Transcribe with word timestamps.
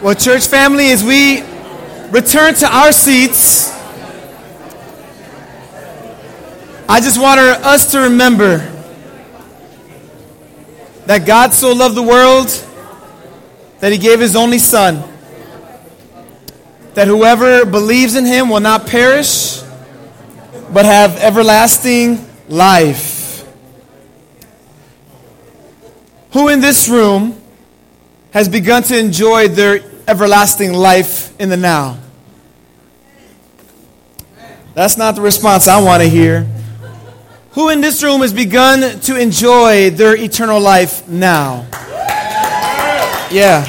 Well, 0.00 0.14
church 0.14 0.46
family, 0.46 0.92
as 0.92 1.02
we 1.02 1.42
return 2.10 2.54
to 2.54 2.72
our 2.72 2.92
seats, 2.92 3.68
I 6.88 7.00
just 7.00 7.20
want 7.20 7.40
us 7.40 7.90
to 7.90 8.02
remember 8.02 8.58
that 11.06 11.26
God 11.26 11.52
so 11.52 11.72
loved 11.72 11.96
the 11.96 12.02
world 12.04 12.46
that 13.80 13.90
he 13.90 13.98
gave 13.98 14.20
his 14.20 14.36
only 14.36 14.60
Son, 14.60 15.02
that 16.94 17.08
whoever 17.08 17.66
believes 17.66 18.14
in 18.14 18.24
him 18.24 18.50
will 18.50 18.60
not 18.60 18.86
perish, 18.86 19.60
but 20.72 20.84
have 20.84 21.16
everlasting 21.16 22.24
life. 22.48 23.44
Who 26.34 26.46
in 26.46 26.60
this 26.60 26.88
room 26.88 27.37
has 28.30 28.48
begun 28.48 28.82
to 28.84 28.98
enjoy 28.98 29.48
their 29.48 29.80
everlasting 30.06 30.72
life 30.72 31.38
in 31.40 31.48
the 31.48 31.56
now? 31.56 31.98
That's 34.74 34.96
not 34.96 35.16
the 35.16 35.22
response 35.22 35.66
I 35.66 35.82
want 35.82 36.02
to 36.02 36.08
hear. 36.08 36.46
Who 37.52 37.70
in 37.70 37.80
this 37.80 38.02
room 38.02 38.20
has 38.20 38.32
begun 38.32 39.00
to 39.00 39.20
enjoy 39.20 39.90
their 39.90 40.14
eternal 40.16 40.60
life 40.60 41.08
now? 41.08 41.66
Yeah. 43.30 43.66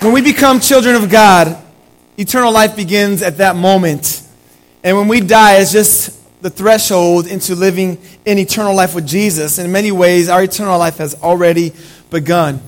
When 0.00 0.12
we 0.12 0.22
become 0.22 0.58
children 0.58 0.96
of 0.96 1.08
God, 1.08 1.56
eternal 2.16 2.52
life 2.52 2.74
begins 2.74 3.22
at 3.22 3.36
that 3.36 3.54
moment. 3.54 4.22
And 4.82 4.96
when 4.96 5.08
we 5.08 5.20
die, 5.20 5.58
it's 5.58 5.72
just 5.72 6.16
the 6.42 6.50
threshold 6.50 7.26
into 7.26 7.54
living 7.54 7.98
in 8.24 8.38
eternal 8.38 8.74
life 8.74 8.94
with 8.94 9.06
Jesus. 9.06 9.58
In 9.58 9.70
many 9.70 9.92
ways, 9.92 10.28
our 10.28 10.42
eternal 10.42 10.78
life 10.78 10.96
has 10.96 11.14
already 11.22 11.72
begun. 12.10 12.60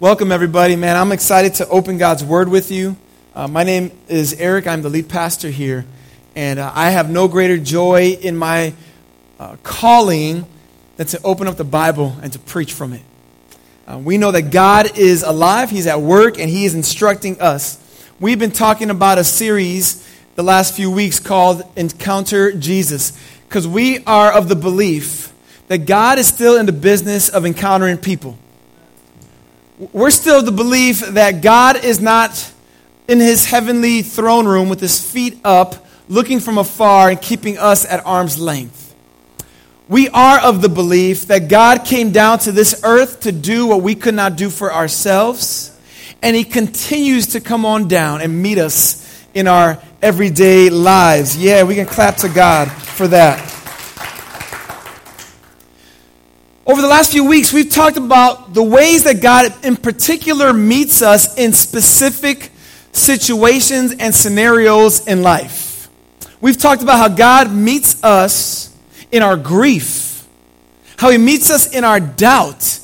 Welcome, 0.00 0.32
everybody. 0.32 0.76
Man, 0.76 0.96
I'm 0.96 1.12
excited 1.12 1.56
to 1.56 1.68
open 1.68 1.98
God's 1.98 2.24
Word 2.24 2.48
with 2.48 2.70
you. 2.70 2.96
Uh, 3.34 3.48
my 3.48 3.64
name 3.64 3.92
is 4.08 4.32
Eric. 4.32 4.66
I'm 4.66 4.80
the 4.80 4.88
lead 4.88 5.10
pastor 5.10 5.50
here. 5.50 5.84
And 6.34 6.58
uh, 6.58 6.72
I 6.74 6.88
have 6.88 7.10
no 7.10 7.28
greater 7.28 7.58
joy 7.58 8.16
in 8.18 8.34
my 8.34 8.72
uh, 9.38 9.56
calling 9.62 10.46
than 10.96 11.06
to 11.08 11.20
open 11.22 11.48
up 11.48 11.58
the 11.58 11.64
Bible 11.64 12.16
and 12.22 12.32
to 12.32 12.38
preach 12.38 12.72
from 12.72 12.94
it. 12.94 13.02
Uh, 13.86 13.98
we 13.98 14.16
know 14.16 14.30
that 14.30 14.50
God 14.50 14.96
is 14.96 15.22
alive, 15.22 15.68
He's 15.68 15.86
at 15.86 16.00
work, 16.00 16.38
and 16.38 16.48
He 16.48 16.64
is 16.64 16.74
instructing 16.74 17.38
us. 17.38 17.78
We've 18.18 18.38
been 18.38 18.52
talking 18.52 18.88
about 18.88 19.18
a 19.18 19.24
series 19.24 20.08
the 20.34 20.42
last 20.42 20.74
few 20.74 20.90
weeks 20.90 21.20
called 21.20 21.62
Encounter 21.76 22.52
Jesus 22.52 23.12
because 23.50 23.68
we 23.68 24.02
are 24.04 24.32
of 24.32 24.48
the 24.48 24.56
belief 24.56 25.34
that 25.68 25.84
God 25.84 26.18
is 26.18 26.26
still 26.26 26.56
in 26.56 26.64
the 26.64 26.72
business 26.72 27.28
of 27.28 27.44
encountering 27.44 27.98
people 27.98 28.38
we're 29.92 30.10
still 30.10 30.42
the 30.42 30.52
belief 30.52 31.00
that 31.00 31.40
God 31.40 31.84
is 31.84 32.00
not 32.00 32.52
in 33.08 33.18
his 33.18 33.46
heavenly 33.46 34.02
throne 34.02 34.46
room 34.46 34.68
with 34.68 34.78
his 34.78 35.00
feet 35.00 35.38
up, 35.42 35.86
looking 36.06 36.38
from 36.38 36.58
afar 36.58 37.08
and 37.08 37.20
keeping 37.20 37.56
us 37.56 37.86
at 37.86 38.04
arm's 38.04 38.38
length. 38.38 38.94
We 39.88 40.08
are 40.10 40.38
of 40.38 40.60
the 40.60 40.68
belief 40.68 41.28
that 41.28 41.48
God 41.48 41.84
came 41.86 42.12
down 42.12 42.40
to 42.40 42.52
this 42.52 42.82
earth 42.84 43.20
to 43.20 43.32
do 43.32 43.66
what 43.66 43.80
we 43.80 43.94
could 43.94 44.14
not 44.14 44.36
do 44.36 44.50
for 44.50 44.72
ourselves, 44.72 45.76
and 46.22 46.36
he 46.36 46.44
continues 46.44 47.28
to 47.28 47.40
come 47.40 47.64
on 47.64 47.88
down 47.88 48.20
and 48.20 48.42
meet 48.42 48.58
us 48.58 49.26
in 49.32 49.48
our 49.48 49.82
everyday 50.02 50.68
lives. 50.68 51.36
Yeah, 51.36 51.62
we 51.62 51.74
can 51.74 51.86
clap 51.86 52.16
to 52.18 52.28
God 52.28 52.70
for 52.70 53.08
that. 53.08 53.49
Over 56.70 56.82
the 56.82 56.86
last 56.86 57.10
few 57.10 57.24
weeks, 57.24 57.52
we've 57.52 57.68
talked 57.68 57.96
about 57.96 58.54
the 58.54 58.62
ways 58.62 59.02
that 59.02 59.20
God, 59.20 59.52
in 59.64 59.74
particular, 59.74 60.52
meets 60.52 61.02
us 61.02 61.36
in 61.36 61.52
specific 61.52 62.52
situations 62.92 63.96
and 63.98 64.14
scenarios 64.14 65.04
in 65.04 65.20
life. 65.20 65.88
We've 66.40 66.56
talked 66.56 66.80
about 66.80 66.98
how 66.98 67.08
God 67.08 67.52
meets 67.52 68.04
us 68.04 68.72
in 69.10 69.20
our 69.20 69.36
grief, 69.36 70.24
how 70.96 71.10
He 71.10 71.18
meets 71.18 71.50
us 71.50 71.74
in 71.74 71.82
our 71.82 71.98
doubt. 71.98 72.78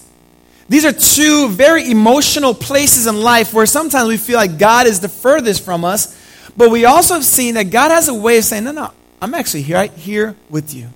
These 0.69 0.85
are 0.85 0.93
two 0.93 1.49
very 1.51 1.89
emotional 1.89 2.55
places 2.55 3.07
in 3.07 3.21
life 3.21 3.55
where 3.55 3.67
sometimes 3.67 4.09
we 4.09 4.17
feel 4.17 4.37
like 4.37 4.59
God 4.59 4.89
is 4.89 4.99
the 4.99 5.09
furthest 5.09 5.65
from 5.65 5.85
us, 5.85 6.21
but 6.57 6.73
we 6.73 6.87
also 6.87 7.15
have 7.15 7.25
seen 7.25 7.55
that 7.55 7.71
God 7.71 7.93
has 7.93 8.09
a 8.09 8.15
way 8.15 8.39
of 8.39 8.43
saying, 8.43 8.65
No, 8.65 8.73
no, 8.73 8.91
I'm 9.23 9.33
actually 9.33 9.63
right 9.73 9.93
here 9.93 10.35
with 10.51 10.75
you. 10.75 10.89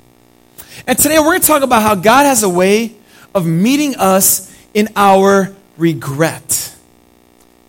And 0.86 0.98
today 0.98 1.18
we're 1.18 1.26
going 1.26 1.40
to 1.40 1.46
talk 1.46 1.62
about 1.62 1.82
how 1.82 1.94
God 1.94 2.24
has 2.24 2.42
a 2.42 2.48
way 2.48 2.94
of 3.34 3.46
meeting 3.46 3.96
us 3.96 4.54
in 4.74 4.88
our 4.96 5.54
regret. 5.76 6.74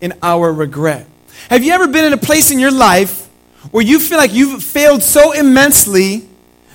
In 0.00 0.14
our 0.22 0.52
regret. 0.52 1.06
Have 1.48 1.64
you 1.64 1.72
ever 1.72 1.88
been 1.88 2.04
in 2.04 2.12
a 2.12 2.18
place 2.18 2.50
in 2.50 2.58
your 2.58 2.70
life 2.70 3.26
where 3.70 3.84
you 3.84 3.98
feel 3.98 4.18
like 4.18 4.32
you've 4.32 4.62
failed 4.62 5.02
so 5.02 5.32
immensely 5.32 6.28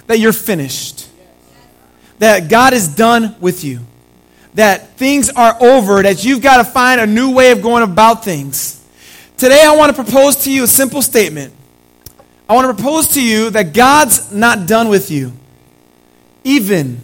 that 0.08 0.20
you're 0.20 0.34
finished? 0.34 1.10
That 2.20 2.50
God 2.50 2.74
is 2.74 2.88
done 2.88 3.36
with 3.40 3.64
you? 3.64 3.80
That 4.54 4.98
things 4.98 5.30
are 5.30 5.56
over, 5.62 6.02
that 6.04 6.24
you've 6.24 6.42
got 6.42 6.58
to 6.58 6.64
find 6.64 7.00
a 7.00 7.08
new 7.08 7.34
way 7.34 7.52
of 7.52 7.62
going 7.62 7.84
about 7.84 8.24
things? 8.24 8.84
Today 9.38 9.64
I 9.64 9.76
want 9.76 9.96
to 9.96 10.04
propose 10.04 10.44
to 10.44 10.52
you 10.52 10.64
a 10.64 10.68
simple 10.68 11.02
statement. 11.02 11.54
I 12.50 12.56
want 12.56 12.68
to 12.68 12.74
propose 12.74 13.10
to 13.10 13.24
you 13.24 13.50
that 13.52 13.74
God's 13.74 14.32
not 14.32 14.68
done 14.68 14.90
with 14.90 15.12
you 15.12 15.34
even 16.48 17.02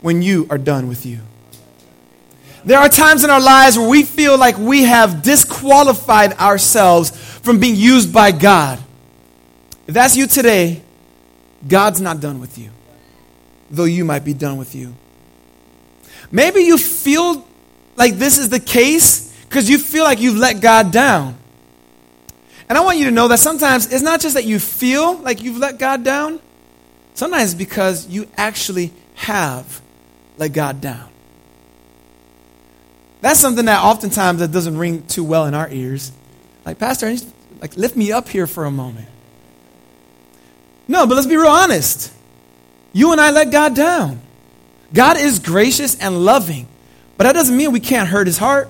when 0.00 0.22
you 0.22 0.46
are 0.48 0.58
done 0.58 0.86
with 0.86 1.04
you. 1.04 1.18
There 2.64 2.78
are 2.78 2.88
times 2.88 3.24
in 3.24 3.30
our 3.30 3.40
lives 3.40 3.76
where 3.76 3.88
we 3.88 4.04
feel 4.04 4.38
like 4.38 4.56
we 4.56 4.84
have 4.84 5.22
disqualified 5.22 6.34
ourselves 6.34 7.10
from 7.10 7.58
being 7.58 7.74
used 7.74 8.12
by 8.12 8.30
God. 8.30 8.78
If 9.88 9.94
that's 9.94 10.16
you 10.16 10.28
today, 10.28 10.80
God's 11.66 12.00
not 12.00 12.20
done 12.20 12.38
with 12.38 12.56
you, 12.56 12.70
though 13.68 13.84
you 13.84 14.04
might 14.04 14.24
be 14.24 14.32
done 14.32 14.58
with 14.58 14.76
you. 14.76 14.94
Maybe 16.30 16.60
you 16.60 16.78
feel 16.78 17.44
like 17.96 18.14
this 18.14 18.38
is 18.38 18.48
the 18.48 18.60
case 18.60 19.32
because 19.48 19.68
you 19.68 19.78
feel 19.78 20.04
like 20.04 20.20
you've 20.20 20.38
let 20.38 20.60
God 20.60 20.92
down. 20.92 21.36
And 22.68 22.78
I 22.78 22.80
want 22.80 22.98
you 22.98 23.06
to 23.06 23.10
know 23.10 23.26
that 23.26 23.38
sometimes 23.38 23.92
it's 23.92 24.02
not 24.02 24.20
just 24.20 24.34
that 24.34 24.44
you 24.44 24.60
feel 24.60 25.16
like 25.18 25.42
you've 25.42 25.58
let 25.58 25.78
God 25.78 26.04
down, 26.04 26.40
Sometimes 27.14 27.54
because 27.54 28.08
you 28.08 28.28
actually 28.36 28.92
have 29.14 29.80
let 30.38 30.52
God 30.52 30.80
down. 30.80 31.08
That's 33.20 33.38
something 33.38 33.66
that 33.66 33.82
oftentimes 33.82 34.40
that 34.40 34.50
doesn't 34.50 34.76
ring 34.76 35.06
too 35.06 35.22
well 35.22 35.46
in 35.46 35.54
our 35.54 35.68
ears. 35.70 36.10
Like, 36.64 36.78
Pastor, 36.78 37.14
like 37.60 37.76
lift 37.76 37.96
me 37.96 38.12
up 38.12 38.28
here 38.28 38.46
for 38.46 38.64
a 38.64 38.70
moment. 38.70 39.08
No, 40.88 41.06
but 41.06 41.14
let's 41.14 41.26
be 41.26 41.36
real 41.36 41.46
honest. 41.46 42.12
You 42.92 43.12
and 43.12 43.20
I 43.20 43.30
let 43.30 43.50
God 43.50 43.74
down. 43.74 44.20
God 44.92 45.16
is 45.16 45.38
gracious 45.38 45.98
and 45.98 46.24
loving, 46.24 46.68
but 47.16 47.24
that 47.24 47.32
doesn't 47.32 47.56
mean 47.56 47.72
we 47.72 47.80
can't 47.80 48.08
hurt 48.08 48.26
his 48.26 48.38
heart. 48.38 48.68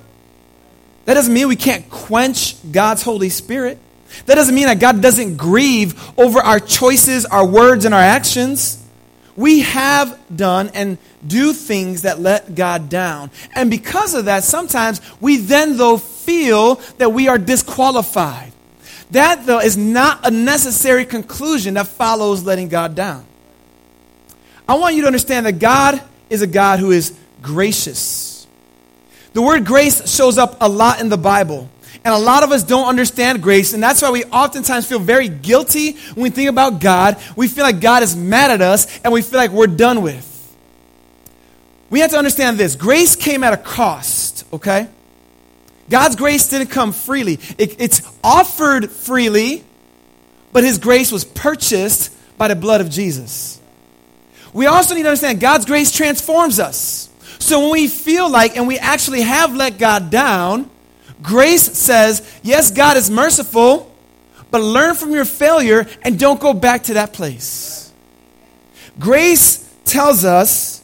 That 1.05 1.15
doesn't 1.15 1.35
mean 1.35 1.49
we 1.49 1.57
can't 1.57 1.89
quench 1.91 2.55
God's 2.71 3.03
Holy 3.03 3.29
Spirit. 3.29 3.79
That 4.27 4.35
doesn't 4.35 4.55
mean 4.55 4.67
that 4.67 4.81
God 4.81 5.01
doesn't 5.01 5.37
grieve 5.37 6.19
over 6.19 6.41
our 6.41 6.61
choices, 6.61 7.25
our 7.27 7.47
words, 7.47 7.85
and 7.85 7.95
our 7.95 8.01
actions. 8.01 8.79
We 9.37 9.61
have 9.61 10.19
done 10.35 10.71
and 10.75 10.99
do 11.27 11.53
things 11.53 12.03
that 12.03 12.21
let 12.21 12.55
God 12.55 12.89
down. 12.89 13.31
And 13.55 13.71
because 13.71 14.15
of 14.15 14.27
that, 14.27 14.45
sometimes 14.45 15.01
we 15.21 15.39
then, 15.39 15.77
though, 15.77 15.97
feel 15.97 16.77
that 16.99 17.13
we 17.13 17.29
are 17.29 17.39
disqualified. 17.39 18.53
That, 19.13 19.47
though, 19.47 19.61
is 19.61 19.77
not 19.77 20.27
a 20.27 20.31
necessary 20.31 21.05
conclusion 21.05 21.75
that 21.75 21.87
follows 21.87 22.45
letting 22.45 22.69
God 22.69 22.95
down. 22.95 23.25
I 24.69 24.77
want 24.77 24.95
you 24.95 25.03
to 25.03 25.07
understand 25.07 25.47
that 25.47 25.59
God 25.59 26.03
is 26.31 26.43
a 26.43 26.47
God 26.47 26.79
who 26.79 26.91
is 26.91 27.15
gracious. 27.43 28.47
The 29.33 29.43
word 29.43 29.65
grace 29.65 30.15
shows 30.15 30.39
up 30.39 30.57
a 30.61 30.69
lot 30.69 31.01
in 31.01 31.09
the 31.09 31.19
Bible. 31.19 31.69
And 32.05 32.13
a 32.13 32.19
lot 32.19 32.43
of 32.43 32.51
us 32.51 32.65
don't 32.65 32.89
understand 32.89 33.43
grace, 33.43 33.75
and 33.75 33.83
that's 33.83 34.03
why 34.03 34.11
we 34.11 34.25
oftentimes 34.25 34.87
feel 34.87 34.99
very 34.99 35.29
guilty 35.29 35.93
when 36.15 36.25
we 36.25 36.31
think 36.31 36.51
about 36.51 36.81
God. 36.81 37.17
We 37.37 37.47
feel 37.47 37.63
like 37.63 37.81
God 37.81 38.03
is 38.03 38.17
mad 38.17 38.51
at 38.51 38.61
us, 38.61 39.01
and 39.01 39.13
we 39.13 39.23
feel 39.23 39.39
like 39.39 39.53
we're 39.53 39.69
done 39.69 40.03
with. 40.03 40.29
We 41.91 42.01
have 42.01 42.11
to 42.11 42.19
understand 42.19 42.59
this 42.59 42.75
grace 42.75 43.15
came 43.15 43.45
at 43.45 43.53
a 43.53 43.57
cost, 43.57 44.45
okay? 44.53 44.89
God's 45.91 46.17
grace 46.17 46.49
didn't 46.49 46.69
come 46.69 46.93
freely, 46.93 47.35
it, 47.59 47.81
it's 47.81 48.03
offered 48.25 48.91
freely, 48.91 49.63
but 50.53 50.65
His 50.65 50.79
grace 50.79 51.13
was 51.13 51.25
purchased 51.25 52.17
by 52.37 52.49
the 52.49 52.57
blood 52.57 52.81
of 52.81 52.91
Jesus. 52.91 53.61
We 54.53 54.67
also 54.67 54.95
need 54.95 55.03
to 55.03 55.09
understand 55.09 55.39
God's 55.41 55.67
grace 55.67 55.93
transforms 55.93 56.59
us. 56.59 57.09
So 57.39 57.61
when 57.61 57.71
we 57.71 57.89
feel 57.89 58.31
like, 58.31 58.57
and 58.57 58.67
we 58.67 58.79
actually 58.79 59.23
have 59.23 59.55
let 59.55 59.79
God 59.79 60.11
down, 60.11 60.71
Grace 61.23 61.63
says, 61.79 62.29
yes, 62.43 62.71
God 62.71 62.97
is 62.97 63.11
merciful, 63.11 63.95
but 64.51 64.61
learn 64.61 64.95
from 64.95 65.13
your 65.13 65.25
failure 65.25 65.87
and 66.03 66.19
don't 66.19 66.41
go 66.41 66.53
back 66.53 66.85
to 66.85 66.95
that 66.95 67.13
place. 67.13 67.93
Grace 68.99 69.69
tells 69.85 70.25
us 70.25 70.83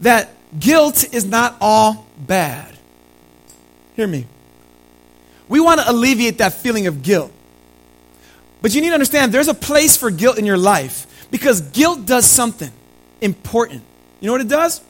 that 0.00 0.30
guilt 0.58 1.12
is 1.12 1.24
not 1.24 1.56
all 1.60 2.06
bad. 2.18 2.76
hear 3.94 4.06
me. 4.06 4.26
We 5.48 5.60
want 5.60 5.80
to 5.80 5.90
alleviate 5.90 6.38
that 6.38 6.54
feeling 6.54 6.86
of 6.86 7.02
guilt. 7.02 7.32
But 8.60 8.74
you 8.74 8.80
need 8.80 8.88
to 8.88 8.94
understand 8.94 9.32
there's 9.32 9.48
a 9.48 9.54
place 9.54 9.96
for 9.96 10.10
guilt 10.10 10.38
in 10.38 10.44
your 10.44 10.58
life 10.58 11.06
because 11.30 11.60
guilt 11.60 12.06
does 12.06 12.26
something 12.26 12.70
important. 13.20 13.82
You 14.20 14.26
know 14.26 14.32
what 14.32 14.40
it 14.40 14.48
does? 14.48 14.80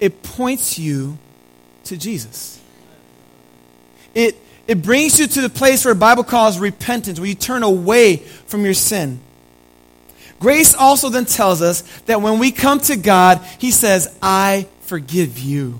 It 0.00 0.22
points 0.22 0.78
you 0.78 1.18
to 1.84 1.96
Jesus. 1.96 2.57
It, 4.18 4.36
it 4.66 4.82
brings 4.82 5.20
you 5.20 5.28
to 5.28 5.40
the 5.40 5.48
place 5.48 5.84
where 5.84 5.94
the 5.94 6.00
Bible 6.00 6.24
calls 6.24 6.58
repentance, 6.58 7.20
where 7.20 7.28
you 7.28 7.36
turn 7.36 7.62
away 7.62 8.16
from 8.16 8.64
your 8.64 8.74
sin. 8.74 9.20
Grace 10.40 10.74
also 10.74 11.08
then 11.08 11.24
tells 11.24 11.62
us 11.62 11.82
that 12.06 12.20
when 12.20 12.40
we 12.40 12.50
come 12.50 12.80
to 12.80 12.96
God, 12.96 13.40
He 13.60 13.70
says, 13.70 14.12
I 14.20 14.66
forgive 14.80 15.38
you 15.38 15.78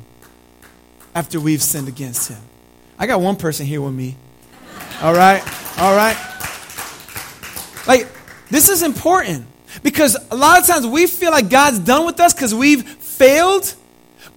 after 1.16 1.40
we've 1.40 1.60
sinned 1.60 1.88
against 1.88 2.30
Him. 2.30 2.38
I 2.96 3.08
got 3.08 3.20
one 3.20 3.34
person 3.34 3.66
here 3.66 3.82
with 3.82 3.92
me. 3.92 4.14
All 5.02 5.14
right? 5.14 5.42
All 5.76 5.96
right? 5.96 6.16
Like, 7.88 8.06
this 8.50 8.68
is 8.68 8.84
important 8.84 9.46
because 9.82 10.16
a 10.30 10.36
lot 10.36 10.60
of 10.60 10.66
times 10.68 10.86
we 10.86 11.08
feel 11.08 11.32
like 11.32 11.50
God's 11.50 11.80
done 11.80 12.06
with 12.06 12.20
us 12.20 12.34
because 12.34 12.54
we've 12.54 12.84
failed 12.88 13.74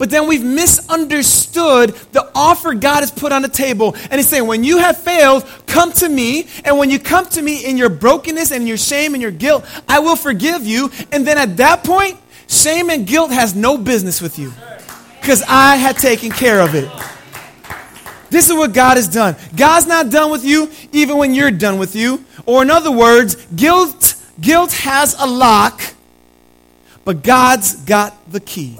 but 0.01 0.09
then 0.09 0.27
we've 0.27 0.43
misunderstood 0.43 1.91
the 2.11 2.27
offer 2.33 2.73
God 2.73 3.01
has 3.01 3.11
put 3.11 3.31
on 3.31 3.43
the 3.43 3.47
table. 3.47 3.93
And 4.09 4.13
He's 4.13 4.27
saying, 4.27 4.47
when 4.47 4.63
you 4.63 4.79
have 4.79 4.97
failed, 4.97 5.47
come 5.67 5.91
to 5.91 6.09
me. 6.09 6.47
And 6.65 6.79
when 6.79 6.89
you 6.89 6.97
come 6.97 7.27
to 7.27 7.39
me 7.39 7.63
in 7.63 7.77
your 7.77 7.89
brokenness 7.89 8.51
and 8.51 8.67
your 8.67 8.77
shame 8.77 9.13
and 9.13 9.21
your 9.21 9.29
guilt, 9.29 9.63
I 9.87 9.99
will 9.99 10.15
forgive 10.15 10.65
you. 10.65 10.89
And 11.11 11.27
then 11.27 11.37
at 11.37 11.57
that 11.57 11.83
point, 11.83 12.17
shame 12.47 12.89
and 12.89 13.05
guilt 13.05 13.29
has 13.29 13.53
no 13.53 13.77
business 13.77 14.23
with 14.23 14.39
you 14.39 14.51
because 15.19 15.43
I 15.47 15.75
had 15.75 15.97
taken 15.99 16.31
care 16.31 16.61
of 16.61 16.73
it. 16.73 16.89
This 18.31 18.49
is 18.49 18.55
what 18.55 18.73
God 18.73 18.97
has 18.97 19.07
done. 19.07 19.35
God's 19.55 19.85
not 19.85 20.09
done 20.09 20.31
with 20.31 20.43
you 20.43 20.71
even 20.91 21.17
when 21.17 21.35
you're 21.35 21.51
done 21.51 21.77
with 21.77 21.95
you. 21.95 22.25
Or 22.47 22.63
in 22.63 22.71
other 22.71 22.91
words, 22.91 23.35
guilt 23.55 24.15
guilt 24.39 24.71
has 24.71 25.15
a 25.19 25.27
lock, 25.27 25.79
but 27.05 27.21
God's 27.21 27.75
got 27.75 28.17
the 28.31 28.39
key. 28.39 28.79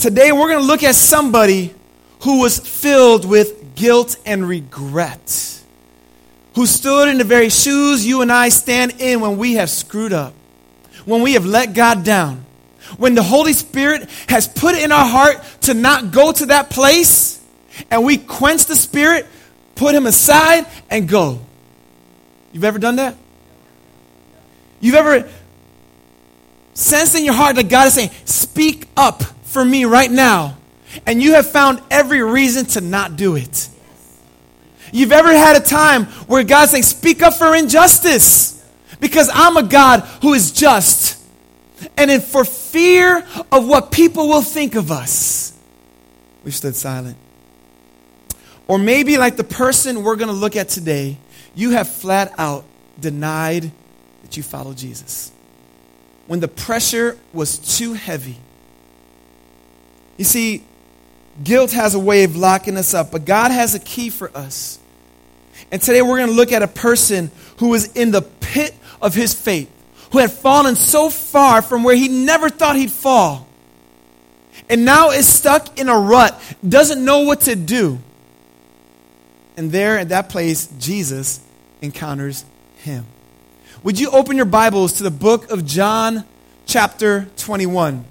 Today 0.00 0.32
we're 0.32 0.48
going 0.48 0.60
to 0.60 0.66
look 0.66 0.82
at 0.82 0.94
somebody 0.94 1.74
who 2.22 2.40
was 2.40 2.58
filled 2.58 3.26
with 3.26 3.74
guilt 3.74 4.16
and 4.24 4.48
regret, 4.48 5.62
who 6.54 6.64
stood 6.64 7.08
in 7.08 7.18
the 7.18 7.24
very 7.24 7.50
shoes 7.50 8.06
you 8.06 8.22
and 8.22 8.32
I 8.32 8.48
stand 8.48 8.94
in 8.98 9.20
when 9.20 9.36
we 9.36 9.54
have 9.54 9.68
screwed 9.68 10.14
up, 10.14 10.32
when 11.04 11.20
we 11.20 11.34
have 11.34 11.44
let 11.44 11.74
God 11.74 12.02
down, 12.02 12.46
when 12.96 13.14
the 13.14 13.22
Holy 13.22 13.52
Spirit 13.52 14.08
has 14.30 14.48
put 14.48 14.74
in 14.74 14.90
our 14.90 15.04
heart 15.04 15.36
to 15.62 15.74
not 15.74 16.12
go 16.12 16.32
to 16.32 16.46
that 16.46 16.70
place, 16.70 17.38
and 17.90 18.02
we 18.02 18.16
quench 18.16 18.64
the 18.64 18.76
Spirit, 18.76 19.26
put 19.74 19.94
Him 19.94 20.06
aside, 20.06 20.64
and 20.88 21.10
go. 21.10 21.40
You've 22.52 22.64
ever 22.64 22.78
done 22.78 22.96
that? 22.96 23.16
You've 24.80 24.94
ever 24.94 25.28
sensed 26.72 27.14
in 27.16 27.22
your 27.22 27.34
heart 27.34 27.56
that 27.56 27.68
God 27.68 27.88
is 27.88 27.92
saying, 27.92 28.12
Speak 28.24 28.88
up 28.96 29.24
for 29.50 29.64
me 29.64 29.84
right 29.84 30.10
now, 30.10 30.56
and 31.06 31.20
you 31.20 31.32
have 31.32 31.50
found 31.50 31.82
every 31.90 32.22
reason 32.22 32.66
to 32.66 32.80
not 32.80 33.16
do 33.16 33.34
it. 33.34 33.68
You've 34.92 35.12
ever 35.12 35.32
had 35.32 35.56
a 35.56 35.60
time 35.60 36.04
where 36.26 36.44
God's 36.44 36.70
saying, 36.70 36.84
Speak 36.84 37.20
up 37.20 37.34
for 37.34 37.54
injustice 37.54 38.64
because 39.00 39.28
I'm 39.32 39.56
a 39.56 39.64
God 39.64 40.00
who 40.22 40.34
is 40.34 40.52
just. 40.52 41.18
And 41.96 42.10
in, 42.10 42.20
for 42.20 42.44
fear 42.44 43.26
of 43.50 43.66
what 43.66 43.90
people 43.90 44.28
will 44.28 44.42
think 44.42 44.76
of 44.76 44.92
us, 44.92 45.52
we 46.44 46.50
stood 46.52 46.76
silent. 46.76 47.16
Or 48.68 48.78
maybe, 48.78 49.18
like 49.18 49.36
the 49.36 49.44
person 49.44 50.04
we're 50.04 50.16
going 50.16 50.28
to 50.28 50.34
look 50.34 50.54
at 50.54 50.68
today, 50.68 51.18
you 51.56 51.70
have 51.70 51.88
flat 51.88 52.32
out 52.38 52.64
denied 53.00 53.72
that 54.22 54.36
you 54.36 54.44
follow 54.44 54.74
Jesus. 54.74 55.32
When 56.28 56.38
the 56.38 56.48
pressure 56.48 57.18
was 57.32 57.58
too 57.78 57.94
heavy, 57.94 58.36
you 60.20 60.24
see, 60.24 60.62
guilt 61.42 61.72
has 61.72 61.94
a 61.94 61.98
way 61.98 62.24
of 62.24 62.36
locking 62.36 62.76
us 62.76 62.92
up, 62.92 63.10
but 63.10 63.24
God 63.24 63.50
has 63.52 63.74
a 63.74 63.78
key 63.78 64.10
for 64.10 64.30
us. 64.36 64.78
And 65.72 65.80
today 65.80 66.02
we're 66.02 66.18
going 66.18 66.28
to 66.28 66.34
look 66.34 66.52
at 66.52 66.62
a 66.62 66.68
person 66.68 67.30
who 67.56 67.68
was 67.68 67.90
in 67.94 68.10
the 68.10 68.20
pit 68.20 68.74
of 69.00 69.14
his 69.14 69.32
faith, 69.32 69.70
who 70.12 70.18
had 70.18 70.30
fallen 70.30 70.76
so 70.76 71.08
far 71.08 71.62
from 71.62 71.84
where 71.84 71.96
he 71.96 72.08
never 72.08 72.50
thought 72.50 72.76
he'd 72.76 72.90
fall, 72.90 73.48
and 74.68 74.84
now 74.84 75.08
is 75.08 75.26
stuck 75.26 75.80
in 75.80 75.88
a 75.88 75.98
rut, 75.98 76.38
doesn't 76.68 77.02
know 77.02 77.20
what 77.20 77.40
to 77.42 77.56
do. 77.56 77.98
And 79.56 79.72
there 79.72 79.98
at 79.98 80.10
that 80.10 80.28
place, 80.28 80.66
Jesus 80.78 81.40
encounters 81.80 82.44
him. 82.76 83.06
Would 83.84 83.98
you 83.98 84.10
open 84.10 84.36
your 84.36 84.44
Bibles 84.44 84.92
to 84.94 85.02
the 85.02 85.10
book 85.10 85.50
of 85.50 85.64
John, 85.64 86.24
chapter 86.66 87.26
21? 87.38 88.04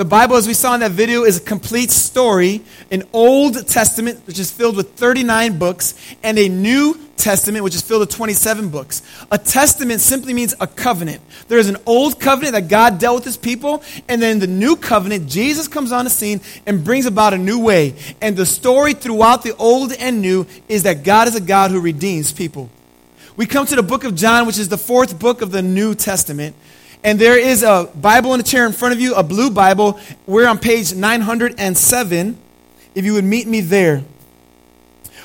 The 0.00 0.06
Bible, 0.06 0.36
as 0.36 0.46
we 0.48 0.54
saw 0.54 0.72
in 0.72 0.80
that 0.80 0.92
video, 0.92 1.24
is 1.24 1.36
a 1.36 1.42
complete 1.42 1.90
story, 1.90 2.62
an 2.90 3.02
Old 3.12 3.66
Testament, 3.66 4.26
which 4.26 4.38
is 4.38 4.50
filled 4.50 4.74
with 4.74 4.94
39 4.94 5.58
books, 5.58 5.92
and 6.22 6.38
a 6.38 6.48
New 6.48 6.98
Testament, 7.18 7.64
which 7.64 7.74
is 7.74 7.82
filled 7.82 8.00
with 8.00 8.08
27 8.08 8.70
books. 8.70 9.02
A 9.30 9.36
testament 9.36 10.00
simply 10.00 10.32
means 10.32 10.54
a 10.58 10.66
covenant. 10.66 11.20
There 11.48 11.58
is 11.58 11.68
an 11.68 11.76
old 11.84 12.18
covenant 12.18 12.54
that 12.54 12.68
God 12.68 12.98
dealt 12.98 13.16
with 13.16 13.24
his 13.26 13.36
people, 13.36 13.82
and 14.08 14.22
then 14.22 14.38
the 14.38 14.46
new 14.46 14.74
covenant, 14.74 15.28
Jesus 15.28 15.68
comes 15.68 15.92
on 15.92 16.06
the 16.06 16.10
scene 16.10 16.40
and 16.64 16.82
brings 16.82 17.04
about 17.04 17.34
a 17.34 17.38
new 17.38 17.60
way. 17.60 17.94
And 18.22 18.38
the 18.38 18.46
story 18.46 18.94
throughout 18.94 19.42
the 19.42 19.54
old 19.56 19.92
and 19.92 20.22
new 20.22 20.46
is 20.66 20.84
that 20.84 21.04
God 21.04 21.28
is 21.28 21.34
a 21.34 21.42
God 21.42 21.72
who 21.72 21.78
redeems 21.78 22.32
people. 22.32 22.70
We 23.36 23.44
come 23.44 23.66
to 23.66 23.76
the 23.76 23.82
book 23.82 24.04
of 24.04 24.14
John, 24.14 24.46
which 24.46 24.58
is 24.58 24.70
the 24.70 24.78
fourth 24.78 25.18
book 25.18 25.42
of 25.42 25.50
the 25.50 25.60
New 25.60 25.94
Testament. 25.94 26.56
And 27.02 27.18
there 27.18 27.38
is 27.38 27.62
a 27.62 27.90
Bible 27.94 28.34
in 28.34 28.40
a 28.40 28.42
chair 28.42 28.66
in 28.66 28.72
front 28.72 28.92
of 28.92 29.00
you, 29.00 29.14
a 29.14 29.22
blue 29.22 29.50
Bible. 29.50 29.98
We're 30.26 30.46
on 30.46 30.58
page 30.58 30.94
907. 30.94 32.38
If 32.94 33.04
you 33.04 33.14
would 33.14 33.24
meet 33.24 33.46
me 33.46 33.60
there. 33.60 34.04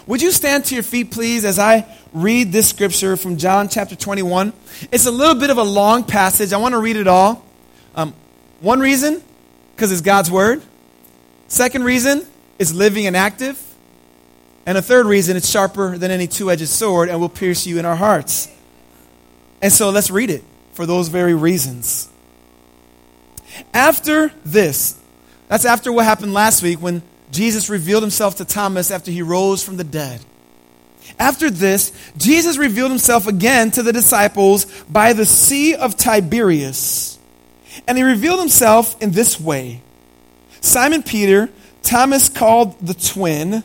Would 0.07 0.21
you 0.21 0.31
stand 0.31 0.65
to 0.65 0.75
your 0.75 0.83
feet, 0.83 1.11
please, 1.11 1.43
as 1.43 1.59
I 1.59 1.85
read 2.13 2.51
this 2.51 2.69
scripture 2.69 3.17
from 3.17 3.37
John 3.37 3.67
chapter 3.67 3.95
21? 3.95 4.53
It's 4.91 5.05
a 5.05 5.11
little 5.11 5.35
bit 5.35 5.49
of 5.49 5.57
a 5.57 5.63
long 5.63 6.03
passage. 6.03 6.53
I 6.53 6.57
want 6.57 6.73
to 6.73 6.79
read 6.79 6.95
it 6.95 7.07
all. 7.07 7.43
Um, 7.95 8.13
one 8.61 8.79
reason, 8.79 9.21
because 9.75 9.91
it's 9.91 10.01
God's 10.01 10.31
word. 10.31 10.61
Second 11.47 11.83
reason, 11.83 12.25
it's 12.59 12.71
living 12.71 13.07
and 13.07 13.17
active. 13.17 13.61
And 14.65 14.77
a 14.77 14.81
third 14.81 15.07
reason, 15.07 15.35
it's 15.35 15.49
sharper 15.49 15.97
than 15.97 16.11
any 16.11 16.27
two 16.27 16.49
edged 16.51 16.67
sword 16.67 17.09
and 17.09 17.19
will 17.19 17.29
pierce 17.29 17.67
you 17.67 17.79
in 17.79 17.85
our 17.85 17.95
hearts. 17.95 18.49
And 19.61 19.73
so 19.73 19.89
let's 19.89 20.09
read 20.09 20.29
it 20.29 20.43
for 20.75 20.85
those 20.85 21.07
very 21.07 21.33
reasons. 21.33 22.09
After 23.73 24.31
this, 24.43 24.99
that's 25.47 25.65
after 25.65 25.91
what 25.91 26.05
happened 26.05 26.33
last 26.33 26.61
week 26.61 26.81
when 26.81 27.01
Jesus 27.31 27.69
revealed 27.69 28.03
himself 28.03 28.35
to 28.35 28.45
Thomas 28.45 28.91
after 28.91 29.09
he 29.09 29.21
rose 29.21 29.63
from 29.63 29.77
the 29.77 29.83
dead. 29.83 30.21
After 31.17 31.49
this, 31.49 31.91
Jesus 32.17 32.57
revealed 32.57 32.91
himself 32.91 33.27
again 33.27 33.71
to 33.71 33.83
the 33.83 33.93
disciples 33.93 34.65
by 34.89 35.13
the 35.13 35.25
Sea 35.25 35.75
of 35.75 35.95
Tiberias. 35.95 37.17
And 37.87 37.97
he 37.97 38.03
revealed 38.03 38.39
himself 38.39 39.01
in 39.01 39.11
this 39.11 39.39
way 39.39 39.81
Simon 40.61 41.03
Peter, 41.03 41.49
Thomas 41.83 42.27
called 42.27 42.79
the 42.79 42.93
twin, 42.93 43.63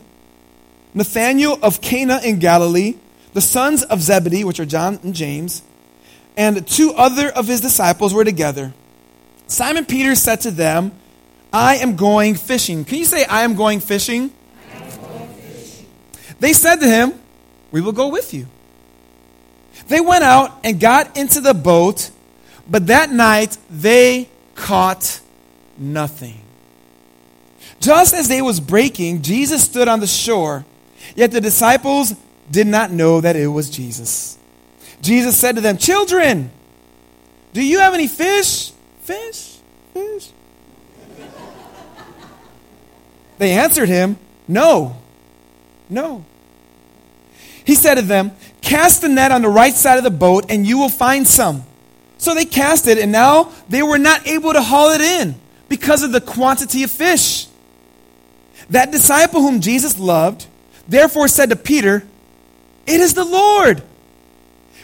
Nathanael 0.93 1.59
of 1.61 1.81
Cana 1.81 2.19
in 2.23 2.39
Galilee, 2.39 2.95
the 3.33 3.41
sons 3.41 3.83
of 3.83 4.01
Zebedee, 4.01 4.43
which 4.43 4.59
are 4.59 4.65
John 4.65 4.99
and 5.03 5.15
James, 5.15 5.63
and 6.41 6.67
two 6.67 6.91
other 6.97 7.29
of 7.29 7.47
his 7.47 7.61
disciples 7.61 8.15
were 8.15 8.23
together. 8.23 8.73
Simon 9.45 9.85
Peter 9.85 10.15
said 10.15 10.41
to 10.41 10.49
them, 10.49 10.91
I 11.53 11.75
am 11.75 11.95
going 11.95 12.33
fishing. 12.33 12.83
Can 12.83 12.97
you 12.97 13.05
say, 13.05 13.25
I 13.25 13.43
am 13.43 13.53
going 13.53 13.79
fishing? 13.79 14.31
Am 14.73 14.81
going 14.81 15.27
fishing. 15.33 15.85
They 16.39 16.53
said 16.53 16.77
to 16.77 16.87
him, 16.87 17.13
We 17.71 17.81
will 17.81 17.91
go 17.91 18.07
with 18.07 18.33
you. 18.33 18.47
They 19.87 20.01
went 20.01 20.23
out 20.23 20.59
and 20.63 20.79
got 20.79 21.15
into 21.15 21.41
the 21.41 21.53
boat, 21.53 22.09
but 22.67 22.87
that 22.87 23.11
night 23.11 23.55
they 23.69 24.27
caught 24.55 25.21
nothing. 25.77 26.41
Just 27.79 28.15
as 28.15 28.27
day 28.29 28.41
was 28.41 28.59
breaking, 28.59 29.21
Jesus 29.21 29.63
stood 29.63 29.87
on 29.87 29.99
the 29.99 30.07
shore, 30.07 30.65
yet 31.15 31.31
the 31.31 31.41
disciples 31.41 32.15
did 32.49 32.65
not 32.65 32.89
know 32.91 33.21
that 33.21 33.35
it 33.35 33.47
was 33.47 33.69
Jesus. 33.69 34.39
Jesus 35.01 35.37
said 35.37 35.55
to 35.55 35.61
them, 35.61 35.77
Children, 35.77 36.51
do 37.53 37.65
you 37.65 37.79
have 37.79 37.93
any 37.93 38.07
fish? 38.07 38.71
Fish? 39.01 39.57
Fish? 39.93 40.31
they 43.37 43.53
answered 43.53 43.89
him, 43.89 44.17
No. 44.47 44.95
No. 45.89 46.23
He 47.65 47.75
said 47.75 47.95
to 47.95 48.01
them, 48.01 48.31
Cast 48.61 49.01
the 49.01 49.09
net 49.09 49.31
on 49.31 49.41
the 49.41 49.49
right 49.49 49.73
side 49.73 49.97
of 49.97 50.03
the 50.03 50.11
boat, 50.11 50.45
and 50.49 50.65
you 50.65 50.77
will 50.77 50.89
find 50.89 51.27
some. 51.27 51.63
So 52.17 52.35
they 52.35 52.45
cast 52.45 52.87
it, 52.87 52.97
and 52.99 53.11
now 53.11 53.51
they 53.67 53.81
were 53.81 53.97
not 53.97 54.27
able 54.27 54.53
to 54.53 54.61
haul 54.61 54.91
it 54.91 55.01
in 55.01 55.35
because 55.67 56.03
of 56.03 56.11
the 56.11 56.21
quantity 56.21 56.83
of 56.83 56.91
fish. 56.91 57.47
That 58.69 58.91
disciple 58.91 59.41
whom 59.41 59.59
Jesus 59.59 59.97
loved 59.97 60.45
therefore 60.87 61.27
said 61.27 61.49
to 61.49 61.55
Peter, 61.55 62.03
It 62.85 63.01
is 63.01 63.15
the 63.15 63.25
Lord. 63.25 63.81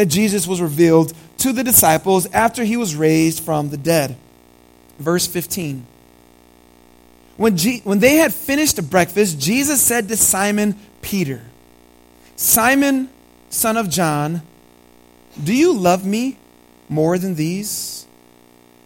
that 0.00 0.06
Jesus 0.06 0.46
was 0.46 0.62
revealed 0.62 1.12
to 1.36 1.52
the 1.52 1.62
disciples 1.62 2.24
after 2.32 2.64
he 2.64 2.78
was 2.78 2.96
raised 2.96 3.44
from 3.44 3.68
the 3.68 3.76
dead. 3.76 4.16
Verse 4.98 5.26
15. 5.26 5.84
When, 7.36 7.58
when 7.84 7.98
they 7.98 8.16
had 8.16 8.32
finished 8.32 8.82
breakfast, 8.88 9.38
Jesus 9.38 9.82
said 9.82 10.08
to 10.08 10.16
Simon 10.16 10.74
Peter, 11.02 11.42
Simon, 12.34 13.10
son 13.50 13.76
of 13.76 13.90
John, 13.90 14.40
do 15.44 15.54
you 15.54 15.74
love 15.74 16.06
me 16.06 16.38
more 16.88 17.18
than 17.18 17.34
these? 17.34 18.06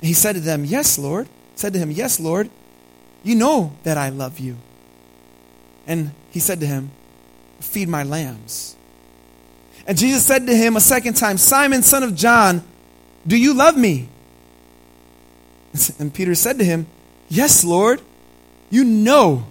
he 0.01 0.15
said 0.15 0.33
to 0.33 0.41
them, 0.41 0.65
Yes, 0.65 0.99
Lord. 0.99 1.29
Said 1.55 1.75
to 1.75 1.79
him, 1.79 1.93
Yes, 1.93 2.19
Lord. 2.19 2.51
You 3.23 3.37
know 3.37 3.73
that 3.85 3.97
I 3.97 4.09
love 4.09 4.41
you. 4.41 4.57
And 5.87 6.11
he 6.33 6.41
said 6.41 6.59
to 6.59 6.67
him, 6.67 6.91
Feed 7.61 7.89
my 7.89 8.03
lambs. 8.03 8.75
And 9.87 9.99
Jesus 9.99 10.25
said 10.25 10.47
to 10.47 10.57
him 10.57 10.77
a 10.77 10.81
second 10.81 11.15
time, 11.15 11.37
Simon, 11.37 11.83
son 11.83 12.03
of 12.03 12.15
John, 12.15 12.63
do 13.27 13.37
you 13.37 13.55
love 13.55 13.77
me? 13.77 14.09
And 15.99 16.13
Peter 16.13 16.35
said 16.35 16.59
to 16.59 16.65
him, 16.65 16.87
Yes, 17.29 17.65
Lord, 17.65 18.01
you 18.71 18.85
know 18.85 19.45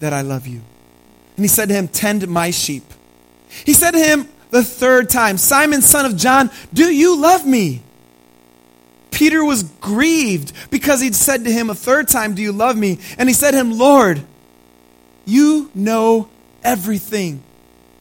that 0.00 0.12
I 0.12 0.22
love 0.22 0.46
you. 0.46 0.60
And 1.36 1.44
he 1.44 1.48
said 1.48 1.68
to 1.68 1.74
him, 1.74 1.88
Tend 1.88 2.26
my 2.28 2.50
sheep. 2.50 2.84
He 3.64 3.72
said 3.72 3.92
to 3.92 3.98
him 3.98 4.28
the 4.50 4.62
third 4.62 5.10
time, 5.10 5.38
Simon, 5.38 5.82
son 5.82 6.06
of 6.06 6.16
John, 6.16 6.50
do 6.72 6.84
you 6.84 7.20
love 7.20 7.46
me? 7.46 7.82
Peter 9.10 9.44
was 9.44 9.62
grieved 9.62 10.52
because 10.70 11.00
he'd 11.00 11.14
said 11.14 11.44
to 11.44 11.52
him 11.52 11.70
a 11.70 11.74
third 11.74 12.06
time, 12.08 12.34
Do 12.34 12.42
you 12.42 12.52
love 12.52 12.76
me? 12.76 12.98
And 13.18 13.28
he 13.28 13.32
said 13.32 13.52
to 13.52 13.56
him, 13.56 13.72
Lord, 13.72 14.22
you 15.24 15.70
know 15.74 16.28
everything. 16.62 17.42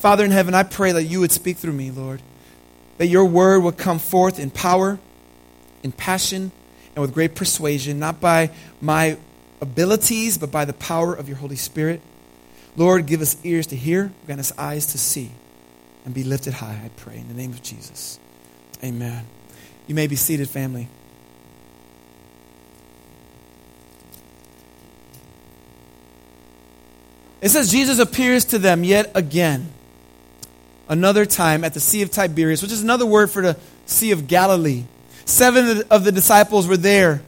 Father 0.00 0.24
in 0.24 0.30
heaven, 0.30 0.54
I 0.54 0.62
pray 0.62 0.92
that 0.92 1.04
you 1.04 1.20
would 1.20 1.30
speak 1.30 1.58
through 1.58 1.74
me, 1.74 1.90
Lord. 1.90 2.22
That 2.96 3.08
your 3.08 3.26
word 3.26 3.60
would 3.60 3.76
come 3.76 3.98
forth 3.98 4.38
in 4.38 4.50
power, 4.50 4.98
in 5.82 5.92
passion, 5.92 6.52
and 6.94 7.02
with 7.02 7.12
great 7.12 7.34
persuasion, 7.34 7.98
not 7.98 8.18
by 8.18 8.48
my 8.80 9.18
abilities, 9.60 10.38
but 10.38 10.50
by 10.50 10.64
the 10.64 10.72
power 10.72 11.14
of 11.14 11.28
your 11.28 11.36
Holy 11.36 11.54
Spirit. 11.54 12.00
Lord, 12.76 13.04
give 13.04 13.20
us 13.20 13.36
ears 13.44 13.66
to 13.68 13.76
hear, 13.76 14.10
grant 14.24 14.40
us 14.40 14.56
eyes 14.56 14.86
to 14.86 14.98
see, 14.98 15.32
and 16.06 16.14
be 16.14 16.24
lifted 16.24 16.54
high, 16.54 16.80
I 16.82 16.88
pray, 16.96 17.18
in 17.18 17.28
the 17.28 17.34
name 17.34 17.52
of 17.52 17.62
Jesus. 17.62 18.18
Amen. 18.82 19.26
You 19.86 19.94
may 19.94 20.06
be 20.06 20.16
seated, 20.16 20.48
family. 20.48 20.88
It 27.42 27.50
says 27.50 27.70
Jesus 27.70 27.98
appears 27.98 28.46
to 28.46 28.58
them 28.58 28.82
yet 28.82 29.12
again 29.14 29.74
another 30.90 31.24
time 31.24 31.64
at 31.64 31.72
the 31.72 31.80
Sea 31.80 32.02
of 32.02 32.10
Tiberias, 32.10 32.60
which 32.60 32.72
is 32.72 32.82
another 32.82 33.06
word 33.06 33.30
for 33.30 33.40
the 33.40 33.56
Sea 33.86 34.10
of 34.10 34.26
Galilee. 34.26 34.84
Seven 35.24 35.84
of 35.88 36.04
the 36.04 36.12
disciples 36.12 36.66
were 36.66 36.76
there. 36.76 37.22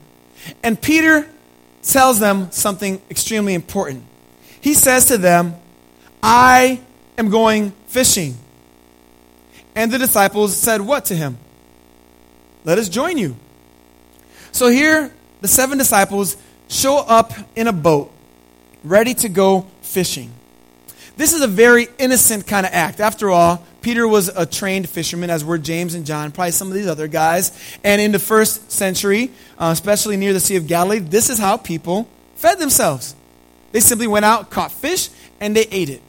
And 0.62 0.81
Peter 0.81 1.26
tells 1.83 2.19
them 2.19 2.50
something 2.50 3.00
extremely 3.09 3.54
important. 3.54 4.04
He 4.61 4.75
says 4.75 5.07
to 5.07 5.16
them, 5.16 5.54
I 6.23 6.81
am 7.16 7.31
going 7.31 7.71
fishing. 7.87 8.37
And 9.75 9.90
the 9.90 9.99
disciples 9.99 10.57
said, 10.57 10.81
What 10.81 11.07
to 11.07 11.16
him? 11.16 11.38
Let 12.64 12.78
us 12.78 12.88
join 12.88 13.16
you. 13.16 13.37
So 14.50 14.69
here, 14.69 15.12
the 15.40 15.49
seven 15.49 15.78
disciples 15.78 16.37
show 16.69 16.99
up 16.99 17.33
in 17.57 17.69
a 17.69 17.73
boat, 17.73 18.12
ready 18.85 19.14
to 19.14 19.28
go 19.28 19.66
fishing. 19.81 20.33
This 21.16 21.33
is 21.33 21.42
a 21.42 21.47
very 21.47 21.88
innocent 21.99 22.47
kind 22.47 22.64
of 22.64 22.73
act. 22.73 23.00
After 23.00 23.31
all, 23.31 23.64
Peter 23.83 24.07
was 24.07 24.28
a 24.28 24.47
trained 24.47 24.88
fisherman, 24.88 25.28
as 25.28 25.45
were 25.45 25.59
James 25.59 25.95
and 25.95 26.07
John, 26.07 26.33
probably 26.33 26.52
some 26.52 26.69
of 26.69 26.75
these 26.75 26.87
other 26.87 27.09
guys. 27.09 27.52
And 27.85 28.00
in 28.00 28.12
the 28.12 28.19
first 28.19 28.71
century, 28.71 29.31
uh, 29.59 29.71
especially 29.73 30.16
near 30.16 30.33
the 30.33 30.40
Sea 30.40 30.57
of 30.57 30.66
Galilee, 30.66 31.00
this 31.00 31.28
is 31.28 31.38
how 31.38 31.57
people 31.57 32.09
fed 32.37 32.59
themselves. 32.59 33.14
They 33.73 33.81
simply 33.81 34.07
went 34.07 34.25
out, 34.25 34.50
caught 34.50 34.73
fish, 34.73 35.11
and 35.40 35.57
they 35.57 35.66
ate 35.71 35.90
it. 35.90 36.02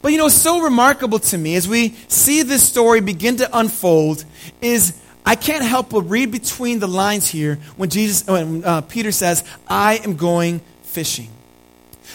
But 0.00 0.12
you 0.12 0.18
know, 0.18 0.28
so 0.28 0.60
remarkable 0.60 1.18
to 1.18 1.38
me 1.38 1.56
as 1.56 1.68
we 1.68 1.90
see 2.08 2.42
this 2.42 2.66
story 2.66 3.00
begin 3.00 3.36
to 3.36 3.58
unfold 3.58 4.24
is 4.60 4.98
I 5.26 5.34
can't 5.34 5.64
help 5.64 5.90
but 5.90 6.02
read 6.02 6.30
between 6.30 6.78
the 6.78 6.86
lines 6.88 7.26
here 7.26 7.58
when 7.76 7.88
Jesus, 7.90 8.26
when 8.26 8.64
uh, 8.64 8.82
Peter 8.82 9.12
says, 9.12 9.44
"I 9.66 9.96
am 10.04 10.16
going 10.16 10.60
fishing." 10.82 11.28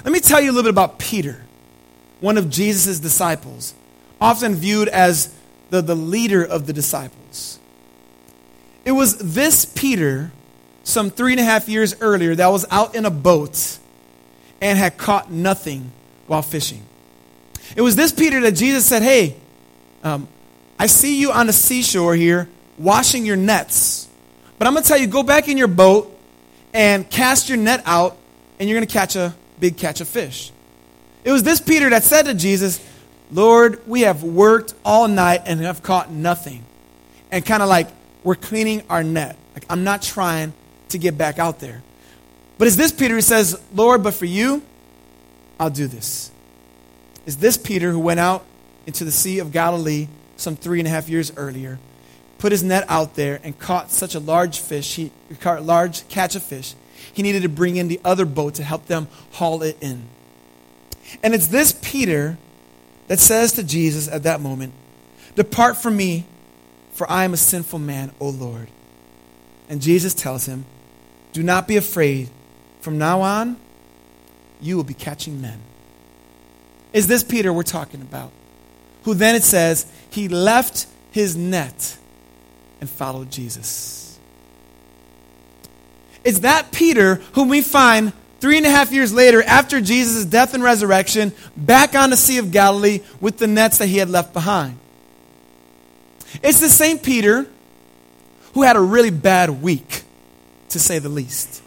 Let 0.04 0.14
me 0.14 0.20
tell 0.20 0.40
you 0.40 0.52
a 0.52 0.54
little 0.54 0.64
bit 0.64 0.76
about 0.76 1.00
Peter 1.00 1.44
one 2.20 2.38
of 2.38 2.50
Jesus' 2.50 3.00
disciples, 3.00 3.74
often 4.20 4.56
viewed 4.56 4.88
as 4.88 5.34
the, 5.70 5.82
the 5.82 5.96
leader 5.96 6.44
of 6.44 6.66
the 6.68 6.74
disciples. 6.74 7.60
It 8.86 8.92
was 8.92 9.18
this 9.18 9.66
Peter, 9.66 10.32
some 10.84 11.10
three 11.10 11.34
and 11.34 11.40
a 11.40 11.44
half 11.44 11.70
years 11.70 11.96
earlier, 12.02 12.36
that 12.36 12.48
was 12.48 12.66
out 12.72 12.96
in 12.96 13.06
a 13.06 13.12
boat 13.12 13.78
and 14.62 14.78
had 14.78 14.98
caught 14.98 15.32
nothing 15.32 15.92
while 16.28 16.42
fishing. 16.42 16.84
It 17.76 17.82
was 17.82 17.96
this 17.96 18.12
Peter 18.12 18.42
that 18.42 18.54
Jesus 18.54 18.86
said, 18.86 19.04
Hey, 19.04 19.36
um, 20.04 20.28
I 20.78 20.88
see 20.88 21.20
you 21.20 21.32
on 21.32 21.48
the 21.48 21.54
seashore 21.54 22.16
here 22.16 22.50
washing 22.78 23.26
your 23.26 23.36
nets. 23.36 24.08
But 24.58 24.68
I'm 24.68 24.74
going 24.74 24.84
to 24.84 24.88
tell 24.88 24.98
you, 24.98 25.08
go 25.08 25.24
back 25.24 25.48
in 25.48 25.58
your 25.58 25.68
boat 25.68 26.18
and 26.74 27.10
cast 27.10 27.50
your 27.50 27.58
net 27.58 27.84
out, 27.86 28.18
and 28.60 28.70
you're 28.70 28.78
going 28.78 28.88
to 28.88 28.94
catch 28.94 29.16
a 29.16 29.36
big 29.60 29.78
catch 29.78 30.02
of 30.02 30.08
fish. 30.08 30.52
It 31.24 31.32
was 31.32 31.44
this 31.44 31.60
Peter 31.60 31.90
that 31.90 32.04
said 32.04 32.24
to 32.24 32.34
Jesus, 32.34 32.86
Lord, 33.32 33.86
we 33.88 34.02
have 34.02 34.24
worked 34.24 34.74
all 34.84 35.08
night 35.08 35.44
and 35.46 35.60
have 35.62 35.84
caught 35.84 36.12
nothing. 36.12 36.64
And 37.32 37.46
kind 37.46 37.62
of 37.62 37.70
like, 37.70 37.88
we're 38.24 38.36
cleaning 38.36 38.84
our 38.90 39.04
net. 39.04 39.38
Like, 39.54 39.66
I'm 39.70 39.84
not 39.84 40.02
trying 40.02 40.54
to 40.90 40.98
get 40.98 41.18
back 41.18 41.40
out 41.40 41.60
there. 41.60 41.84
But 42.58 42.68
it's 42.68 42.76
this 42.76 42.92
Peter 42.92 43.16
who 43.16 43.22
says, 43.22 43.62
Lord, 43.74 44.04
but 44.04 44.14
for 44.14 44.26
you, 44.26 44.64
I'll 45.60 45.70
do 45.70 45.88
this. 45.88 46.32
Is 47.26 47.38
this 47.38 47.58
Peter 47.58 47.92
who 47.92 48.00
went 48.00 48.20
out 48.20 48.46
into 48.88 49.06
the 49.06 49.12
Sea 49.12 49.40
of 49.40 49.52
Galilee 49.52 50.08
some 50.36 50.56
three 50.56 50.80
and 50.80 50.88
a 50.88 50.92
half 50.92 51.10
years 51.10 51.32
earlier, 51.38 51.80
put 52.38 52.52
his 52.52 52.64
net 52.64 52.86
out 52.88 53.16
there, 53.16 53.40
and 53.44 53.60
caught 53.60 53.92
such 53.92 54.16
a 54.16 54.20
large 54.20 54.60
fish, 54.60 54.96
he 54.96 55.12
caught 55.40 55.60
a 55.60 55.62
large 55.62 56.08
catch 56.08 56.36
of 56.36 56.44
fish, 56.44 56.76
he 57.14 57.22
needed 57.22 57.44
to 57.44 57.50
bring 57.50 57.76
in 57.76 57.88
the 57.88 58.00
other 58.04 58.26
boat 58.26 58.56
to 58.56 58.64
help 58.64 58.88
them 58.88 59.08
haul 59.34 59.62
it 59.62 59.78
in. 59.82 60.06
And 61.24 61.34
it's 61.34 61.48
this 61.48 61.78
Peter 61.82 62.38
that 63.08 63.20
says 63.20 63.54
to 63.54 63.64
Jesus 63.64 64.08
at 64.08 64.24
that 64.24 64.42
moment, 64.42 64.74
Depart 65.36 65.78
from 65.78 65.98
me, 65.98 66.26
for 66.92 67.10
I 67.10 67.24
am 67.24 67.34
a 67.34 67.38
sinful 67.38 67.80
man, 67.80 68.12
O 68.20 68.30
Lord. 68.30 68.68
And 69.70 69.82
Jesus 69.82 70.14
tells 70.14 70.46
him, 70.46 70.66
Do 71.34 71.44
not 71.44 71.68
be 71.68 71.78
afraid. 71.78 72.30
From 72.82 72.98
now 72.98 73.22
on, 73.22 73.58
you 74.62 74.76
will 74.76 74.84
be 74.84 74.94
catching 74.94 75.42
men. 75.42 75.60
Is 76.94 77.08
this 77.08 77.24
Peter 77.24 77.54
we're 77.54 77.64
talking 77.64 78.02
about? 78.02 78.32
Who 79.04 79.14
then 79.14 79.36
it 79.36 79.44
says, 79.44 79.86
he 80.10 80.28
left 80.28 80.88
his 81.12 81.36
net 81.36 81.98
and 82.82 82.90
followed 82.90 83.32
Jesus. 83.32 84.20
It's 86.24 86.40
that 86.40 86.72
Peter 86.72 87.16
whom 87.34 87.48
we 87.48 87.62
find 87.62 88.14
three 88.40 88.58
and 88.58 88.66
a 88.66 88.70
half 88.70 88.92
years 88.92 89.14
later, 89.14 89.44
after 89.44 89.82
Jesus' 89.82 90.26
death 90.26 90.54
and 90.54 90.64
resurrection, 90.64 91.34
back 91.56 91.96
on 91.96 92.10
the 92.10 92.18
Sea 92.18 92.38
of 92.38 92.52
Galilee 92.52 93.02
with 93.20 93.38
the 93.38 93.48
nets 93.48 93.78
that 93.80 93.88
he 93.88 93.98
had 93.98 94.10
left 94.10 94.34
behind. 94.34 94.78
It's 96.44 96.60
the 96.60 96.70
same 96.70 97.00
Peter 97.00 97.48
who 98.54 98.64
had 98.64 98.76
a 98.76 98.82
really 98.82 99.12
bad 99.12 99.62
week, 99.62 100.04
to 100.70 100.80
say 100.80 101.00
the 101.00 101.10
least. 101.10 101.62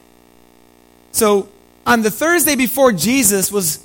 So, 1.12 1.48
on 1.86 2.02
the 2.02 2.10
Thursday 2.10 2.56
before 2.56 2.92
Jesus 2.92 3.50
was 3.50 3.84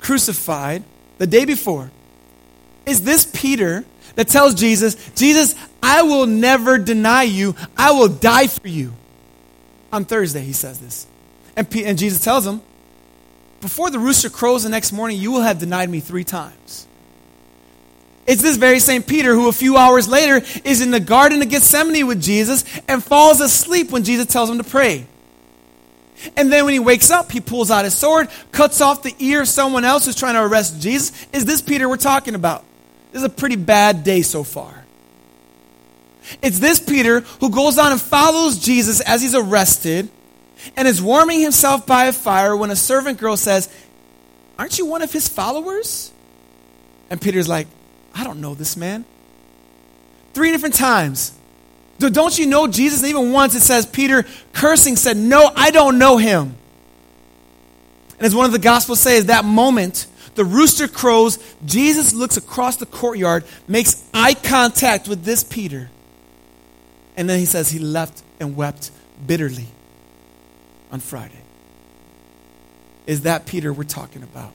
crucified, 0.00 0.82
the 1.18 1.26
day 1.26 1.44
before, 1.44 1.90
is 2.84 3.02
this 3.02 3.24
Peter 3.24 3.84
that 4.16 4.28
tells 4.28 4.54
Jesus, 4.54 4.96
Jesus, 5.14 5.54
I 5.82 6.02
will 6.02 6.26
never 6.26 6.78
deny 6.78 7.22
you. 7.22 7.54
I 7.76 7.92
will 7.92 8.08
die 8.08 8.48
for 8.48 8.66
you. 8.68 8.92
On 9.92 10.04
Thursday, 10.04 10.40
he 10.40 10.52
says 10.52 10.80
this. 10.80 11.06
And, 11.58 11.68
P- 11.68 11.84
and 11.84 11.98
Jesus 11.98 12.20
tells 12.20 12.46
him, 12.46 12.62
Before 13.60 13.90
the 13.90 13.98
rooster 13.98 14.30
crows 14.30 14.62
the 14.62 14.68
next 14.68 14.92
morning, 14.92 15.18
you 15.18 15.32
will 15.32 15.40
have 15.40 15.58
denied 15.58 15.90
me 15.90 15.98
three 15.98 16.22
times. 16.22 16.86
It's 18.28 18.40
this 18.40 18.56
very 18.56 18.78
same 18.78 19.02
Peter 19.02 19.34
who, 19.34 19.48
a 19.48 19.52
few 19.52 19.76
hours 19.76 20.06
later, 20.06 20.40
is 20.62 20.80
in 20.80 20.92
the 20.92 21.00
Garden 21.00 21.42
of 21.42 21.48
Gethsemane 21.48 22.06
with 22.06 22.22
Jesus 22.22 22.64
and 22.86 23.02
falls 23.02 23.40
asleep 23.40 23.90
when 23.90 24.04
Jesus 24.04 24.26
tells 24.26 24.48
him 24.48 24.58
to 24.58 24.64
pray. 24.64 25.08
And 26.36 26.52
then 26.52 26.64
when 26.64 26.74
he 26.74 26.78
wakes 26.78 27.10
up, 27.10 27.32
he 27.32 27.40
pulls 27.40 27.72
out 27.72 27.84
his 27.84 27.96
sword, 27.96 28.28
cuts 28.52 28.80
off 28.80 29.02
the 29.02 29.16
ear 29.18 29.40
of 29.40 29.48
someone 29.48 29.84
else 29.84 30.06
who's 30.06 30.14
trying 30.14 30.34
to 30.34 30.44
arrest 30.44 30.80
Jesus. 30.80 31.26
Is 31.32 31.44
this 31.44 31.60
Peter 31.60 31.88
we're 31.88 31.96
talking 31.96 32.36
about? 32.36 32.64
This 33.10 33.22
is 33.22 33.26
a 33.26 33.30
pretty 33.30 33.56
bad 33.56 34.04
day 34.04 34.22
so 34.22 34.44
far. 34.44 34.84
It's 36.40 36.60
this 36.60 36.78
Peter 36.78 37.20
who 37.40 37.50
goes 37.50 37.78
on 37.78 37.90
and 37.90 38.00
follows 38.00 38.58
Jesus 38.58 39.00
as 39.00 39.22
he's 39.22 39.34
arrested 39.34 40.08
and 40.76 40.88
is 40.88 41.00
warming 41.00 41.40
himself 41.40 41.86
by 41.86 42.06
a 42.06 42.12
fire 42.12 42.56
when 42.56 42.70
a 42.70 42.76
servant 42.76 43.18
girl 43.18 43.36
says, 43.36 43.68
Aren't 44.58 44.78
you 44.78 44.86
one 44.86 45.02
of 45.02 45.12
his 45.12 45.28
followers? 45.28 46.12
And 47.10 47.20
Peter's 47.20 47.48
like, 47.48 47.68
I 48.14 48.24
don't 48.24 48.40
know 48.40 48.54
this 48.54 48.76
man. 48.76 49.04
Three 50.34 50.50
different 50.50 50.74
times. 50.74 51.32
Don't 51.98 52.38
you 52.38 52.46
know 52.46 52.68
Jesus? 52.68 53.00
And 53.00 53.10
even 53.10 53.32
once 53.32 53.54
it 53.54 53.60
says 53.60 53.86
Peter 53.86 54.24
cursing 54.52 54.96
said, 54.96 55.16
No, 55.16 55.50
I 55.54 55.70
don't 55.70 55.98
know 55.98 56.16
him. 56.16 56.56
And 58.18 58.26
as 58.26 58.34
one 58.34 58.46
of 58.46 58.52
the 58.52 58.58
Gospels 58.58 59.00
says, 59.00 59.26
that 59.26 59.44
moment, 59.44 60.06
the 60.34 60.44
rooster 60.44 60.88
crows, 60.88 61.38
Jesus 61.64 62.12
looks 62.12 62.36
across 62.36 62.76
the 62.76 62.86
courtyard, 62.86 63.44
makes 63.68 64.04
eye 64.12 64.34
contact 64.34 65.06
with 65.06 65.22
this 65.22 65.44
Peter. 65.44 65.88
And 67.16 67.30
then 67.30 67.38
he 67.38 67.46
says 67.46 67.70
he 67.70 67.78
left 67.78 68.22
and 68.40 68.56
wept 68.56 68.90
bitterly 69.24 69.68
on 70.90 71.00
Friday. 71.00 71.34
Is 73.06 73.22
that 73.22 73.46
Peter 73.46 73.72
we're 73.72 73.84
talking 73.84 74.22
about? 74.22 74.52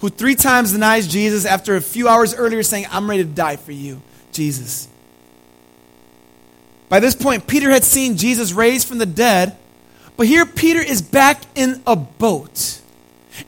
Who 0.00 0.08
three 0.08 0.34
times 0.34 0.72
denies 0.72 1.06
Jesus 1.06 1.44
after 1.44 1.76
a 1.76 1.80
few 1.80 2.08
hours 2.08 2.34
earlier 2.34 2.62
saying, 2.62 2.86
I'm 2.90 3.08
ready 3.08 3.22
to 3.22 3.28
die 3.28 3.56
for 3.56 3.72
you, 3.72 4.02
Jesus. 4.32 4.88
By 6.88 7.00
this 7.00 7.14
point, 7.14 7.46
Peter 7.46 7.70
had 7.70 7.84
seen 7.84 8.16
Jesus 8.16 8.52
raised 8.52 8.86
from 8.86 8.98
the 8.98 9.06
dead, 9.06 9.56
but 10.16 10.26
here 10.26 10.44
Peter 10.44 10.80
is 10.80 11.00
back 11.02 11.42
in 11.54 11.82
a 11.86 11.96
boat. 11.96 12.80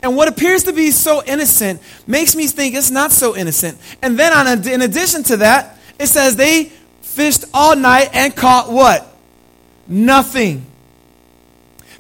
And 0.03 0.17
what 0.17 0.29
appears 0.29 0.65
to 0.65 0.73
be 0.73 0.91
so 0.91 1.23
innocent 1.25 1.81
makes 2.07 2.35
me 2.35 2.47
think 2.47 2.75
it's 2.75 2.91
not 2.91 3.13
so 3.13 3.37
innocent. 3.37 3.79
And 4.03 4.19
then, 4.19 4.33
on 4.33 4.47
a, 4.47 4.73
in 4.73 4.83
addition 4.83 5.23
to 5.25 5.37
that, 5.39 5.79
it 5.99 6.07
says 6.07 6.37
they 6.37 6.65
fished 7.03 7.45
all 7.55 7.77
night 7.77 8.11
and 8.13 8.35
caught 8.35 8.71
what? 8.71 9.15
Nothing. 9.87 10.67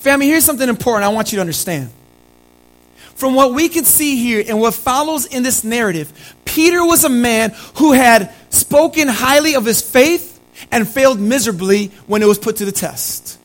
Family, 0.06 0.28
here's 0.28 0.44
something 0.44 0.68
important 0.68 1.04
I 1.04 1.08
want 1.08 1.32
you 1.32 1.36
to 1.38 1.40
understand. 1.40 1.90
From 3.16 3.34
what 3.34 3.52
we 3.52 3.68
can 3.68 3.84
see 3.84 4.16
here 4.22 4.44
and 4.46 4.60
what 4.60 4.72
follows 4.72 5.26
in 5.26 5.42
this 5.42 5.64
narrative, 5.64 6.36
Peter 6.44 6.84
was 6.84 7.02
a 7.02 7.08
man 7.08 7.52
who 7.78 7.90
had 7.90 8.32
spoken 8.50 9.08
highly 9.08 9.56
of 9.56 9.64
his 9.64 9.82
faith 9.82 10.40
and 10.70 10.86
failed 10.86 11.18
miserably 11.18 11.88
when 12.06 12.22
it 12.22 12.26
was 12.26 12.38
put 12.38 12.58
to 12.58 12.64
the 12.64 12.70
test. 12.70 13.36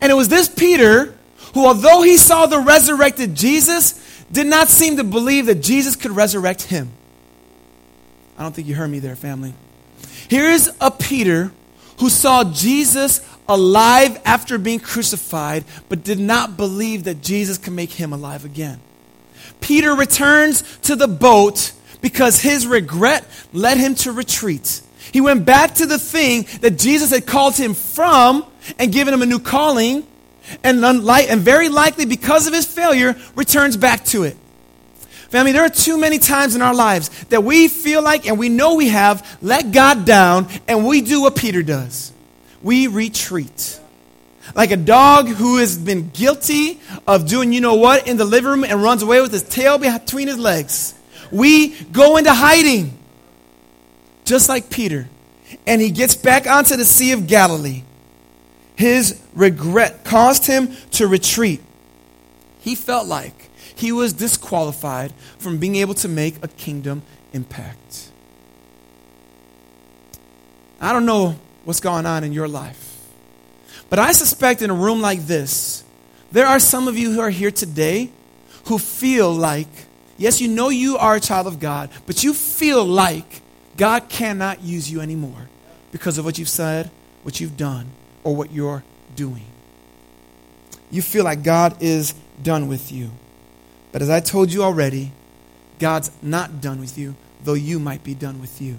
And 0.00 0.12
it 0.12 0.14
was 0.14 0.28
this 0.28 0.48
Peter 0.48 1.12
who, 1.54 1.66
although 1.66 2.02
he 2.02 2.18
saw 2.18 2.46
the 2.46 2.60
resurrected 2.60 3.34
Jesus, 3.34 3.94
did 4.30 4.46
not 4.46 4.68
seem 4.68 4.98
to 4.98 5.02
believe 5.02 5.46
that 5.46 5.56
Jesus 5.56 5.96
could 5.96 6.12
resurrect 6.12 6.62
him. 6.62 6.88
I 8.38 8.44
don't 8.44 8.54
think 8.54 8.68
you 8.68 8.76
heard 8.76 8.90
me 8.90 9.00
there, 9.00 9.16
family. 9.16 9.54
Here 10.28 10.48
is 10.48 10.70
a 10.80 10.92
Peter 10.92 11.50
who 11.98 12.10
saw 12.10 12.44
Jesus 12.44 13.20
alive 13.54 14.20
after 14.24 14.58
being 14.58 14.80
crucified, 14.80 15.64
but 15.88 16.04
did 16.04 16.18
not 16.18 16.56
believe 16.56 17.04
that 17.04 17.22
Jesus 17.22 17.58
could 17.58 17.72
make 17.72 17.90
him 17.90 18.12
alive 18.12 18.44
again. 18.44 18.80
Peter 19.60 19.94
returns 19.94 20.62
to 20.82 20.96
the 20.96 21.08
boat 21.08 21.72
because 22.00 22.40
his 22.40 22.66
regret 22.66 23.24
led 23.52 23.78
him 23.78 23.94
to 23.94 24.12
retreat. 24.12 24.82
He 25.12 25.20
went 25.20 25.44
back 25.44 25.74
to 25.74 25.86
the 25.86 25.98
thing 25.98 26.46
that 26.60 26.78
Jesus 26.78 27.10
had 27.10 27.26
called 27.26 27.56
him 27.56 27.74
from 27.74 28.44
and 28.78 28.92
given 28.92 29.12
him 29.12 29.22
a 29.22 29.26
new 29.26 29.38
calling, 29.38 30.06
and, 30.64 30.84
unlike, 30.84 31.30
and 31.30 31.40
very 31.40 31.68
likely 31.68 32.04
because 32.04 32.46
of 32.46 32.52
his 32.52 32.66
failure, 32.66 33.16
returns 33.36 33.76
back 33.76 34.04
to 34.06 34.24
it. 34.24 34.36
Family, 35.30 35.52
there 35.52 35.64
are 35.64 35.70
too 35.70 35.96
many 35.96 36.18
times 36.18 36.54
in 36.54 36.62
our 36.62 36.74
lives 36.74 37.08
that 37.26 37.42
we 37.42 37.68
feel 37.68 38.02
like, 38.02 38.26
and 38.26 38.38
we 38.38 38.48
know 38.48 38.74
we 38.74 38.88
have, 38.88 39.38
let 39.40 39.72
God 39.72 40.04
down, 40.04 40.48
and 40.68 40.86
we 40.86 41.00
do 41.00 41.22
what 41.22 41.36
Peter 41.36 41.62
does. 41.62 42.12
We 42.62 42.86
retreat. 42.86 43.80
Like 44.54 44.70
a 44.70 44.76
dog 44.76 45.28
who 45.28 45.58
has 45.58 45.78
been 45.78 46.10
guilty 46.10 46.80
of 47.06 47.26
doing 47.26 47.52
you 47.52 47.60
know 47.60 47.74
what 47.74 48.06
in 48.08 48.16
the 48.16 48.24
living 48.24 48.50
room 48.50 48.64
and 48.64 48.82
runs 48.82 49.02
away 49.02 49.20
with 49.20 49.32
his 49.32 49.42
tail 49.42 49.78
between 49.78 50.28
his 50.28 50.38
legs. 50.38 50.94
We 51.30 51.68
go 51.84 52.16
into 52.16 52.32
hiding 52.32 52.98
just 54.24 54.48
like 54.48 54.70
Peter, 54.70 55.08
and 55.66 55.80
he 55.80 55.90
gets 55.90 56.14
back 56.14 56.46
onto 56.46 56.76
the 56.76 56.84
Sea 56.84 57.12
of 57.12 57.26
Galilee. 57.26 57.82
His 58.76 59.20
regret 59.34 60.04
caused 60.04 60.46
him 60.46 60.74
to 60.92 61.06
retreat. 61.06 61.60
He 62.60 62.74
felt 62.74 63.06
like 63.06 63.50
he 63.74 63.92
was 63.92 64.12
disqualified 64.12 65.12
from 65.38 65.58
being 65.58 65.76
able 65.76 65.94
to 65.94 66.08
make 66.08 66.36
a 66.42 66.48
kingdom 66.48 67.02
impact. 67.32 68.10
I 70.80 70.92
don't 70.92 71.06
know 71.06 71.36
what's 71.64 71.80
going 71.80 72.06
on 72.06 72.24
in 72.24 72.32
your 72.32 72.48
life, 72.48 72.92
but 73.90 73.98
I 73.98 74.12
suspect 74.12 74.62
in 74.62 74.70
a 74.70 74.74
room 74.74 75.00
like 75.00 75.26
this, 75.26 75.84
there 76.30 76.46
are 76.46 76.58
some 76.58 76.88
of 76.88 76.96
you 76.96 77.12
who 77.12 77.20
are 77.20 77.30
here 77.30 77.50
today 77.50 78.10
who 78.64 78.78
feel 78.78 79.32
like, 79.32 79.68
yes, 80.16 80.40
you 80.40 80.48
know 80.48 80.70
you 80.70 80.96
are 80.96 81.16
a 81.16 81.20
child 81.20 81.46
of 81.46 81.60
God, 81.60 81.90
but 82.06 82.24
you 82.24 82.32
feel 82.32 82.84
like 82.84 83.42
God 83.76 84.08
cannot 84.08 84.62
use 84.62 84.90
you 84.90 85.00
anymore 85.00 85.48
because 85.90 86.16
of 86.18 86.24
what 86.24 86.38
you've 86.38 86.48
said, 86.48 86.90
what 87.22 87.40
you've 87.40 87.56
done, 87.56 87.86
or 88.24 88.34
what 88.34 88.50
you're 88.50 88.82
doing. 89.14 89.44
You 90.90 91.02
feel 91.02 91.24
like 91.24 91.42
God 91.42 91.82
is 91.82 92.14
done 92.42 92.68
with 92.68 92.90
you. 92.92 93.10
But 93.92 94.02
as 94.02 94.08
I 94.08 94.20
told 94.20 94.52
you 94.52 94.62
already, 94.62 95.12
God's 95.78 96.10
not 96.22 96.60
done 96.60 96.80
with 96.80 96.96
you, 96.96 97.14
though 97.44 97.54
you 97.54 97.78
might 97.78 98.02
be 98.04 98.14
done 98.14 98.40
with 98.40 98.60
you. 98.62 98.76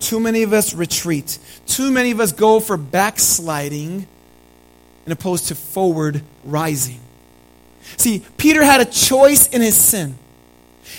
Too 0.00 0.20
many 0.20 0.42
of 0.42 0.52
us 0.52 0.74
retreat. 0.74 1.38
Too 1.66 1.90
many 1.90 2.10
of 2.10 2.20
us 2.20 2.32
go 2.32 2.60
for 2.60 2.76
backsliding 2.76 4.06
and 5.04 5.12
opposed 5.12 5.48
to 5.48 5.54
forward 5.54 6.22
rising. 6.44 7.00
See, 7.96 8.24
Peter 8.36 8.62
had 8.62 8.80
a 8.80 8.84
choice 8.84 9.48
in 9.48 9.62
his 9.62 9.76
sin. 9.76 10.16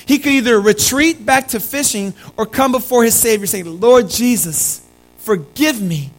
He 0.06 0.20
could 0.20 0.32
either 0.32 0.60
retreat 0.60 1.26
back 1.26 1.50
to 1.50 1.60
fishing 1.60 2.14
or 2.38 2.46
come 2.46 2.72
before 2.72 3.04
his 3.04 3.14
Savior 3.14 3.46
saying, 3.46 3.80
Lord 3.80 4.10
Jesus, 4.10 4.82
forgive 5.18 5.82
me 5.82 6.12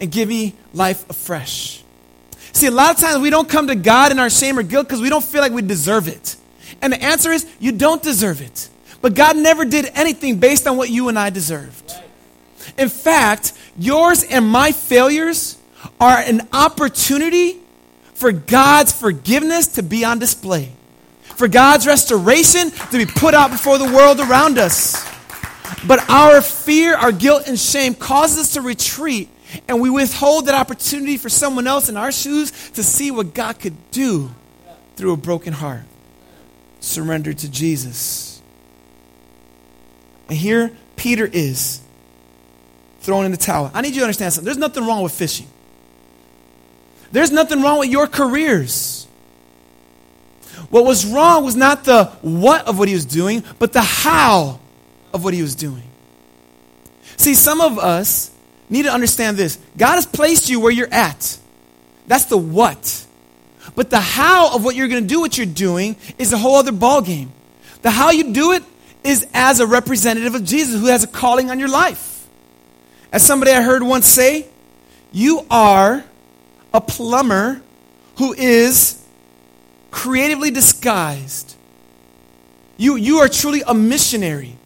and 0.00 0.10
give 0.10 0.28
me 0.28 0.54
life 0.72 1.08
afresh. 1.10 1.82
See, 2.52 2.66
a 2.66 2.70
lot 2.70 2.94
of 2.94 3.00
times 3.00 3.20
we 3.20 3.30
don't 3.30 3.48
come 3.48 3.66
to 3.66 3.74
God 3.74 4.12
in 4.12 4.18
our 4.18 4.30
shame 4.30 4.58
or 4.58 4.62
guilt 4.62 4.86
because 4.88 5.00
we 5.00 5.10
don't 5.10 5.24
feel 5.24 5.40
like 5.40 5.52
we 5.52 5.62
deserve 5.62 6.08
it. 6.08 6.36
And 6.80 6.92
the 6.92 7.02
answer 7.02 7.30
is, 7.30 7.46
you 7.58 7.72
don't 7.72 8.02
deserve 8.02 8.40
it. 8.40 8.69
But 9.00 9.14
God 9.14 9.36
never 9.36 9.64
did 9.64 9.90
anything 9.94 10.38
based 10.38 10.66
on 10.66 10.76
what 10.76 10.90
you 10.90 11.08
and 11.08 11.18
I 11.18 11.30
deserved. 11.30 11.94
In 12.76 12.88
fact, 12.88 13.52
yours 13.78 14.22
and 14.22 14.46
my 14.46 14.72
failures 14.72 15.56
are 15.98 16.18
an 16.18 16.46
opportunity 16.52 17.58
for 18.14 18.32
God's 18.32 18.92
forgiveness 18.92 19.68
to 19.68 19.82
be 19.82 20.04
on 20.04 20.18
display 20.18 20.72
for 21.40 21.48
God's 21.48 21.86
restoration 21.86 22.70
to 22.70 22.98
be 22.98 23.06
put 23.06 23.32
out 23.32 23.50
before 23.50 23.78
the 23.78 23.86
world 23.86 24.20
around 24.20 24.58
us. 24.58 25.08
But 25.86 26.10
our 26.10 26.42
fear, 26.42 26.94
our 26.94 27.12
guilt, 27.12 27.44
and 27.46 27.58
shame 27.58 27.94
causes 27.94 28.38
us 28.40 28.52
to 28.52 28.60
retreat, 28.60 29.30
and 29.66 29.80
we 29.80 29.88
withhold 29.88 30.46
that 30.46 30.54
opportunity 30.54 31.16
for 31.16 31.30
someone 31.30 31.66
else 31.66 31.88
in 31.88 31.96
our 31.96 32.12
shoes 32.12 32.50
to 32.72 32.82
see 32.82 33.10
what 33.10 33.32
God 33.32 33.58
could 33.58 33.90
do 33.90 34.30
through 34.96 35.14
a 35.14 35.16
broken 35.16 35.54
heart. 35.54 35.84
Surrendered 36.80 37.38
to 37.38 37.50
Jesus. 37.50 38.29
And 40.30 40.38
here 40.38 40.70
Peter 40.94 41.28
is 41.30 41.80
thrown 43.00 43.24
in 43.24 43.32
the 43.32 43.36
towel. 43.36 43.70
I 43.74 43.82
need 43.82 43.94
you 43.94 44.00
to 44.00 44.04
understand 44.04 44.32
something. 44.32 44.44
There's 44.44 44.58
nothing 44.58 44.86
wrong 44.86 45.02
with 45.02 45.12
fishing. 45.12 45.48
There's 47.10 47.32
nothing 47.32 47.62
wrong 47.62 47.80
with 47.80 47.90
your 47.90 48.06
careers. 48.06 49.08
What 50.70 50.84
was 50.84 51.04
wrong 51.04 51.44
was 51.44 51.56
not 51.56 51.82
the 51.82 52.04
what 52.22 52.68
of 52.68 52.78
what 52.78 52.86
he 52.86 52.94
was 52.94 53.04
doing, 53.04 53.42
but 53.58 53.72
the 53.72 53.82
how 53.82 54.60
of 55.12 55.24
what 55.24 55.34
he 55.34 55.42
was 55.42 55.56
doing. 55.56 55.82
See, 57.16 57.34
some 57.34 57.60
of 57.60 57.80
us 57.80 58.30
need 58.68 58.84
to 58.84 58.92
understand 58.92 59.36
this 59.36 59.58
God 59.76 59.96
has 59.96 60.06
placed 60.06 60.48
you 60.48 60.60
where 60.60 60.70
you're 60.70 60.92
at. 60.92 61.38
That's 62.06 62.26
the 62.26 62.38
what. 62.38 63.04
But 63.74 63.90
the 63.90 64.00
how 64.00 64.54
of 64.54 64.64
what 64.64 64.76
you're 64.76 64.88
going 64.88 65.02
to 65.02 65.08
do 65.08 65.20
what 65.20 65.36
you're 65.36 65.46
doing 65.46 65.96
is 66.18 66.32
a 66.32 66.38
whole 66.38 66.54
other 66.54 66.72
ballgame. 66.72 67.28
The 67.82 67.90
how 67.90 68.10
you 68.10 68.32
do 68.32 68.52
it 68.52 68.62
is 69.04 69.26
as 69.34 69.60
a 69.60 69.66
representative 69.66 70.34
of 70.34 70.44
Jesus 70.44 70.80
who 70.80 70.86
has 70.86 71.04
a 71.04 71.06
calling 71.06 71.50
on 71.50 71.58
your 71.58 71.68
life. 71.68 72.28
As 73.12 73.24
somebody 73.24 73.52
I 73.52 73.62
heard 73.62 73.82
once 73.82 74.06
say, 74.06 74.46
you 75.12 75.46
are 75.50 76.04
a 76.72 76.80
plumber 76.80 77.60
who 78.18 78.32
is 78.32 79.02
creatively 79.90 80.50
disguised. 80.50 81.56
You, 82.76 82.96
you 82.96 83.18
are 83.18 83.28
truly 83.28 83.62
a 83.66 83.74
missionary 83.74 84.56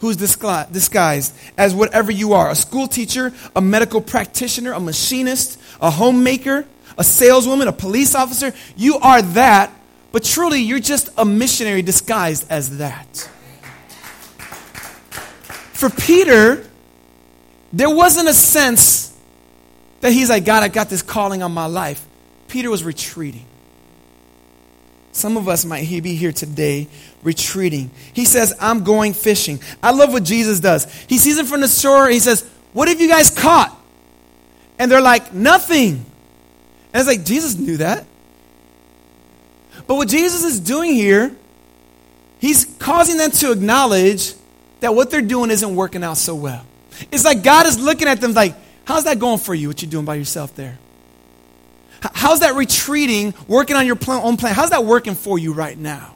who's 0.00 0.16
disguised 0.16 1.34
as 1.56 1.74
whatever 1.74 2.12
you 2.12 2.34
are 2.34 2.50
a 2.50 2.54
school 2.54 2.86
teacher, 2.86 3.32
a 3.54 3.60
medical 3.60 4.00
practitioner, 4.00 4.72
a 4.72 4.80
machinist, 4.80 5.58
a 5.80 5.90
homemaker, 5.90 6.66
a 6.98 7.04
saleswoman, 7.04 7.68
a 7.68 7.72
police 7.72 8.14
officer. 8.14 8.52
You 8.76 8.98
are 8.98 9.22
that, 9.22 9.72
but 10.12 10.22
truly 10.22 10.60
you're 10.60 10.78
just 10.78 11.08
a 11.16 11.24
missionary 11.24 11.82
disguised 11.82 12.46
as 12.50 12.78
that. 12.78 13.30
For 15.76 15.90
Peter, 15.90 16.64
there 17.70 17.90
wasn't 17.90 18.28
a 18.28 18.32
sense 18.32 19.14
that 20.00 20.10
he's 20.10 20.30
like, 20.30 20.46
God, 20.46 20.62
I 20.62 20.68
got 20.68 20.88
this 20.88 21.02
calling 21.02 21.42
on 21.42 21.52
my 21.52 21.66
life. 21.66 22.06
Peter 22.48 22.70
was 22.70 22.82
retreating. 22.82 23.44
Some 25.12 25.36
of 25.36 25.48
us 25.48 25.66
might 25.66 25.86
be 26.02 26.14
here 26.14 26.32
today 26.32 26.88
retreating. 27.22 27.90
He 28.14 28.24
says, 28.24 28.54
I'm 28.58 28.84
going 28.84 29.12
fishing. 29.12 29.60
I 29.82 29.90
love 29.92 30.14
what 30.14 30.24
Jesus 30.24 30.60
does. 30.60 30.90
He 31.08 31.18
sees 31.18 31.36
them 31.36 31.44
from 31.44 31.60
the 31.60 31.68
shore. 31.68 32.08
He 32.08 32.20
says, 32.20 32.48
What 32.72 32.88
have 32.88 32.98
you 32.98 33.08
guys 33.08 33.30
caught? 33.30 33.78
And 34.78 34.90
they're 34.90 35.02
like, 35.02 35.34
Nothing. 35.34 36.06
And 36.94 37.00
it's 37.00 37.06
like, 37.06 37.24
Jesus 37.24 37.54
knew 37.54 37.76
that. 37.78 38.06
But 39.86 39.96
what 39.96 40.08
Jesus 40.08 40.42
is 40.42 40.58
doing 40.58 40.94
here, 40.94 41.36
he's 42.38 42.64
causing 42.78 43.18
them 43.18 43.30
to 43.32 43.52
acknowledge 43.52 44.32
that 44.80 44.94
what 44.94 45.10
they're 45.10 45.22
doing 45.22 45.50
isn't 45.50 45.74
working 45.74 46.04
out 46.04 46.16
so 46.16 46.34
well. 46.34 46.64
It's 47.10 47.24
like 47.24 47.42
God 47.42 47.66
is 47.66 47.78
looking 47.78 48.08
at 48.08 48.20
them 48.20 48.32
like, 48.32 48.54
How's 48.86 49.02
that 49.04 49.18
going 49.18 49.38
for 49.38 49.52
you, 49.52 49.68
what 49.68 49.82
you're 49.82 49.90
doing 49.90 50.04
by 50.04 50.14
yourself 50.14 50.54
there? 50.54 50.78
How's 52.00 52.40
that 52.40 52.54
retreating, 52.54 53.34
working 53.48 53.74
on 53.74 53.84
your 53.84 53.98
own 54.06 54.36
plan? 54.36 54.54
How's 54.54 54.70
that 54.70 54.84
working 54.84 55.16
for 55.16 55.38
you 55.38 55.52
right 55.52 55.76
now? 55.76 56.14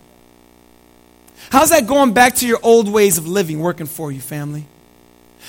How's 1.51 1.71
that 1.71 1.89
going 1.89 2.13
back 2.13 2.37
to 2.37 2.47
your 2.47 2.61
old 2.63 2.89
ways 2.89 3.19
of 3.19 3.27
living 3.27 3.59
working 3.59 3.87
for 3.87 4.13
you, 4.13 4.21
family? 4.21 4.67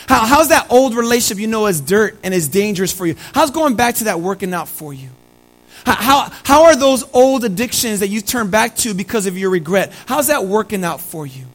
How, 0.08 0.26
how's 0.26 0.50
that 0.50 0.71
old 0.71 0.95
relationship 0.95 1.39
you 1.39 1.47
know 1.47 1.67
is 1.67 1.80
dirt 1.80 2.17
and 2.24 2.34
is 2.34 2.47
dangerous 2.47 2.91
for 2.91 3.06
you? 3.06 3.15
How's 3.34 3.52
going 3.52 3.76
back 3.76 3.95
to 3.95 4.06
that 4.06 4.19
working 4.19 4.52
out 4.54 4.67
for 4.67 4.91
you? 4.91 5.10
How, 5.86 5.95
how, 5.95 6.30
how 6.43 6.63
are 6.65 6.76
those 6.76 7.04
old 7.13 7.43
addictions 7.43 8.00
that 8.00 8.08
you 8.08 8.21
turn 8.21 8.50
back 8.50 8.76
to 8.78 8.95
because 8.95 9.28
of 9.28 9.38
your 9.38 9.52
regret? 9.52 9.91
How's 10.08 10.28
that 10.28 10.45
working 10.45 10.84
out 10.84 11.02
for 11.02 11.28
you? 11.28 11.45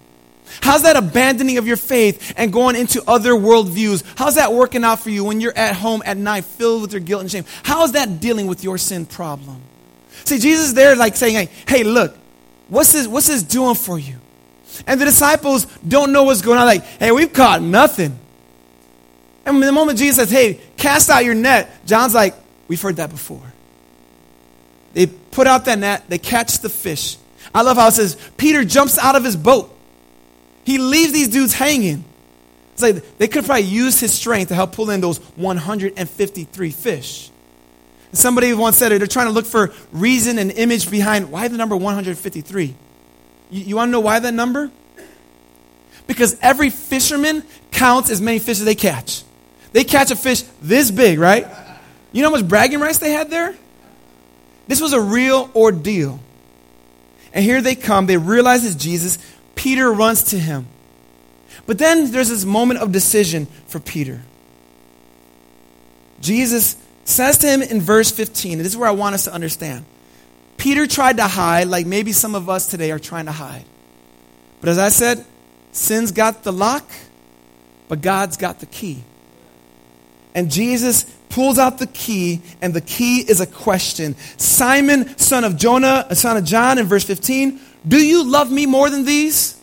How's 0.60 0.82
that 0.82 0.96
abandoning 0.96 1.58
of 1.58 1.66
your 1.66 1.76
faith 1.76 2.34
and 2.36 2.52
going 2.52 2.76
into 2.76 3.02
other 3.06 3.32
worldviews? 3.32 4.04
How's 4.16 4.36
that 4.36 4.52
working 4.52 4.84
out 4.84 5.00
for 5.00 5.10
you 5.10 5.24
when 5.24 5.40
you're 5.40 5.56
at 5.56 5.74
home 5.74 6.02
at 6.04 6.16
night 6.16 6.44
filled 6.44 6.82
with 6.82 6.92
your 6.92 7.00
guilt 7.00 7.22
and 7.22 7.30
shame? 7.30 7.44
How's 7.62 7.92
that 7.92 8.20
dealing 8.20 8.46
with 8.46 8.64
your 8.64 8.78
sin 8.78 9.06
problem? 9.06 9.60
See, 10.24 10.38
Jesus 10.38 10.72
there 10.72 10.96
like 10.96 11.16
saying, 11.16 11.34
hey, 11.34 11.50
hey, 11.68 11.84
look, 11.84 12.16
what's 12.68 12.92
this, 12.92 13.06
what's 13.06 13.28
this 13.28 13.42
doing 13.42 13.74
for 13.74 13.98
you? 13.98 14.16
And 14.86 15.00
the 15.00 15.04
disciples 15.04 15.66
don't 15.86 16.12
know 16.12 16.24
what's 16.24 16.42
going 16.42 16.58
on. 16.58 16.66
Like, 16.66 16.84
hey, 16.84 17.12
we've 17.12 17.32
caught 17.32 17.62
nothing. 17.62 18.18
And 19.44 19.62
the 19.62 19.72
moment 19.72 19.98
Jesus 19.98 20.16
says, 20.16 20.30
hey, 20.30 20.60
cast 20.76 21.08
out 21.08 21.24
your 21.24 21.34
net, 21.34 21.86
John's 21.86 22.14
like, 22.14 22.34
we've 22.66 22.80
heard 22.80 22.96
that 22.96 23.10
before. 23.10 23.42
They 24.92 25.06
put 25.06 25.46
out 25.46 25.66
that 25.66 25.78
net, 25.78 26.04
they 26.08 26.18
catch 26.18 26.58
the 26.60 26.68
fish. 26.68 27.16
I 27.54 27.62
love 27.62 27.76
how 27.76 27.88
it 27.88 27.92
says, 27.92 28.16
Peter 28.36 28.64
jumps 28.64 28.98
out 28.98 29.14
of 29.14 29.22
his 29.22 29.36
boat. 29.36 29.75
He 30.66 30.78
leaves 30.78 31.12
these 31.12 31.28
dudes 31.28 31.54
hanging. 31.54 32.04
It's 32.72 32.82
like 32.82 33.18
they 33.18 33.28
could 33.28 33.44
probably 33.44 33.62
use 33.62 34.00
his 34.00 34.12
strength 34.12 34.48
to 34.48 34.56
help 34.56 34.72
pull 34.72 34.90
in 34.90 35.00
those 35.00 35.18
153 35.36 36.70
fish. 36.72 37.30
And 38.10 38.18
somebody 38.18 38.52
once 38.52 38.76
said 38.76 38.90
it, 38.90 38.98
they're 38.98 39.06
trying 39.06 39.28
to 39.28 39.32
look 39.32 39.46
for 39.46 39.72
reason 39.92 40.38
and 40.38 40.50
image 40.50 40.90
behind 40.90 41.30
why 41.30 41.46
the 41.46 41.56
number 41.56 41.76
153. 41.76 42.74
You, 43.50 43.62
you 43.62 43.76
want 43.76 43.88
to 43.88 43.92
know 43.92 44.00
why 44.00 44.18
that 44.18 44.34
number? 44.34 44.72
Because 46.08 46.36
every 46.42 46.70
fisherman 46.70 47.44
counts 47.70 48.10
as 48.10 48.20
many 48.20 48.40
fish 48.40 48.58
as 48.58 48.64
they 48.64 48.74
catch. 48.74 49.22
They 49.72 49.84
catch 49.84 50.10
a 50.10 50.16
fish 50.16 50.42
this 50.60 50.90
big, 50.90 51.20
right? 51.20 51.46
You 52.10 52.22
know 52.22 52.30
how 52.30 52.36
much 52.36 52.48
bragging 52.48 52.80
rights 52.80 52.98
they 52.98 53.12
had 53.12 53.30
there? 53.30 53.54
This 54.66 54.80
was 54.80 54.92
a 54.92 55.00
real 55.00 55.48
ordeal. 55.54 56.18
And 57.32 57.44
here 57.44 57.60
they 57.60 57.74
come. 57.74 58.06
They 58.06 58.16
realize 58.16 58.64
it's 58.64 58.74
Jesus. 58.74 59.18
Peter 59.56 59.92
runs 59.92 60.22
to 60.22 60.38
him. 60.38 60.68
But 61.66 61.78
then 61.78 62.12
there's 62.12 62.28
this 62.28 62.44
moment 62.44 62.78
of 62.78 62.92
decision 62.92 63.46
for 63.66 63.80
Peter. 63.80 64.22
Jesus 66.20 66.76
says 67.04 67.38
to 67.38 67.48
him 67.48 67.62
in 67.62 67.80
verse 67.80 68.10
15, 68.12 68.52
and 68.52 68.60
this 68.60 68.72
is 68.72 68.76
where 68.76 68.88
I 68.88 68.92
want 68.92 69.14
us 69.14 69.24
to 69.24 69.34
understand. 69.34 69.84
Peter 70.56 70.86
tried 70.86 71.16
to 71.16 71.26
hide, 71.26 71.66
like 71.66 71.86
maybe 71.86 72.12
some 72.12 72.34
of 72.34 72.48
us 72.48 72.66
today 72.68 72.90
are 72.92 72.98
trying 72.98 73.26
to 73.26 73.32
hide. 73.32 73.64
But 74.60 74.70
as 74.70 74.78
I 74.78 74.88
said, 74.88 75.24
sin's 75.72 76.12
got 76.12 76.44
the 76.44 76.52
lock, 76.52 76.88
but 77.88 78.00
God's 78.00 78.36
got 78.36 78.60
the 78.60 78.66
key. 78.66 79.02
And 80.34 80.50
Jesus 80.50 81.04
pulls 81.28 81.58
out 81.58 81.78
the 81.78 81.86
key, 81.86 82.40
and 82.62 82.72
the 82.74 82.80
key 82.80 83.18
is 83.18 83.40
a 83.40 83.46
question. 83.46 84.16
Simon, 84.36 85.16
son 85.18 85.44
of 85.44 85.56
Jonah, 85.56 86.06
son 86.14 86.36
of 86.36 86.44
John, 86.44 86.78
in 86.78 86.86
verse 86.86 87.04
15, 87.04 87.60
do 87.86 88.04
you 88.04 88.24
love 88.24 88.50
me 88.50 88.66
more 88.66 88.90
than 88.90 89.04
these? 89.04 89.60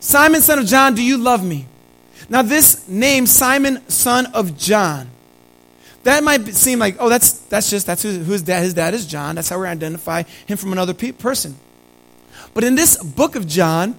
Simon, 0.00 0.40
son 0.40 0.58
of 0.58 0.66
John, 0.66 0.94
do 0.94 1.02
you 1.02 1.18
love 1.18 1.44
me? 1.44 1.66
Now, 2.28 2.42
this 2.42 2.88
name, 2.88 3.26
Simon, 3.26 3.88
son 3.88 4.26
of 4.26 4.56
John, 4.56 5.08
that 6.04 6.22
might 6.22 6.46
seem 6.54 6.78
like, 6.78 6.96
oh, 7.00 7.08
that's, 7.08 7.32
that's 7.32 7.68
just, 7.70 7.86
that's 7.86 8.02
who, 8.02 8.10
whose 8.10 8.42
dad, 8.42 8.62
his 8.62 8.74
dad 8.74 8.94
is 8.94 9.06
John. 9.06 9.34
That's 9.34 9.48
how 9.48 9.60
we 9.60 9.66
identify 9.66 10.22
him 10.46 10.56
from 10.56 10.72
another 10.72 10.94
pe- 10.94 11.12
person. 11.12 11.56
But 12.54 12.64
in 12.64 12.74
this 12.74 12.96
book 13.02 13.34
of 13.34 13.46
John, 13.46 13.98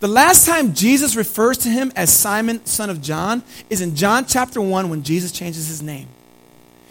the 0.00 0.08
last 0.08 0.46
time 0.46 0.72
Jesus 0.72 1.16
refers 1.16 1.58
to 1.58 1.68
him 1.68 1.92
as 1.94 2.10
Simon, 2.10 2.64
son 2.64 2.88
of 2.88 3.02
John, 3.02 3.42
is 3.68 3.80
in 3.80 3.96
John 3.96 4.24
chapter 4.24 4.60
1 4.60 4.88
when 4.88 5.02
Jesus 5.02 5.32
changes 5.32 5.68
his 5.68 5.82
name. 5.82 6.08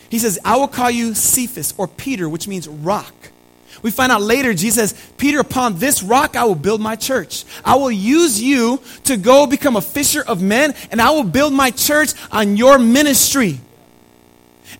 He 0.09 0.19
says, 0.19 0.39
I 0.43 0.57
will 0.57 0.67
call 0.67 0.91
you 0.91 1.15
Cephas 1.15 1.73
or 1.77 1.87
Peter, 1.87 2.27
which 2.29 2.47
means 2.47 2.67
rock. 2.67 3.13
We 3.81 3.91
find 3.91 4.11
out 4.11 4.21
later, 4.21 4.53
Jesus 4.53 4.91
says, 4.91 5.11
Peter, 5.17 5.39
upon 5.39 5.77
this 5.77 6.03
rock 6.03 6.35
I 6.35 6.43
will 6.43 6.55
build 6.55 6.81
my 6.81 6.95
church. 6.95 7.45
I 7.63 7.75
will 7.75 7.91
use 7.91 8.41
you 8.41 8.81
to 9.05 9.17
go 9.17 9.47
become 9.47 9.75
a 9.75 9.81
fisher 9.81 10.23
of 10.25 10.41
men, 10.41 10.73
and 10.91 11.01
I 11.01 11.11
will 11.11 11.23
build 11.23 11.53
my 11.53 11.71
church 11.71 12.11
on 12.31 12.57
your 12.57 12.77
ministry. 12.77 13.59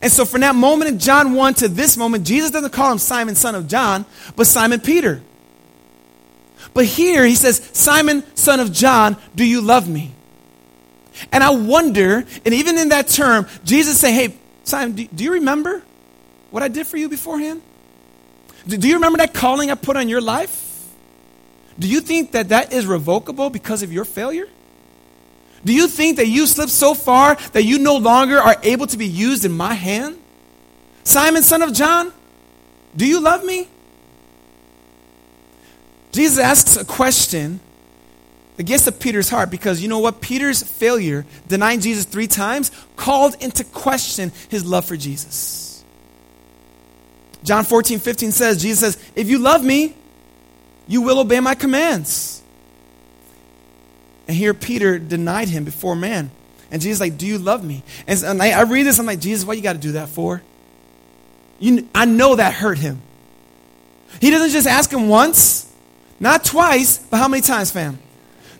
And 0.02 0.12
so 0.12 0.25
from 0.25 0.41
that 0.41 0.56
moment 0.56 0.91
in 0.91 0.99
John 0.99 1.34
1 1.34 1.54
to 1.56 1.67
this 1.67 1.97
moment, 1.97 2.25
Jesus 2.25 2.52
doesn't 2.52 2.71
call 2.71 2.91
him 2.91 2.99
Simon, 2.99 3.36
son 3.36 3.56
of 3.56 3.67
John, 3.67 4.06
but 4.36 4.47
Simon 4.47 4.80
Peter. 4.80 5.21
But 6.73 6.86
here 6.86 7.25
he 7.25 7.36
says, 7.36 7.69
Simon, 7.73 8.23
son 8.36 8.60
of 8.60 8.71
John, 8.71 9.17
do 9.36 9.43
you 9.43 9.62
love 9.62 9.89
me? 9.89 10.13
And 11.32 11.43
I 11.43 11.49
wonder, 11.49 12.23
and 12.45 12.54
even 12.54 12.78
in 12.78 12.89
that 12.89 13.08
term, 13.08 13.47
Jesus 13.65 13.99
saying, 13.99 14.15
Hey, 14.15 14.38
Simon, 14.63 14.95
do, 14.95 15.08
do 15.08 15.23
you 15.23 15.34
remember 15.34 15.82
what 16.52 16.63
I 16.63 16.67
did 16.67 16.88
for 16.88 16.97
you 16.97 17.10
beforehand? 17.10 17.62
Do 18.77 18.88
you 18.88 18.95
remember 18.95 19.17
that 19.17 19.34
calling 19.34 19.71
I 19.71 19.75
put 19.75 19.97
on 19.97 20.10
your 20.10 20.21
life? 20.21 20.65
Do 21.77 21.88
you 21.88 22.01
think 22.01 22.34
that 22.34 22.49
that 22.49 22.73
is 22.73 22.86
revocable 22.86 23.49
because 23.49 23.84
of 23.84 23.91
your 23.91 24.05
failure? 24.05 24.47
Do 25.63 25.73
you 25.73 25.88
think 25.88 26.17
that 26.17 26.27
you 26.27 26.45
slipped 26.45 26.71
so 26.71 26.93
far 26.93 27.36
that 27.53 27.63
you 27.63 27.79
no 27.79 27.97
longer 27.97 28.38
are 28.38 28.58
able 28.63 28.88
to 28.88 28.97
be 28.97 29.08
used 29.08 29.45
in 29.45 29.51
my 29.51 29.73
hand? 29.73 30.17
Simon, 31.03 31.41
son 31.41 31.62
of 31.62 31.73
John, 31.73 32.13
do 32.95 33.05
you 33.05 33.19
love 33.19 33.43
me? 33.43 33.67
Jesus 36.12 36.39
asks 36.39 36.75
a 36.75 36.86
question 36.86 37.60
that 38.58 38.63
gets 38.63 38.86
to 38.86 38.91
Peter's 38.91 39.29
heart 39.29 39.49
because 39.49 39.82
you 39.82 39.88
know 39.88 39.99
what? 39.99 40.21
Peter's 40.21 40.63
failure, 40.63 41.25
denying 41.47 41.79
Jesus 41.79 42.05
three 42.05 42.27
times, 42.27 42.71
called 42.95 43.36
into 43.41 43.63
question 43.63 44.32
his 44.49 44.65
love 44.65 44.86
for 44.86 44.97
Jesus. 44.97 45.68
John 47.43 47.63
14, 47.63 47.99
15 47.99 48.32
says, 48.32 48.62
Jesus 48.62 48.80
says, 48.80 49.12
If 49.15 49.30
you 49.30 49.39
love 49.39 49.63
me, 49.63 49.95
you 50.88 51.02
will 51.02 51.19
obey 51.19 51.39
my 51.39 51.56
commands. 51.56 52.41
And 54.28 54.36
here 54.36 54.54
Peter 54.54 54.99
denied 54.99 55.49
him 55.49 55.63
before 55.63 55.95
man. 55.95 56.32
And 56.71 56.82
Jesus 56.82 56.99
like, 56.99 57.17
do 57.17 57.25
you 57.25 57.38
love 57.38 57.63
me? 57.63 57.84
And, 58.06 58.21
and 58.23 58.41
I, 58.41 58.52
I, 58.52 58.62
read 58.62 58.84
this, 58.84 58.99
I'm 58.99 59.06
like, 59.06 59.19
Jesus, 59.19 59.45
what 59.45 59.58
you 59.58 59.63
got 59.63 59.73
to 59.73 59.80
do 59.80 59.93
that 59.93 60.10
for? 60.10 60.41
You, 61.60 61.88
I 61.95 62.06
know 62.06 62.36
that 62.36 62.54
hurt 62.54 62.78
him. 62.78 63.02
He 64.21 64.30
doesn't 64.30 64.52
just 64.52 64.67
ask 64.67 64.91
him 64.91 65.08
once, 65.08 65.71
not 66.19 66.43
twice, 66.43 66.99
but 66.99 67.17
how 67.17 67.28
many 67.28 67.41
times, 67.41 67.71
fam? 67.71 67.97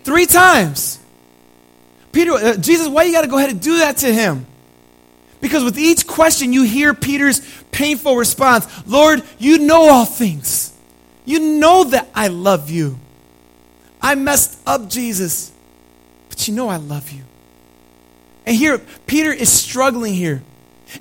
Three 0.04 0.26
times. 0.26 1.00
Peter, 2.12 2.32
uh, 2.34 2.58
Jesus, 2.58 2.88
why 2.88 3.04
you 3.04 3.12
got 3.12 3.22
to 3.22 3.28
go 3.28 3.38
ahead 3.38 3.52
and 3.52 3.62
do 3.62 3.78
that 3.80 3.98
to 3.98 4.14
him? 4.14 4.48
Because 5.42 5.64
with 5.64 5.78
each 5.78 6.06
question, 6.06 6.52
you 6.52 6.64
hear 6.64 6.94
Peter's 6.94 7.42
painful 7.72 8.16
response 8.16 8.68
Lord, 8.88 9.24
you 9.38 9.60
know 9.60 9.90
all 9.90 10.06
things. 10.06 10.74
You 11.26 11.60
know 11.60 11.84
that 11.86 12.10
I 12.16 12.28
love 12.28 12.70
you. 12.70 12.98
I 14.02 14.16
messed 14.16 14.60
up, 14.66 14.90
Jesus, 14.90 15.52
but 16.30 16.48
you 16.48 16.54
know 16.54 16.70
I 16.70 16.78
love 16.78 17.12
you. 17.12 17.24
And 18.46 18.56
here, 18.56 18.80
Peter 19.06 19.32
is 19.32 19.52
struggling 19.52 20.14
here. 20.14 20.42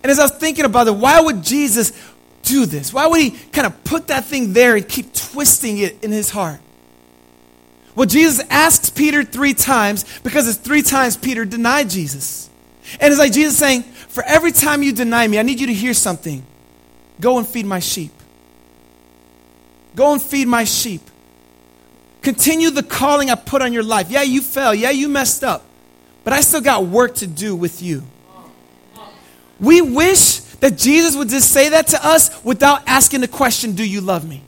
And 0.03 0.11
as 0.11 0.19
I 0.19 0.25
was 0.25 0.33
thinking 0.33 0.65
about 0.65 0.87
it, 0.87 0.95
why 0.95 1.21
would 1.21 1.43
Jesus 1.43 1.93
do 2.43 2.67
this? 2.67 2.93
Why 2.93 3.07
would 3.07 3.21
he 3.21 3.31
kind 3.31 3.67
of 3.67 3.85
put 3.85 4.09
that 4.09 4.25
thing 4.25 4.53
there 4.53 4.77
and 4.77 4.87
keep 4.87 5.15
twisting 5.15 5.79
it 5.79 6.03
in 6.05 6.13
his 6.13 6.31
heart? 6.31 6.61
Well, 7.95 8.07
Jesus 8.07 8.45
asks 8.51 8.91
Peter 8.91 9.25
three 9.25 9.55
times 9.55 10.05
because 10.23 10.47
it's 10.47 10.59
three 10.59 10.83
times 10.83 11.17
Peter 11.17 11.45
denied 11.45 11.91
Jesus. 11.91 12.49
And 13.01 13.11
it's 13.11 13.19
like 13.19 13.33
Jesus 13.33 13.59
saying, 13.59 13.85
For 14.09 14.23
every 14.25 14.53
time 14.53 14.83
you 14.83 14.93
deny 14.93 15.27
me, 15.27 15.39
I 15.39 15.43
need 15.43 15.61
you 15.61 15.67
to 15.69 15.75
hear 15.75 15.95
something. 15.95 16.45
Go 17.21 17.39
and 17.39 17.47
feed 17.47 17.67
my 17.67 17.79
sheep. 17.79 18.13
Go 19.95 20.13
and 20.13 20.23
feed 20.23 20.49
my 20.49 20.65
sheep. 20.65 21.03
Continue 22.23 22.71
the 22.71 22.83
calling 22.83 23.31
I 23.31 23.35
put 23.35 23.63
on 23.63 23.73
your 23.73 23.83
life. 23.83 24.11
Yeah, 24.11 24.23
you 24.23 24.41
fell. 24.43 24.75
Yeah, 24.75 24.91
you 24.91 25.09
messed 25.09 25.45
up 25.45 25.65
but 26.29 26.35
I 26.35 26.43
still 26.43 26.61
got 26.61 26.85
work 26.85 27.15
to 27.17 27.27
do 27.27 27.57
with 27.57 27.81
you. 27.81 28.03
We 29.59 29.81
wish 29.81 30.41
that 30.61 30.77
Jesus 30.77 31.17
would 31.17 31.31
just 31.31 31.51
say 31.51 31.71
that 31.71 31.87
to 31.87 32.07
us 32.07 32.45
without 32.45 32.87
asking 32.87 33.23
the 33.23 33.29
question, 33.29 33.75
Do 33.75 33.83
you 33.83 34.03
love 34.03 34.29
me? 34.29 34.43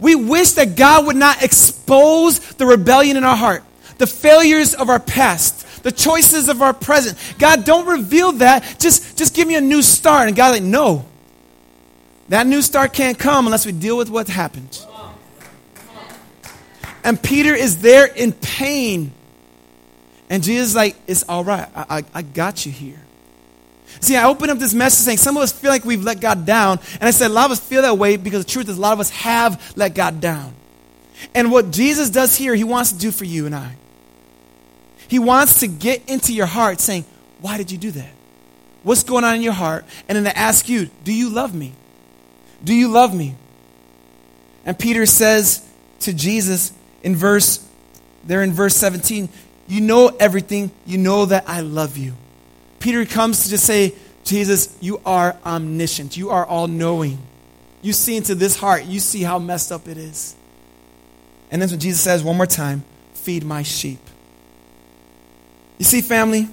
We 0.00 0.14
wish 0.14 0.52
that 0.52 0.74
God 0.74 1.04
would 1.04 1.16
not 1.16 1.42
expose 1.42 2.38
the 2.54 2.64
rebellion 2.64 3.18
in 3.18 3.24
our 3.24 3.36
heart, 3.36 3.62
the 3.98 4.06
failures 4.06 4.74
of 4.74 4.88
our 4.88 4.98
past, 4.98 5.75
the 5.86 5.92
choices 5.92 6.48
of 6.48 6.62
our 6.62 6.74
present. 6.74 7.16
God, 7.38 7.64
don't 7.64 7.86
reveal 7.86 8.32
that. 8.32 8.74
Just, 8.80 9.16
just 9.16 9.36
give 9.36 9.46
me 9.46 9.54
a 9.54 9.60
new 9.60 9.82
start. 9.82 10.26
And 10.26 10.36
God, 10.36 10.50
like, 10.50 10.64
no. 10.64 11.04
That 12.28 12.48
new 12.48 12.60
start 12.60 12.92
can't 12.92 13.16
come 13.16 13.46
unless 13.46 13.64
we 13.64 13.70
deal 13.70 13.96
with 13.96 14.10
what 14.10 14.26
happened. 14.26 14.84
And 17.04 17.22
Peter 17.22 17.54
is 17.54 17.82
there 17.82 18.04
in 18.04 18.32
pain 18.32 19.12
and 20.28 20.42
Jesus 20.42 20.74
like, 20.74 20.96
it's 21.06 21.22
all 21.28 21.44
right. 21.44 21.68
I, 21.72 21.98
I, 21.98 22.04
I 22.14 22.22
got 22.22 22.66
you 22.66 22.72
here. 22.72 23.00
See, 24.00 24.16
I 24.16 24.26
opened 24.26 24.50
up 24.50 24.58
this 24.58 24.74
message 24.74 25.04
saying 25.04 25.18
some 25.18 25.36
of 25.36 25.44
us 25.44 25.52
feel 25.52 25.70
like 25.70 25.84
we've 25.84 26.02
let 26.02 26.20
God 26.20 26.44
down. 26.44 26.80
And 26.94 27.04
I 27.04 27.12
said 27.12 27.30
a 27.30 27.32
lot 27.32 27.44
of 27.44 27.52
us 27.52 27.60
feel 27.60 27.82
that 27.82 27.96
way 27.96 28.16
because 28.16 28.44
the 28.44 28.50
truth 28.50 28.68
is 28.68 28.76
a 28.76 28.80
lot 28.80 28.92
of 28.92 28.98
us 28.98 29.10
have 29.10 29.74
let 29.76 29.94
God 29.94 30.20
down. 30.20 30.52
And 31.32 31.52
what 31.52 31.70
Jesus 31.70 32.10
does 32.10 32.34
here, 32.34 32.56
he 32.56 32.64
wants 32.64 32.90
to 32.90 32.98
do 32.98 33.12
for 33.12 33.24
you 33.24 33.46
and 33.46 33.54
I. 33.54 33.76
He 35.08 35.18
wants 35.18 35.60
to 35.60 35.66
get 35.66 36.08
into 36.08 36.32
your 36.32 36.46
heart 36.46 36.80
saying, 36.80 37.04
why 37.40 37.56
did 37.58 37.70
you 37.70 37.78
do 37.78 37.90
that? 37.92 38.10
What's 38.82 39.02
going 39.02 39.24
on 39.24 39.36
in 39.36 39.42
your 39.42 39.52
heart? 39.52 39.84
And 40.08 40.16
then 40.16 40.24
to 40.24 40.38
ask 40.38 40.68
you, 40.68 40.88
do 41.04 41.12
you 41.12 41.28
love 41.28 41.54
me? 41.54 41.74
Do 42.62 42.74
you 42.74 42.88
love 42.88 43.14
me? 43.14 43.34
And 44.64 44.78
Peter 44.78 45.06
says 45.06 45.66
to 46.00 46.12
Jesus 46.12 46.72
in 47.02 47.14
verse, 47.14 47.66
there 48.24 48.42
in 48.42 48.52
verse 48.52 48.76
17, 48.76 49.28
you 49.68 49.80
know 49.80 50.08
everything. 50.20 50.70
You 50.84 50.98
know 50.98 51.26
that 51.26 51.44
I 51.48 51.60
love 51.60 51.96
you. 51.96 52.14
Peter 52.78 53.04
comes 53.04 53.44
to 53.44 53.50
just 53.50 53.64
say, 53.64 53.94
Jesus, 54.24 54.76
you 54.80 55.00
are 55.06 55.36
omniscient. 55.44 56.16
You 56.16 56.30
are 56.30 56.44
all 56.44 56.66
knowing. 56.66 57.18
You 57.82 57.92
see 57.92 58.16
into 58.16 58.34
this 58.34 58.56
heart. 58.56 58.84
You 58.84 58.98
see 58.98 59.22
how 59.22 59.38
messed 59.38 59.70
up 59.70 59.86
it 59.86 59.96
is. 59.96 60.34
And 61.50 61.62
then 61.62 61.70
when 61.70 61.78
Jesus 61.78 62.00
says 62.00 62.24
one 62.24 62.36
more 62.36 62.46
time, 62.46 62.84
feed 63.14 63.44
my 63.44 63.62
sheep. 63.62 64.00
You 65.78 65.84
see, 65.84 66.00
family, 66.00 66.48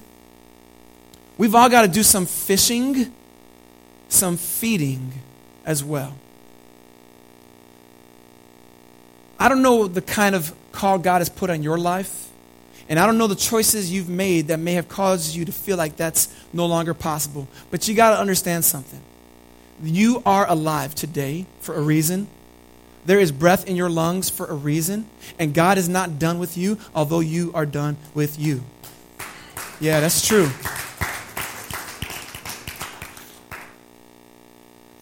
we've 1.38 1.56
all 1.56 1.70
got 1.70 1.84
to 1.84 1.88
do 1.88 2.04
some 2.04 2.26
fishing, 2.26 3.14
some 4.10 4.38
feeding 4.38 5.14
as 5.66 5.84
well. 5.84 6.14
I 9.40 9.50
don't 9.50 9.62
know 9.62 9.88
the 9.88 10.02
kind 10.02 10.36
of 10.36 10.54
call 10.72 11.00
God 11.00 11.20
has 11.20 11.30
put 11.30 11.50
on 11.50 11.64
your 11.64 11.78
life. 11.78 12.30
And 12.90 13.00
I 13.00 13.06
don't 13.06 13.18
know 13.18 13.28
the 13.28 13.36
choices 13.36 13.92
you've 13.92 14.10
made 14.10 14.48
that 14.48 14.60
may 14.60 14.74
have 14.74 14.90
caused 14.90 15.36
you 15.36 15.46
to 15.46 15.52
feel 15.52 15.78
like 15.78 15.96
that's 15.96 16.34
no 16.52 16.66
longer 16.66 16.94
possible. 16.94 17.48
But 17.72 17.88
you 17.88 17.96
got 17.96 18.12
to 18.12 18.20
understand 18.20 18.66
something. 18.66 19.02
You 19.82 20.22
are 20.26 20.50
alive 20.50 20.94
today 20.94 21.46
for 21.60 21.76
a 21.76 21.82
reason. 21.82 22.28
There 23.06 23.20
is 23.20 23.32
breath 23.32 23.68
in 23.68 23.76
your 23.76 23.90
lungs 23.90 24.30
for 24.30 24.46
a 24.46 24.54
reason. 24.54 25.08
And 25.40 25.54
God 25.54 25.78
is 25.78 25.88
not 25.88 26.20
done 26.20 26.40
with 26.40 26.58
you, 26.58 26.78
although 26.94 27.22
you 27.22 27.52
are 27.54 27.66
done 27.66 27.98
with 28.14 28.38
you. 28.38 28.64
Yeah, 29.84 30.00
that's 30.00 30.26
true. 30.26 30.50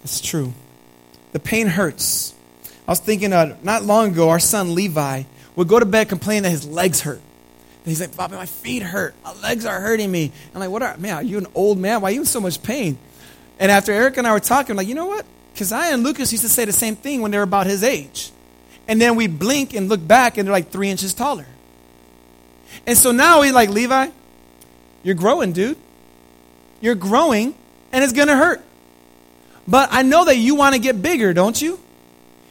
It's 0.04 0.20
true. 0.20 0.56
The 1.34 1.39
pain 1.39 1.67
hurts. 1.67 2.34
I 2.88 2.91
was 2.91 3.00
thinking 3.00 3.32
uh, 3.32 3.58
not 3.62 3.84
long 3.84 4.13
ago, 4.13 4.30
our 4.30 4.39
son 4.39 4.74
Levi 4.74 5.22
would 5.56 5.67
go 5.67 5.80
to 5.80 5.86
bed 5.86 6.10
complaining 6.10 6.41
that 6.44 6.50
his 6.50 6.67
legs 6.67 7.00
hurt. 7.02 7.20
And 7.20 7.86
he's 7.86 8.02
like, 8.02 8.17
Bobby, 8.17 8.34
my 8.34 8.48
feet 8.48 8.82
hurt. 8.82 9.13
My 9.24 9.34
legs 9.41 9.67
are 9.67 9.80
hurting 9.80 10.12
me. 10.12 10.32
I'm 10.52 10.60
like, 10.60 10.72
what 10.72 10.82
are, 10.82 10.98
man, 10.98 11.13
are 11.13 11.22
you 11.22 11.38
an 11.38 11.46
old 11.54 11.78
man? 11.78 12.02
Why 12.02 12.10
are 12.10 12.13
you 12.13 12.22
in 12.22 12.26
so 12.26 12.41
much 12.41 12.63
pain? 12.63 12.98
And 13.60 13.72
after 13.72 13.91
Eric 13.91 14.17
and 14.17 14.26
I 14.26 14.32
were 14.32 14.39
talking, 14.39 14.72
I'm 14.72 14.78
like, 14.78 14.88
you 14.88 14.96
know 14.96 15.06
what? 15.06 15.28
Keziah 15.54 15.94
and 15.94 16.02
Lucas 16.02 16.32
used 16.32 16.44
to 16.44 16.50
say 16.50 16.65
the 16.65 16.74
same 16.74 16.96
thing 16.96 17.22
when 17.22 17.30
they 17.30 17.38
were 17.38 17.44
about 17.44 17.67
his 17.67 17.84
age. 17.84 18.32
And 18.88 19.00
then 19.00 19.15
we 19.15 19.28
blink 19.28 19.76
and 19.76 19.89
look 19.89 20.06
back 20.08 20.39
and 20.39 20.48
they're 20.48 20.52
like 20.52 20.72
three 20.72 20.89
inches 20.89 21.13
taller. 21.13 21.46
And 22.88 22.98
so 22.98 23.12
now 23.12 23.44
he's 23.44 23.54
like, 23.54 23.70
Levi, 23.70 24.10
you're 25.04 25.16
growing, 25.16 25.52
dude. 25.52 25.78
You're 26.80 26.96
growing 26.96 27.56
and 27.92 28.04
it's 28.04 28.14
going 28.14 28.28
to 28.28 28.36
hurt. 28.36 28.62
But 29.68 29.90
I 29.92 30.02
know 30.02 30.26
that 30.26 30.38
you 30.38 30.56
want 30.56 30.76
to 30.76 30.82
get 30.82 31.02
bigger, 31.02 31.34
don't 31.34 31.60
you? 31.62 31.80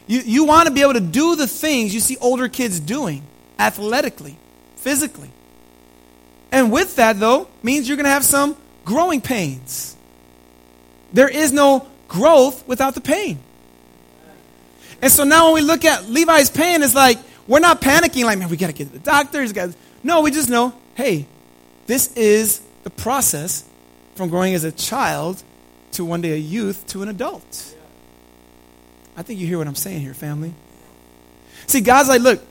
You, 0.07 0.21
you 0.21 0.45
want 0.45 0.69
to 0.69 0.75
be 0.75 0.83
able 0.83 0.95
to 0.95 1.01
do 1.01 1.37
the 1.37 1.47
things 1.47 1.95
you 1.95 2.01
see 2.01 2.17
older 2.21 2.49
kids 2.49 2.81
doing 2.81 3.23
athletically 3.59 4.37
physically. 4.77 5.31
And 6.53 6.73
with 6.73 6.97
that, 6.97 7.21
though, 7.21 7.49
means 7.63 7.87
you're 7.87 7.97
going 7.97 8.05
to 8.05 8.11
have 8.11 8.25
some 8.25 8.57
growing 8.85 9.21
pains. 9.21 9.97
There 11.13 11.29
is 11.29 11.53
no 11.53 11.87
growth 12.09 12.67
without 12.67 12.95
the 12.95 13.01
pain. 13.01 13.39
And 15.03 15.13
so 15.13 15.25
now 15.25 15.47
when 15.47 15.55
we 15.55 15.61
look 15.61 15.85
at 15.85 16.09
Levi's 16.09 16.51
pain, 16.51 16.83
it's 16.83 16.95
like 16.95 17.19
we're 17.47 17.61
not 17.61 17.81
panicking, 17.81 18.25
like, 18.25 18.39
man, 18.39 18.49
we 18.49 18.57
got 18.57 18.69
to 18.69 18.73
get 18.73 18.89
to 18.89 18.93
the 18.93 18.99
doctors. 18.99 19.53
No, 20.03 20.23
we 20.23 20.31
just 20.31 20.49
know, 20.49 20.73
hey, 20.95 21.27
this 21.91 22.13
is 22.15 22.61
the 22.85 22.91
process 22.91 23.65
from 24.15 24.29
growing 24.29 24.55
as 24.55 24.63
a 24.63 24.71
child 24.71 25.43
to 25.93 26.05
one 26.05 26.21
day 26.21 26.33
a 26.33 26.37
youth 26.37 26.87
to 26.87 27.03
an 27.03 27.09
adult. 27.09 27.75
I 29.17 29.23
think 29.23 29.41
you 29.41 29.47
hear 29.49 29.59
what 29.59 29.67
I'm 29.67 29.75
saying 29.75 30.01
here, 30.01 30.15
family. 30.15 30.55
See, 31.67 31.81
God's 31.81 32.09
like, 32.09 32.21
look, 32.21 32.43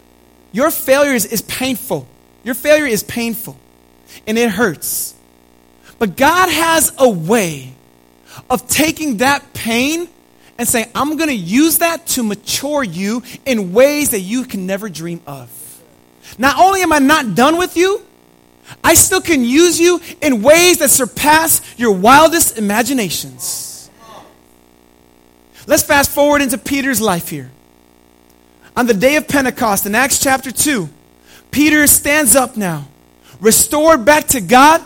your 0.51 0.71
failures 0.71 1.25
is 1.25 1.41
painful. 1.41 2.05
Your 2.43 2.53
failure 2.53 2.85
is 2.85 3.01
painful 3.01 3.57
and 4.27 4.37
it 4.37 4.49
hurts. 4.49 5.15
But 5.99 6.17
God 6.17 6.49
has 6.49 6.91
a 6.97 7.09
way 7.09 7.73
of 8.49 8.67
taking 8.67 9.17
that 9.17 9.53
pain 9.53 10.09
and 10.57 10.67
saying, 10.67 10.87
I'm 10.93 11.15
going 11.15 11.29
to 11.29 11.35
use 11.35 11.77
that 11.77 12.05
to 12.07 12.23
mature 12.23 12.83
you 12.83 13.23
in 13.45 13.71
ways 13.71 14.09
that 14.09 14.19
you 14.19 14.43
can 14.43 14.65
never 14.65 14.89
dream 14.89 15.21
of. 15.25 15.49
Not 16.37 16.59
only 16.59 16.81
am 16.81 16.91
I 16.91 16.99
not 16.99 17.35
done 17.35 17.57
with 17.57 17.77
you, 17.77 18.05
I 18.83 18.93
still 18.93 19.21
can 19.21 19.43
use 19.43 19.79
you 19.79 19.99
in 20.21 20.41
ways 20.41 20.77
that 20.79 20.89
surpass 20.89 21.61
your 21.77 21.91
wildest 21.91 22.57
imaginations. 22.57 23.89
Let's 25.67 25.83
fast 25.83 26.11
forward 26.11 26.41
into 26.41 26.57
Peter's 26.57 27.01
life 27.01 27.29
here. 27.29 27.51
On 28.75 28.87
the 28.87 28.93
day 28.93 29.17
of 29.17 29.27
Pentecost 29.27 29.85
in 29.85 29.93
Acts 29.93 30.19
chapter 30.19 30.51
2, 30.51 30.89
Peter 31.51 31.85
stands 31.87 32.35
up 32.35 32.57
now, 32.57 32.87
restored 33.39 34.05
back 34.05 34.27
to 34.29 34.41
God, 34.41 34.81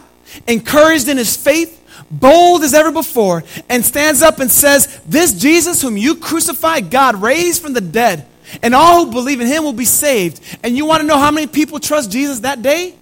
encouraged 0.47 1.07
in 1.07 1.17
his 1.17 1.35
faith, 1.35 1.79
bold 2.09 2.63
as 2.63 2.73
ever 2.73 2.91
before, 2.91 3.43
and 3.69 3.85
stands 3.85 4.21
up 4.21 4.39
and 4.39 4.51
says, 4.51 4.99
This 5.05 5.33
Jesus 5.33 5.81
whom 5.81 5.95
you 5.95 6.15
crucified, 6.15 6.89
God 6.89 7.21
raised 7.21 7.61
from 7.61 7.73
the 7.73 7.81
dead. 7.81 8.25
and 8.61 8.75
all 8.75 9.05
who 9.05 9.11
believe 9.11 9.41
in 9.41 9.47
him 9.47 9.63
will 9.63 9.73
be 9.73 9.85
saved. 9.85 10.39
And 10.63 10.75
you 10.75 10.85
want 10.85 11.01
to 11.01 11.07
know 11.07 11.17
how 11.17 11.31
many 11.31 11.47
people 11.47 11.79
trust 11.79 12.11
Jesus 12.11 12.39
that 12.39 12.61
day? 12.61 12.95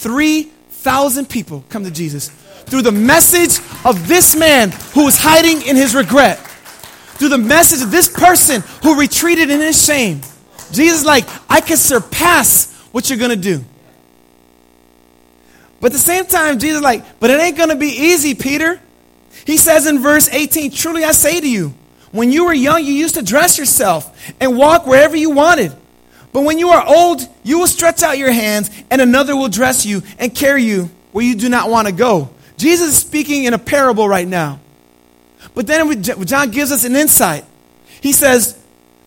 3,000 0.00 1.28
people 1.28 1.62
come 1.68 1.84
to 1.84 1.90
Jesus 1.90 2.30
through 2.64 2.82
the 2.82 2.92
message 2.92 3.58
of 3.84 4.08
this 4.08 4.34
man 4.34 4.70
who 4.94 5.04
was 5.04 5.18
hiding 5.18 5.60
in 5.60 5.76
his 5.76 5.94
regret, 5.94 6.38
through 6.38 7.28
the 7.28 7.38
message 7.38 7.82
of 7.82 7.90
this 7.90 8.08
person 8.08 8.62
who 8.82 8.98
retreated 8.98 9.50
in 9.50 9.60
his 9.60 9.84
shame. 9.84 10.22
Jesus 10.72 11.04
like, 11.04 11.26
I 11.50 11.60
can 11.60 11.76
surpass 11.76 12.72
what 12.92 13.10
you're 13.10 13.18
going 13.18 13.30
to 13.30 13.36
do. 13.36 13.62
But 15.80 15.88
at 15.88 15.92
the 15.92 15.98
same 15.98 16.24
time, 16.24 16.58
Jesus 16.58 16.80
like, 16.80 17.20
but 17.20 17.28
it 17.28 17.38
ain't 17.38 17.58
going 17.58 17.68
to 17.68 17.76
be 17.76 17.88
easy, 17.88 18.34
Peter. 18.34 18.80
He 19.44 19.58
says 19.58 19.86
in 19.86 19.98
verse 19.98 20.28
18, 20.30 20.70
Truly 20.70 21.04
I 21.04 21.12
say 21.12 21.40
to 21.40 21.48
you, 21.48 21.74
when 22.10 22.32
you 22.32 22.46
were 22.46 22.54
young, 22.54 22.84
you 22.84 22.94
used 22.94 23.16
to 23.16 23.22
dress 23.22 23.58
yourself 23.58 24.32
and 24.40 24.56
walk 24.56 24.86
wherever 24.86 25.16
you 25.16 25.30
wanted. 25.30 25.76
But 26.32 26.42
when 26.42 26.58
you 26.58 26.68
are 26.68 26.84
old, 26.86 27.26
you 27.42 27.58
will 27.58 27.66
stretch 27.66 28.02
out 28.02 28.18
your 28.18 28.30
hands, 28.30 28.70
and 28.90 29.00
another 29.00 29.34
will 29.34 29.48
dress 29.48 29.84
you 29.84 30.02
and 30.18 30.34
carry 30.34 30.62
you 30.62 30.90
where 31.12 31.24
you 31.24 31.34
do 31.34 31.48
not 31.48 31.70
want 31.70 31.88
to 31.88 31.92
go. 31.92 32.30
Jesus 32.56 32.88
is 32.90 32.98
speaking 32.98 33.44
in 33.44 33.54
a 33.54 33.58
parable 33.58 34.08
right 34.08 34.28
now. 34.28 34.60
But 35.54 35.66
then 35.66 36.02
John 36.02 36.50
gives 36.50 36.70
us 36.70 36.84
an 36.84 36.94
insight. 36.94 37.44
He 38.00 38.12
says, 38.12 38.62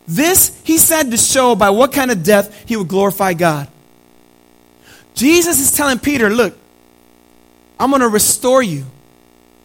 This 0.07 0.59
he 0.63 0.77
said 0.77 1.12
to 1.12 1.17
show 1.17 1.55
by 1.55 1.69
what 1.69 1.93
kind 1.93 2.12
of 2.12 2.23
death 2.23 2.67
he 2.67 2.75
would 2.75 2.88
glorify 2.88 3.33
God. 3.33 3.69
Jesus 5.13 5.59
is 5.59 5.71
telling 5.71 5.99
Peter, 5.99 6.29
Look, 6.29 6.57
I'm 7.79 7.89
going 7.89 8.01
to 8.01 8.09
restore 8.09 8.63
you 8.63 8.86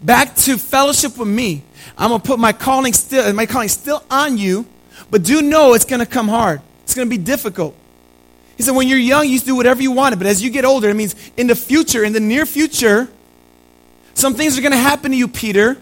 back 0.02 0.34
to 0.36 0.58
fellowship 0.58 1.16
with 1.16 1.28
me. 1.28 1.62
I'm 1.96 2.10
going 2.10 2.20
to 2.20 2.26
put 2.26 2.38
my 2.38 2.52
calling 2.52 2.92
still, 2.92 3.32
my 3.32 3.46
calling 3.46 3.68
still 3.68 4.04
on 4.10 4.38
you, 4.38 4.66
but 5.10 5.24
do 5.24 5.42
know 5.42 5.74
it's 5.74 5.84
going 5.84 6.00
to 6.00 6.06
come 6.06 6.28
hard. 6.28 6.60
It's 6.88 6.94
going 6.94 7.06
to 7.06 7.10
be 7.10 7.22
difficult. 7.22 7.76
He 8.56 8.62
said, 8.62 8.74
when 8.74 8.88
you're 8.88 8.96
young, 8.96 9.28
you 9.28 9.38
do 9.40 9.54
whatever 9.54 9.82
you 9.82 9.92
wanted, 9.92 10.18
but 10.18 10.26
as 10.26 10.42
you 10.42 10.48
get 10.48 10.64
older, 10.64 10.88
it 10.88 10.94
means 10.94 11.14
in 11.36 11.46
the 11.46 11.54
future, 11.54 12.02
in 12.02 12.14
the 12.14 12.18
near 12.18 12.46
future, 12.46 13.08
some 14.14 14.32
things 14.32 14.56
are 14.56 14.62
going 14.62 14.72
to 14.72 14.78
happen 14.78 15.10
to 15.10 15.16
you, 15.18 15.28
Peter. 15.28 15.76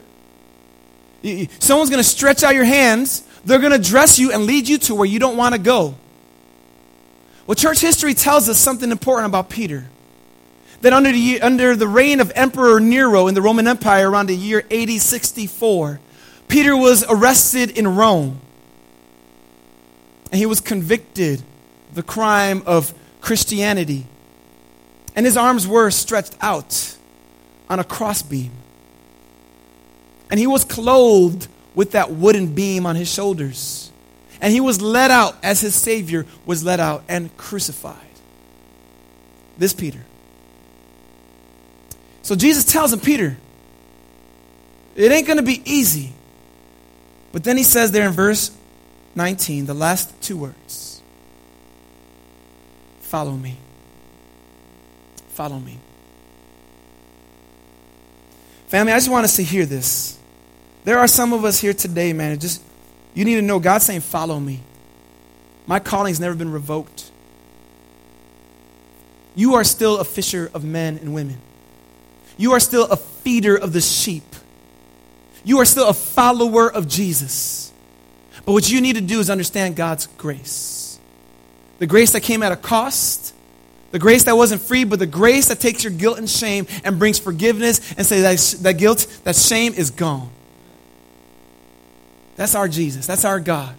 Someone's 1.61 1.90
going 1.90 2.03
to 2.03 2.09
stretch 2.09 2.42
out 2.42 2.57
your 2.57 2.64
hands. 2.64 3.23
They're 3.45 3.61
going 3.61 3.71
to 3.71 3.79
dress 3.79 4.19
you 4.19 4.33
and 4.33 4.47
lead 4.47 4.66
you 4.66 4.79
to 4.79 4.97
where 4.97 5.07
you 5.07 5.21
don't 5.21 5.37
want 5.37 5.55
to 5.55 5.61
go. 5.61 5.95
Well, 7.47 7.55
church 7.55 7.79
history 7.79 8.14
tells 8.14 8.49
us 8.49 8.59
something 8.59 8.90
important 8.90 9.27
about 9.27 9.49
Peter. 9.49 9.87
That 10.81 10.92
under 10.92 11.12
the, 11.12 11.40
under 11.40 11.77
the 11.77 11.87
reign 11.87 12.19
of 12.19 12.33
Emperor 12.35 12.81
Nero 12.81 13.29
in 13.29 13.37
the 13.37 13.42
Roman 13.42 13.69
Empire 13.69 14.11
around 14.11 14.27
the 14.27 14.35
year 14.35 14.64
80 14.71 14.99
64, 14.99 16.01
Peter 16.49 16.77
was 16.77 17.05
arrested 17.09 17.79
in 17.79 17.95
Rome. 17.95 18.40
And 20.30 20.38
he 20.38 20.46
was 20.46 20.60
convicted 20.60 21.42
the 21.94 22.02
crime 22.02 22.62
of 22.66 22.94
Christianity. 23.20 24.06
And 25.14 25.24
his 25.24 25.36
arms 25.36 25.66
were 25.66 25.90
stretched 25.90 26.36
out 26.40 26.96
on 27.68 27.78
a 27.78 27.84
crossbeam. 27.84 28.52
And 30.30 30.38
he 30.38 30.46
was 30.46 30.64
clothed 30.64 31.48
with 31.74 31.92
that 31.92 32.10
wooden 32.10 32.54
beam 32.54 32.86
on 32.86 32.96
his 32.96 33.12
shoulders. 33.12 33.90
And 34.40 34.52
he 34.52 34.60
was 34.60 34.82
led 34.82 35.10
out 35.10 35.36
as 35.42 35.60
his 35.60 35.74
Savior 35.74 36.26
was 36.44 36.64
led 36.64 36.80
out 36.80 37.04
and 37.08 37.34
crucified. 37.36 37.96
This 39.56 39.72
Peter. 39.72 40.04
So 42.22 42.34
Jesus 42.34 42.64
tells 42.64 42.92
him, 42.92 43.00
Peter, 43.00 43.36
it 44.96 45.12
ain't 45.12 45.26
going 45.26 45.38
to 45.38 45.42
be 45.42 45.62
easy. 45.64 46.12
But 47.32 47.44
then 47.44 47.56
he 47.56 47.62
says 47.62 47.92
there 47.92 48.06
in 48.06 48.12
verse 48.12 48.56
19, 49.16 49.66
the 49.66 49.74
last 49.74 50.22
two 50.22 50.37
words 50.37 51.02
Follow 53.00 53.33
me. 53.33 53.57
Follow 55.29 55.59
me. 55.59 55.79
Family, 58.66 58.92
I 58.92 58.96
just 58.96 59.09
want 59.09 59.24
us 59.24 59.37
to 59.37 59.44
hear 59.44 59.64
this. 59.64 60.18
There 60.85 60.98
are 60.98 61.07
some 61.07 61.33
of 61.33 61.44
us 61.44 61.61
here 61.61 61.72
today, 61.72 62.12
man, 62.12 62.38
just 62.38 62.62
you 63.14 63.24
need 63.24 63.37
to 63.37 63.42
know 63.42 63.59
God's 63.59 63.87
saying, 63.87 64.00
Follow 64.00 64.38
me. 64.38 64.61
My 65.66 65.79
calling's 65.79 66.20
never 66.20 66.35
been 66.35 66.50
revoked. 66.50 67.11
You 69.35 69.55
are 69.55 69.64
still 69.64 69.98
a 69.98 70.05
fisher 70.05 70.50
of 70.52 70.64
men 70.64 70.98
and 70.98 71.14
women. 71.14 71.38
You 72.37 72.52
are 72.52 72.61
still 72.61 72.85
a 72.85 72.96
feeder 72.96 73.57
of 73.57 73.72
the 73.72 73.81
sheep. 73.81 74.24
You 75.44 75.59
are 75.61 75.64
still 75.64 75.88
a 75.88 75.94
follower 75.94 76.70
of 76.70 76.88
Jesus. 76.88 77.65
But 78.46 78.52
what 78.52 78.70
you 78.70 78.80
need 78.80 78.94
to 78.94 79.02
do 79.02 79.20
is 79.20 79.28
understand 79.28 79.76
God's 79.76 80.06
grace. 80.06 80.98
The 81.78 81.87
grace 81.87 82.12
that 82.12 82.22
came 82.22 82.42
at 82.42 82.52
a 82.52 82.56
cost, 82.56 83.35
the 83.90 83.98
grace 83.98 84.24
that 84.24 84.37
wasn't 84.37 84.62
free, 84.62 84.85
but 84.85 84.98
the 84.98 85.06
grace 85.06 85.48
that 85.48 85.61
takes 85.61 85.85
your 85.85 85.92
guilt 85.92 86.16
and 86.16 86.30
shame 86.30 86.66
and 86.85 86.98
brings 86.98 87.18
forgiveness 87.18 87.92
and 87.98 88.06
says 88.06 88.52
that, 88.52 88.62
that 88.62 88.72
guilt, 88.74 89.06
that 89.24 89.37
shame 89.37 89.74
is 89.74 89.90
gone. 89.90 90.30
That's 92.37 92.54
our 92.54 92.68
Jesus. 92.68 93.06
That's 93.06 93.24
our 93.24 93.40
God. 93.40 93.74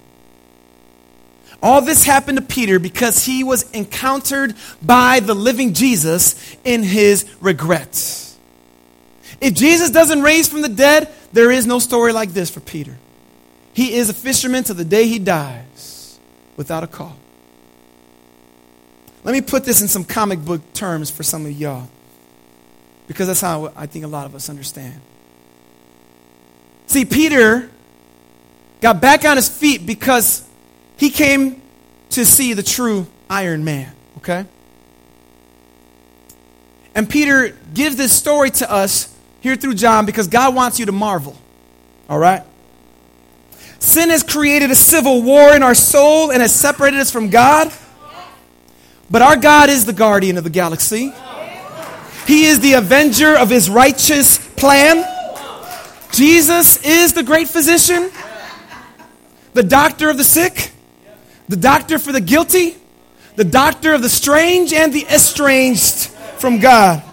All 1.63 1.81
this 1.81 2.03
happened 2.03 2.37
to 2.37 2.43
Peter 2.43 2.77
because 2.77 3.25
he 3.25 3.43
was 3.43 3.69
encountered 3.71 4.53
by 4.81 5.21
the 5.21 5.33
living 5.33 5.73
Jesus 5.73 6.35
in 6.63 6.83
his 6.83 7.25
regret. 7.41 8.35
If 9.39 9.53
Jesus 9.53 9.91
doesn't 9.91 10.21
raise 10.21 10.49
from 10.49 10.61
the 10.61 10.69
dead, 10.69 11.11
there 11.31 11.51
is 11.51 11.65
no 11.65 11.79
story 11.79 12.11
like 12.11 12.33
this 12.33 12.49
for 12.49 12.59
Peter. 12.59 12.97
He 13.77 13.93
is 13.93 14.09
a 14.09 14.13
fisherman 14.15 14.63
to 14.63 14.73
the 14.73 14.83
day 14.83 15.07
he 15.07 15.19
dies 15.19 16.17
without 16.55 16.83
a 16.83 16.87
call. 16.87 17.15
Let 19.23 19.33
me 19.33 19.41
put 19.41 19.65
this 19.65 19.83
in 19.83 19.87
some 19.87 20.03
comic 20.03 20.43
book 20.43 20.73
terms 20.73 21.11
for 21.11 21.21
some 21.21 21.45
of 21.45 21.51
y'all, 21.51 21.87
because 23.07 23.27
that's 23.27 23.39
how 23.39 23.71
I 23.75 23.85
think 23.85 24.03
a 24.03 24.07
lot 24.07 24.25
of 24.25 24.33
us 24.33 24.49
understand. 24.49 24.99
See, 26.87 27.05
Peter 27.05 27.69
got 28.81 28.99
back 28.99 29.25
on 29.25 29.35
his 29.35 29.47
feet 29.47 29.85
because 29.85 30.43
he 30.95 31.11
came 31.11 31.61
to 32.09 32.25
see 32.25 32.53
the 32.53 32.63
true 32.63 33.05
Iron 33.29 33.63
Man, 33.63 33.93
okay? 34.17 34.47
And 36.95 37.07
Peter 37.07 37.55
gives 37.75 37.95
this 37.95 38.11
story 38.11 38.49
to 38.49 38.71
us 38.71 39.15
here 39.39 39.55
through 39.55 39.75
John 39.75 40.07
because 40.07 40.27
God 40.27 40.55
wants 40.55 40.79
you 40.79 40.87
to 40.87 40.91
marvel, 40.91 41.37
all 42.09 42.17
right? 42.17 42.41
Sin 43.79 44.09
has 44.09 44.23
created 44.23 44.71
a 44.71 44.75
civil 44.75 45.21
war 45.21 45.55
in 45.55 45.63
our 45.63 45.75
soul 45.75 46.31
and 46.31 46.41
has 46.41 46.53
separated 46.53 46.99
us 46.99 47.11
from 47.11 47.29
God. 47.29 47.71
But 49.09 49.21
our 49.21 49.37
God 49.37 49.69
is 49.69 49.85
the 49.85 49.93
guardian 49.93 50.37
of 50.37 50.43
the 50.43 50.49
galaxy. 50.49 51.13
He 52.25 52.45
is 52.45 52.59
the 52.59 52.73
avenger 52.73 53.37
of 53.37 53.49
his 53.49 53.69
righteous 53.69 54.37
plan. 54.55 55.05
Jesus 56.11 56.83
is 56.83 57.13
the 57.13 57.23
great 57.23 57.47
physician, 57.47 58.11
the 59.53 59.63
doctor 59.63 60.09
of 60.09 60.17
the 60.17 60.23
sick, 60.23 60.71
the 61.47 61.55
doctor 61.55 61.99
for 61.99 62.11
the 62.11 62.21
guilty, 62.21 62.75
the 63.35 63.45
doctor 63.45 63.93
of 63.93 64.01
the 64.01 64.09
strange 64.09 64.73
and 64.73 64.91
the 64.91 65.05
estranged 65.05 66.07
from 66.37 66.59
God. 66.59 67.03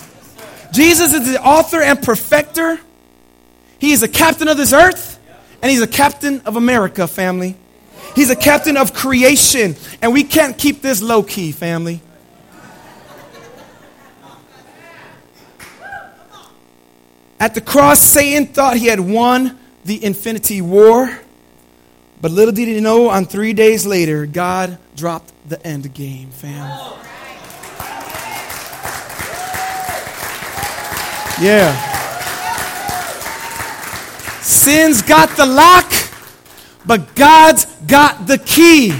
Jesus 0.73 1.13
is 1.13 1.33
the 1.33 1.41
author 1.41 1.81
and 1.81 2.03
perfecter. 2.03 2.81
He 3.79 3.93
is 3.93 4.01
the 4.01 4.09
captain 4.09 4.49
of 4.49 4.57
this 4.57 4.73
earth, 4.73 5.14
and 5.65 5.71
he's 5.71 5.81
a 5.81 5.87
captain 5.87 6.43
of 6.45 6.57
America, 6.57 7.09
family. 7.09 7.57
He's 8.15 8.29
a 8.29 8.37
captain 8.37 8.77
of 8.77 8.93
creation. 8.93 9.77
And 10.03 10.13
we 10.13 10.23
can't 10.23 10.59
keep 10.59 10.83
this 10.83 11.01
low 11.01 11.23
key, 11.23 11.53
family. 11.53 12.03
At 17.41 17.55
the 17.55 17.63
cross, 17.63 17.99
Satan 17.99 18.45
thought 18.47 18.77
he 18.77 18.89
had 18.89 19.01
won 19.01 19.59
the 19.87 20.05
infinity 20.05 20.61
war. 20.61 21.19
But 22.21 22.31
little 22.31 22.53
did 22.53 22.69
he 22.69 22.79
know, 22.81 23.09
on 23.09 23.25
three 23.25 23.55
days 23.55 23.87
later, 23.87 24.27
God 24.27 24.77
dropped 24.95 25.33
the 25.49 25.67
end 25.67 25.95
game, 25.95 26.29
fam. 26.29 27.01
Yeah. 31.41 32.04
Sin's 34.45 35.03
got 35.03 35.37
the 35.37 35.47
lock. 35.47 35.91
But 36.87 37.15
God's 37.15 37.65
got 37.87 38.27
the 38.27 38.39
key. 38.39 38.93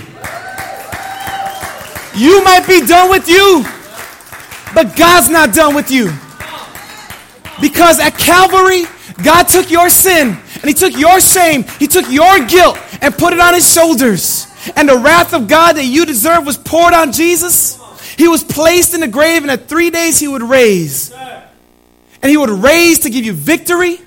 You 2.17 2.45
might 2.45 2.67
be 2.67 2.87
done 2.87 3.11
with 3.11 3.29
you, 3.29 3.65
but 4.73 4.97
God's 4.97 5.29
not 5.29 5.53
done 5.53 5.75
with 5.75 5.91
you. 5.91 6.13
Because 7.61 7.99
at 7.99 8.17
Calvary, 8.17 8.85
God 9.23 9.45
took 9.45 9.71
your 9.71 9.91
sin 9.91 10.29
and 10.29 10.65
He 10.65 10.73
took 10.73 10.97
your 10.97 11.21
shame, 11.21 11.65
He 11.79 11.87
took 11.89 12.09
your 12.11 12.45
guilt 12.47 12.79
and 13.03 13.13
put 13.15 13.33
it 13.33 13.41
on 13.41 13.55
His 13.55 13.71
shoulders. 13.71 14.47
And 14.77 14.89
the 14.89 14.97
wrath 14.97 15.35
of 15.35 15.49
God 15.49 15.75
that 15.75 15.85
you 15.85 16.07
deserve 16.07 16.47
was 16.47 16.57
poured 16.57 16.95
on 16.95 17.13
Jesus. 17.13 17.81
He 18.17 18.29
was 18.29 18.45
placed 18.45 18.95
in 18.95 19.01
the 19.01 19.09
grave, 19.09 19.43
and 19.43 19.51
at 19.51 19.69
three 19.69 19.91
days 19.91 20.21
He 20.21 20.29
would 20.29 20.43
raise. 20.43 21.13
And 21.13 22.31
He 22.31 22.37
would 22.37 22.51
raise 22.51 23.01
to 23.01 23.11
give 23.11 23.25
you 23.25 23.33
victory 23.33 23.99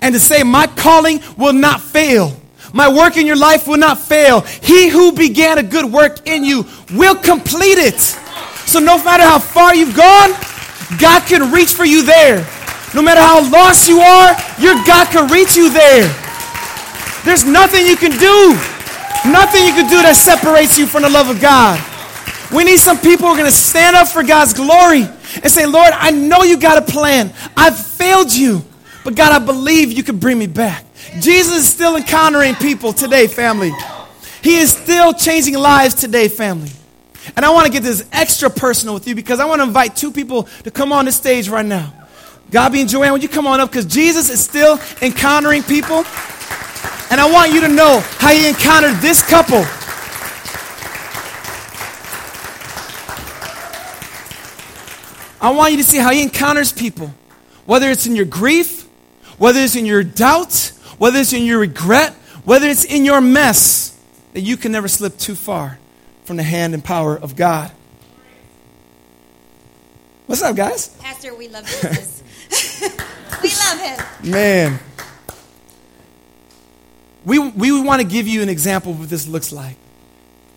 and 0.00 0.14
to 0.14 0.20
say, 0.20 0.42
My 0.42 0.66
calling 0.66 1.20
will 1.36 1.52
not 1.52 1.80
fail. 1.80 2.36
My 2.72 2.88
work 2.88 3.16
in 3.16 3.26
your 3.26 3.36
life 3.36 3.66
will 3.66 3.78
not 3.78 3.98
fail. 3.98 4.40
He 4.40 4.88
who 4.88 5.12
began 5.12 5.58
a 5.58 5.62
good 5.62 5.90
work 5.90 6.26
in 6.26 6.44
you 6.44 6.66
will 6.92 7.14
complete 7.14 7.78
it. 7.78 8.00
So 8.68 8.78
no 8.78 9.02
matter 9.02 9.24
how 9.24 9.38
far 9.38 9.74
you've 9.74 9.96
gone, 9.96 10.32
God 10.98 11.26
can 11.26 11.52
reach 11.52 11.72
for 11.72 11.84
you 11.84 12.02
there. 12.02 12.46
No 12.94 13.02
matter 13.02 13.20
how 13.20 13.50
lost 13.50 13.88
you 13.88 14.00
are, 14.00 14.36
your 14.58 14.74
God 14.86 15.08
can 15.08 15.30
reach 15.30 15.56
you 15.56 15.70
there. 15.70 16.08
There's 17.24 17.44
nothing 17.44 17.86
you 17.86 17.96
can 17.96 18.12
do. 18.12 18.56
Nothing 19.30 19.66
you 19.66 19.72
can 19.72 19.88
do 19.88 20.00
that 20.02 20.14
separates 20.16 20.78
you 20.78 20.86
from 20.86 21.02
the 21.02 21.10
love 21.10 21.28
of 21.28 21.40
God. 21.40 21.80
We 22.52 22.64
need 22.64 22.78
some 22.78 22.98
people 22.98 23.26
who 23.26 23.34
are 23.34 23.36
going 23.36 23.50
to 23.50 23.56
stand 23.56 23.96
up 23.96 24.08
for 24.08 24.22
God's 24.22 24.54
glory 24.54 25.02
and 25.02 25.50
say, 25.50 25.66
Lord, 25.66 25.92
I 25.92 26.10
know 26.10 26.44
you 26.44 26.58
got 26.58 26.78
a 26.78 26.82
plan. 26.82 27.32
I've 27.56 27.78
failed 27.78 28.32
you, 28.32 28.64
but 29.08 29.16
God, 29.16 29.32
I 29.32 29.42
believe 29.42 29.90
you 29.90 30.02
can 30.02 30.18
bring 30.18 30.38
me 30.38 30.46
back. 30.46 30.84
Jesus 31.18 31.56
is 31.56 31.66
still 31.66 31.96
encountering 31.96 32.54
people 32.56 32.92
today, 32.92 33.26
family. 33.26 33.72
He 34.42 34.58
is 34.58 34.70
still 34.70 35.14
changing 35.14 35.54
lives 35.54 35.94
today, 35.94 36.28
family. 36.28 36.68
And 37.34 37.42
I 37.42 37.48
want 37.48 37.64
to 37.64 37.72
get 37.72 37.82
this 37.82 38.06
extra 38.12 38.50
personal 38.50 38.92
with 38.92 39.08
you 39.08 39.14
because 39.14 39.40
I 39.40 39.46
want 39.46 39.60
to 39.60 39.62
invite 39.62 39.96
two 39.96 40.12
people 40.12 40.42
to 40.64 40.70
come 40.70 40.92
on 40.92 41.06
the 41.06 41.12
stage 41.12 41.48
right 41.48 41.64
now. 41.64 41.90
Gabi 42.50 42.82
and 42.82 42.88
Joanne, 42.90 43.12
would 43.12 43.22
you 43.22 43.30
come 43.30 43.46
on 43.46 43.60
up? 43.60 43.70
Because 43.70 43.86
Jesus 43.86 44.28
is 44.28 44.44
still 44.44 44.78
encountering 45.00 45.62
people. 45.62 46.04
And 47.10 47.18
I 47.18 47.30
want 47.32 47.54
you 47.54 47.62
to 47.62 47.68
know 47.68 48.00
how 48.18 48.28
he 48.28 48.46
encountered 48.46 48.96
this 48.96 49.26
couple. 49.26 49.64
I 55.40 55.48
want 55.48 55.72
you 55.72 55.78
to 55.78 55.84
see 55.84 55.96
how 55.96 56.10
he 56.10 56.20
encounters 56.20 56.74
people. 56.74 57.14
Whether 57.64 57.90
it's 57.90 58.04
in 58.04 58.14
your 58.14 58.26
grief, 58.26 58.87
whether 59.38 59.60
it's 59.60 59.76
in 59.76 59.86
your 59.86 60.04
doubt, 60.04 60.72
whether 60.98 61.18
it's 61.18 61.32
in 61.32 61.44
your 61.44 61.60
regret, 61.60 62.12
whether 62.44 62.68
it's 62.68 62.84
in 62.84 63.04
your 63.04 63.20
mess, 63.20 63.98
that 64.34 64.40
you 64.40 64.56
can 64.56 64.72
never 64.72 64.88
slip 64.88 65.16
too 65.18 65.34
far 65.34 65.78
from 66.24 66.36
the 66.36 66.42
hand 66.42 66.74
and 66.74 66.84
power 66.84 67.16
of 67.16 67.36
God. 67.36 67.70
What's 70.26 70.42
up, 70.42 70.56
guys? 70.56 70.88
Pastor, 70.88 71.34
we 71.34 71.48
love 71.48 71.64
Jesus. 71.64 72.22
we 73.42 73.48
love 73.48 73.80
him. 73.80 74.30
Man. 74.30 74.78
We, 77.24 77.38
we 77.38 77.80
want 77.80 78.02
to 78.02 78.06
give 78.06 78.28
you 78.28 78.42
an 78.42 78.48
example 78.48 78.92
of 78.92 79.00
what 79.00 79.08
this 79.08 79.26
looks 79.26 79.52
like. 79.52 79.76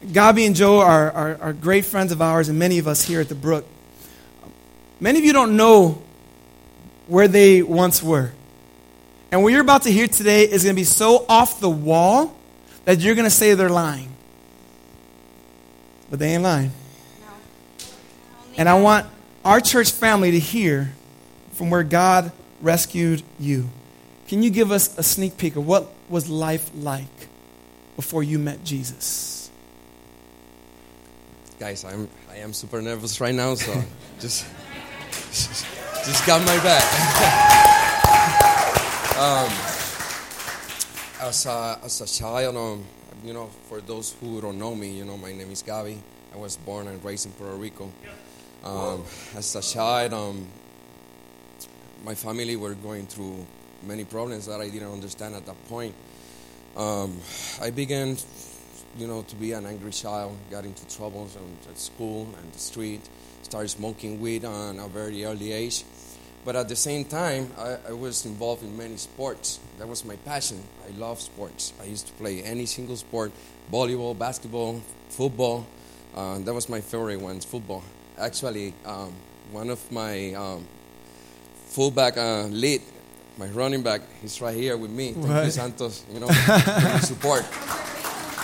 Gabi 0.05 0.45
and 0.45 0.55
Joe 0.55 0.79
are, 0.79 1.11
are, 1.11 1.37
are 1.41 1.53
great 1.53 1.85
friends 1.85 2.11
of 2.11 2.21
ours, 2.21 2.49
and 2.49 2.57
many 2.57 2.79
of 2.79 2.87
us 2.87 3.03
here 3.03 3.21
at 3.21 3.29
the 3.29 3.35
Brook. 3.35 3.65
Many 4.99 5.19
of 5.19 5.25
you 5.25 5.33
don't 5.33 5.55
know 5.55 6.01
where 7.07 7.27
they 7.27 7.61
once 7.61 8.01
were. 8.01 8.31
And 9.31 9.43
what 9.43 9.53
you're 9.53 9.61
about 9.61 9.83
to 9.83 9.91
hear 9.91 10.07
today 10.07 10.43
is 10.43 10.63
going 10.63 10.75
to 10.75 10.79
be 10.79 10.83
so 10.83 11.25
off 11.29 11.61
the 11.61 11.69
wall 11.69 12.35
that 12.83 12.99
you're 12.99 13.15
going 13.15 13.25
to 13.25 13.29
say 13.29 13.53
they're 13.53 13.69
lying. 13.69 14.13
But 16.09 16.19
they 16.19 16.33
ain't 16.33 16.43
lying. 16.43 16.71
And 18.57 18.67
I 18.67 18.79
want 18.79 19.07
our 19.45 19.61
church 19.61 19.91
family 19.91 20.31
to 20.31 20.39
hear 20.39 20.91
from 21.53 21.69
where 21.69 21.83
God 21.83 22.33
rescued 22.61 23.23
you. 23.39 23.69
Can 24.27 24.43
you 24.43 24.49
give 24.49 24.71
us 24.71 24.97
a 24.97 25.03
sneak 25.03 25.37
peek 25.37 25.55
of 25.55 25.65
what 25.65 25.87
was 26.09 26.29
life 26.29 26.69
like 26.75 27.05
before 27.95 28.23
you 28.23 28.37
met 28.37 28.63
Jesus? 28.63 29.49
Guys, 31.59 31.85
I'm 31.85 32.09
I 32.29 32.37
am 32.37 32.53
super 32.53 32.81
nervous 32.81 33.21
right 33.21 33.35
now, 33.35 33.55
so 33.55 33.73
just 34.19 34.45
just 35.31 36.25
got 36.25 36.45
my 36.45 36.57
back. 36.63 37.77
um, 39.21 39.51
as 41.21 41.45
a 41.45 41.77
as 41.83 42.01
a 42.01 42.07
child, 42.07 42.57
um, 42.57 42.83
you 43.23 43.33
know, 43.33 43.51
for 43.69 43.79
those 43.79 44.15
who 44.19 44.41
don't 44.41 44.57
know 44.57 44.73
me, 44.73 44.97
you 44.97 45.05
know, 45.05 45.15
my 45.15 45.31
name 45.31 45.51
is 45.51 45.61
Gabi. 45.61 45.97
I 46.33 46.37
was 46.37 46.57
born 46.57 46.87
and 46.87 47.03
raised 47.05 47.27
in 47.27 47.31
Puerto 47.33 47.55
Rico. 47.55 47.91
Um, 48.63 49.03
as 49.35 49.55
a 49.55 49.61
child, 49.61 50.13
um, 50.13 50.47
my 52.03 52.15
family 52.15 52.55
were 52.55 52.73
going 52.73 53.05
through 53.05 53.45
many 53.85 54.05
problems 54.05 54.47
that 54.47 54.59
I 54.59 54.69
didn't 54.69 54.91
understand 54.91 55.35
at 55.35 55.45
that 55.45 55.67
point. 55.69 55.93
Um, 56.75 57.19
I 57.61 57.69
began, 57.69 58.17
you 58.97 59.05
know, 59.05 59.21
to 59.21 59.35
be 59.35 59.51
an 59.51 59.67
angry 59.67 59.91
child, 59.91 60.35
got 60.49 60.65
into 60.65 60.87
troubles 60.87 61.37
at 61.69 61.77
school 61.77 62.27
and 62.41 62.51
the 62.53 62.59
street, 62.59 63.01
started 63.43 63.69
smoking 63.69 64.19
weed 64.19 64.45
at 64.45 64.77
a 64.77 64.87
very 64.87 65.23
early 65.25 65.51
age. 65.51 65.83
But 66.43 66.55
at 66.55 66.69
the 66.69 66.75
same 66.75 67.05
time, 67.05 67.51
I, 67.57 67.77
I, 67.89 67.93
was 67.93 68.25
involved 68.25 68.63
in 68.63 68.75
many 68.75 68.97
sports. 68.97 69.59
That 69.77 69.87
was 69.87 70.03
my 70.03 70.15
passion. 70.15 70.63
I 70.87 70.97
love 70.97 71.21
sports. 71.21 71.71
I 71.79 71.85
used 71.85 72.07
to 72.07 72.13
play 72.13 72.41
any 72.41 72.65
single 72.65 72.95
sport 72.95 73.31
volleyball, 73.71 74.17
basketball, 74.17 74.81
football. 75.09 75.67
Uh, 76.15 76.39
that 76.39 76.53
was 76.53 76.67
my 76.67 76.81
favorite 76.81 77.21
one, 77.21 77.39
football. 77.41 77.83
Actually, 78.17 78.73
um, 78.85 79.13
one 79.51 79.69
of 79.69 79.79
my 79.91 80.33
um, 80.33 80.65
fullback 81.67 82.17
uh, 82.17 82.47
lead 82.47 82.81
my 83.37 83.47
running 83.47 83.81
back, 83.81 84.01
he's 84.21 84.41
right 84.41 84.55
here 84.55 84.77
with 84.77 84.91
me. 84.91 85.13
Thank 85.13 85.27
right. 85.27 85.45
you, 85.45 85.51
Santos. 85.51 86.05
You 86.13 86.19
know, 86.19 86.27
support. 87.01 87.45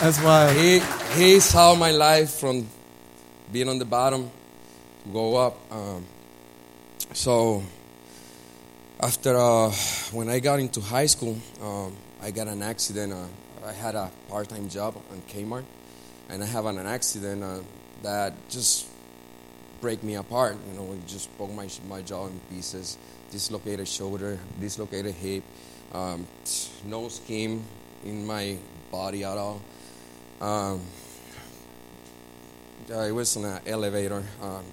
That's 0.02 0.20
why 0.22 0.54
he 0.54 0.80
he 1.16 1.40
saw 1.40 1.76
my 1.76 1.92
life 1.92 2.32
from 2.32 2.68
being 3.52 3.70
on 3.70 3.80
the 3.80 3.86
bottom 3.86 4.32
to 5.04 5.10
go 5.12 5.36
up. 5.36 5.58
Um, 5.72 6.06
so 7.14 7.64
after 9.00 9.38
uh, 9.38 9.72
when 10.12 10.30
I 10.30 10.40
got 10.40 10.60
into 10.60 10.82
high 10.82 11.06
school, 11.06 11.38
um, 11.62 11.96
I 12.22 12.32
got 12.32 12.48
an 12.48 12.64
accident. 12.64 13.14
Uh, 13.14 13.28
I 13.66 13.74
had 13.74 13.96
a 13.96 14.10
part-time 14.30 14.70
job 14.70 14.96
on 15.12 15.22
Kmart, 15.30 15.66
and 16.30 16.44
I 16.44 16.48
have 16.48 16.66
an 16.66 16.78
accident 16.80 17.44
uh, 17.44 17.60
that 18.02 18.34
just 18.50 18.88
break 19.82 20.04
me 20.04 20.16
apart. 20.16 20.58
You 20.68 20.80
know, 20.80 20.94
it 20.94 21.06
just 21.06 21.36
broke 21.38 21.54
my 21.54 21.70
my 21.88 22.02
jaw 22.02 22.28
in 22.28 22.40
pieces 22.50 22.98
dislocated 23.32 23.88
shoulder, 23.88 24.40
dislocated 24.60 25.14
hip, 25.14 25.44
um, 25.94 26.26
no 26.86 27.10
skin 27.10 27.64
in 28.06 28.26
my 28.26 28.58
body 28.90 29.24
at 29.24 29.38
all. 29.38 29.62
Um, 30.40 30.82
I 32.94 33.12
was 33.12 33.36
in 33.36 33.44
an 33.44 33.60
elevator. 33.68 34.24
Um, 34.42 34.64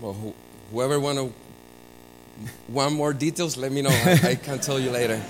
well, 0.00 0.12
who, 0.12 0.34
whoever 0.72 0.98
want 0.98 1.18
to 1.18 1.32
want 2.68 2.94
more 2.94 3.12
details, 3.12 3.56
let 3.56 3.72
me 3.72 3.82
know. 3.82 3.90
I, 3.90 4.20
I 4.30 4.34
can 4.34 4.58
tell 4.58 4.78
you 4.78 4.90
later. 4.90 5.20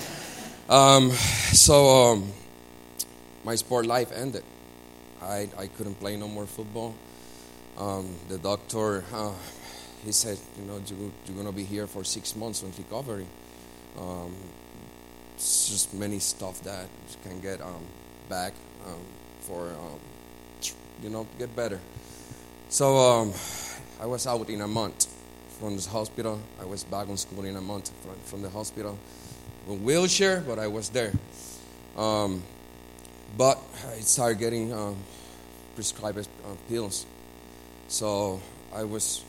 Um, 0.69 1.11
so 1.53 2.13
um, 2.13 2.33
my 3.45 3.55
sport 3.55 3.87
life 3.87 4.13
ended. 4.13 4.45
I, 5.23 5.49
I 5.59 5.67
couldn't 5.67 5.97
play 5.97 6.17
no 6.17 6.29
more 6.29 6.47
football. 6.47 6.95
Um, 7.79 8.15
the 8.29 8.39
doctor 8.39 9.05
uh, 9.13 9.33
he 10.05 10.13
said, 10.13 10.39
you 10.59 10.65
know, 10.65 10.81
you, 10.87 11.13
you're 11.27 11.35
going 11.35 11.47
to 11.47 11.53
be 11.53 11.65
here 11.65 11.87
for 11.87 12.05
six 12.05 12.37
months 12.37 12.63
on 12.63 12.73
recovery. 12.79 13.27
Um, 13.99 14.35
it's 15.35 15.69
just 15.69 15.95
many 15.95 16.19
stuff 16.19 16.63
that 16.63 16.87
you 17.11 17.31
can 17.31 17.41
get 17.41 17.61
um, 17.61 17.85
back 18.29 18.53
um, 18.87 19.01
for, 19.41 19.73
you 21.03 21.11
know, 21.11 21.27
get 21.39 21.55
better. 21.55 21.81
So 22.69 23.33
I 24.01 24.07
was 24.07 24.27
out 24.27 24.49
in 24.51 24.61
a 24.61 24.69
month 24.69 25.07
from 25.59 25.77
the 25.77 25.89
hospital. 25.89 26.41
I 26.61 26.65
was 26.65 26.85
back 26.85 27.09
on 27.09 27.17
school 27.17 27.45
in 27.45 27.57
a 27.57 27.61
month 27.61 27.91
from, 28.03 28.15
from 28.25 28.43
the 28.43 28.51
hospital. 28.51 28.99
In 29.69 29.83
wheelchair, 29.83 30.41
but 30.41 30.59
I 30.59 30.69
was 30.69 30.89
there. 30.91 31.13
Um, 31.97 32.43
but 33.37 33.59
I 33.91 34.01
started 34.01 34.39
getting 34.39 34.73
prescribed 35.75 36.19
uh, 36.19 36.55
pills. 36.69 37.07
So 37.89 38.41
I 38.75 38.85
was 38.85 39.25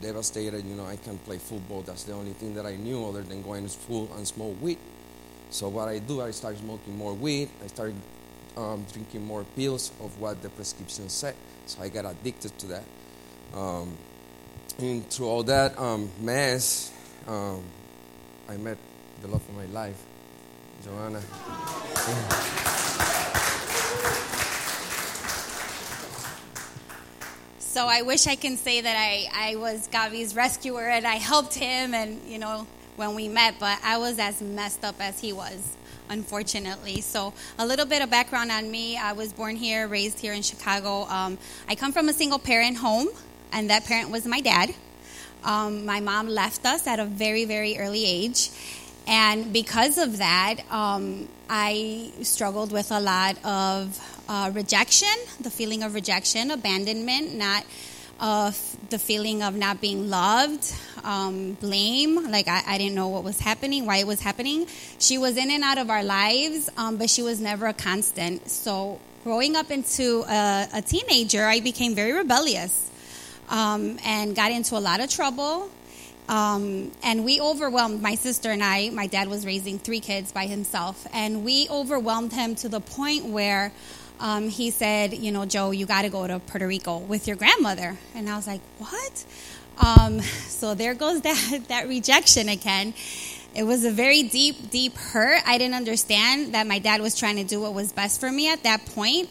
devastated. 0.00 0.64
You 0.64 0.74
know, 0.74 0.86
I 0.86 0.96
can't 0.96 1.22
play 1.24 1.38
football. 1.38 1.82
That's 1.82 2.04
the 2.04 2.12
only 2.12 2.32
thing 2.32 2.54
that 2.54 2.66
I 2.66 2.76
knew 2.76 3.06
other 3.06 3.22
than 3.22 3.42
going 3.42 3.64
to 3.64 3.68
school 3.68 4.10
and 4.16 4.26
smoke 4.26 4.60
weed. 4.60 4.78
So 5.50 5.68
what 5.68 5.88
I 5.88 5.98
do, 5.98 6.22
I 6.22 6.30
started 6.32 6.60
smoking 6.60 6.96
more 6.96 7.14
weed. 7.14 7.50
I 7.64 7.68
started 7.68 7.96
um, 8.56 8.84
drinking 8.92 9.24
more 9.24 9.44
pills 9.56 9.92
of 10.00 10.18
what 10.20 10.42
the 10.42 10.48
prescription 10.50 11.08
said. 11.08 11.34
So 11.66 11.82
I 11.82 11.88
got 11.88 12.04
addicted 12.04 12.58
to 12.58 12.66
that. 12.68 12.84
Um, 13.54 13.96
and 14.78 15.08
through 15.08 15.26
all 15.26 15.42
that 15.44 15.78
um, 15.78 16.10
mess, 16.20 16.92
um, 17.26 17.62
I 18.48 18.56
met 18.56 18.78
the 19.20 19.28
love 19.28 19.48
of 19.48 19.56
my 19.56 19.66
life, 19.66 20.02
Joanna. 20.84 21.20
So 27.58 27.86
I 27.86 28.02
wish 28.02 28.26
I 28.26 28.36
can 28.36 28.58
say 28.58 28.82
that 28.82 28.96
I, 28.96 29.52
I 29.52 29.56
was 29.56 29.88
Gabi's 29.88 30.36
rescuer 30.36 30.88
and 30.88 31.06
I 31.06 31.14
helped 31.14 31.54
him 31.54 31.94
and, 31.94 32.20
you 32.28 32.38
know, 32.38 32.66
when 32.96 33.14
we 33.14 33.28
met, 33.28 33.54
but 33.58 33.78
I 33.82 33.96
was 33.96 34.18
as 34.18 34.42
messed 34.42 34.84
up 34.84 34.96
as 35.00 35.18
he 35.18 35.32
was, 35.32 35.76
unfortunately. 36.10 37.00
So 37.00 37.32
a 37.58 37.66
little 37.66 37.86
bit 37.86 38.02
of 38.02 38.10
background 38.10 38.50
on 38.50 38.70
me. 38.70 38.98
I 38.98 39.12
was 39.12 39.32
born 39.32 39.56
here, 39.56 39.88
raised 39.88 40.18
here 40.18 40.34
in 40.34 40.42
Chicago. 40.42 41.04
Um, 41.04 41.38
I 41.66 41.74
come 41.74 41.92
from 41.92 42.10
a 42.10 42.12
single 42.12 42.38
parent 42.38 42.76
home, 42.76 43.08
and 43.52 43.70
that 43.70 43.84
parent 43.84 44.10
was 44.10 44.26
my 44.26 44.40
dad. 44.40 44.74
Um, 45.44 45.86
my 45.86 46.00
mom 46.00 46.28
left 46.28 46.64
us 46.64 46.86
at 46.86 46.98
a 46.98 47.04
very, 47.04 47.44
very 47.44 47.78
early 47.78 48.04
age. 48.04 48.50
And 49.06 49.52
because 49.52 49.98
of 49.98 50.18
that, 50.18 50.60
um, 50.70 51.28
I 51.50 52.12
struggled 52.22 52.70
with 52.70 52.92
a 52.92 53.00
lot 53.00 53.36
of 53.44 54.22
uh, 54.28 54.50
rejection, 54.54 55.08
the 55.40 55.50
feeling 55.50 55.82
of 55.82 55.94
rejection, 55.94 56.50
abandonment, 56.50 57.34
not 57.34 57.64
of 58.20 58.76
the 58.90 58.98
feeling 59.00 59.42
of 59.42 59.56
not 59.56 59.80
being 59.80 60.08
loved, 60.08 60.72
um, 61.02 61.54
blame, 61.54 62.30
like 62.30 62.46
I, 62.46 62.62
I, 62.64 62.78
didn't 62.78 62.94
know 62.94 63.08
what 63.08 63.24
was 63.24 63.40
happening, 63.40 63.84
why 63.84 63.96
it 63.96 64.06
was 64.06 64.20
happening. 64.20 64.68
She 65.00 65.18
was 65.18 65.36
in 65.36 65.50
and 65.50 65.64
out 65.64 65.78
of 65.78 65.90
our 65.90 66.04
lives, 66.04 66.70
um, 66.76 66.98
but 66.98 67.10
she 67.10 67.22
was 67.22 67.40
never 67.40 67.66
a 67.66 67.72
constant. 67.72 68.48
So, 68.48 69.00
growing 69.24 69.56
up 69.56 69.72
into 69.72 70.22
a, 70.28 70.68
a 70.72 70.82
teenager, 70.82 71.44
I 71.44 71.58
became 71.58 71.96
very 71.96 72.12
rebellious 72.12 72.91
um, 73.48 73.98
and 74.04 74.34
got 74.34 74.50
into 74.52 74.76
a 74.76 74.80
lot 74.80 75.00
of 75.00 75.10
trouble. 75.10 75.70
Um, 76.28 76.92
and 77.02 77.24
we 77.24 77.40
overwhelmed 77.40 78.00
my 78.00 78.14
sister 78.14 78.50
and 78.50 78.62
I. 78.62 78.90
My 78.90 79.06
dad 79.06 79.28
was 79.28 79.44
raising 79.44 79.78
three 79.78 80.00
kids 80.00 80.32
by 80.32 80.46
himself, 80.46 81.06
and 81.12 81.44
we 81.44 81.68
overwhelmed 81.68 82.32
him 82.32 82.54
to 82.56 82.68
the 82.68 82.80
point 82.80 83.26
where 83.26 83.72
um, 84.20 84.48
he 84.48 84.70
said, 84.70 85.12
"You 85.12 85.32
know, 85.32 85.44
Joe, 85.44 85.72
you 85.72 85.84
got 85.84 86.02
to 86.02 86.08
go 86.08 86.26
to 86.26 86.38
Puerto 86.38 86.66
Rico 86.66 86.98
with 86.98 87.26
your 87.26 87.36
grandmother." 87.36 87.98
And 88.14 88.30
I 88.30 88.36
was 88.36 88.46
like, 88.46 88.60
"What?" 88.78 89.24
Um, 89.78 90.20
so 90.46 90.74
there 90.74 90.94
goes 90.94 91.20
that 91.22 91.64
that 91.68 91.88
rejection 91.88 92.48
again. 92.48 92.94
It 93.54 93.64
was 93.64 93.84
a 93.84 93.90
very 93.90 94.22
deep, 94.22 94.70
deep 94.70 94.96
hurt. 94.96 95.42
I 95.46 95.58
didn't 95.58 95.74
understand 95.74 96.54
that 96.54 96.66
my 96.66 96.78
dad 96.78 97.02
was 97.02 97.18
trying 97.18 97.36
to 97.36 97.44
do 97.44 97.60
what 97.60 97.74
was 97.74 97.92
best 97.92 98.18
for 98.18 98.32
me 98.32 98.50
at 98.50 98.62
that 98.62 98.86
point. 98.86 99.28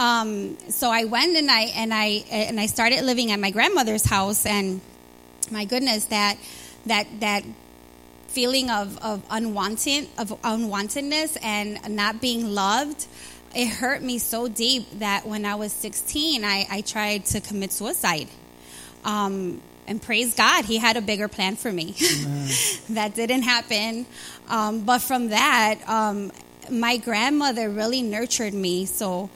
Um, 0.00 0.56
so 0.70 0.90
I 0.90 1.04
went 1.04 1.36
and 1.36 1.50
I 1.50 1.60
and 1.76 1.92
I 1.92 2.24
and 2.30 2.58
I 2.58 2.66
started 2.66 3.04
living 3.04 3.30
at 3.32 3.38
my 3.38 3.50
grandmother's 3.50 4.04
house, 4.04 4.46
and 4.46 4.80
my 5.50 5.66
goodness, 5.66 6.06
that 6.06 6.38
that 6.86 7.06
that 7.20 7.44
feeling 8.28 8.70
of, 8.70 8.96
of 9.04 9.22
unwanted 9.30 10.08
of 10.16 10.28
unwantedness 10.42 11.36
and 11.42 11.78
not 11.94 12.20
being 12.20 12.54
loved 12.54 13.06
it 13.54 13.68
hurt 13.68 14.02
me 14.02 14.18
so 14.18 14.48
deep 14.48 14.86
that 15.00 15.26
when 15.26 15.44
I 15.44 15.56
was 15.56 15.72
16, 15.72 16.44
I, 16.44 16.66
I 16.70 16.80
tried 16.82 17.26
to 17.26 17.40
commit 17.40 17.72
suicide. 17.72 18.28
Um, 19.04 19.60
and 19.86 20.00
praise 20.00 20.34
God, 20.34 20.64
He 20.64 20.78
had 20.78 20.96
a 20.96 21.00
bigger 21.00 21.26
plan 21.26 21.56
for 21.56 21.72
me. 21.72 21.92
that 22.90 23.14
didn't 23.14 23.42
happen. 23.42 24.06
Um, 24.48 24.82
but 24.84 25.00
from 25.00 25.30
that, 25.30 25.80
um, 25.88 26.30
my 26.70 26.96
grandmother 26.96 27.68
really 27.68 28.02
nurtured 28.02 28.54
me. 28.54 28.86
So 28.86 29.30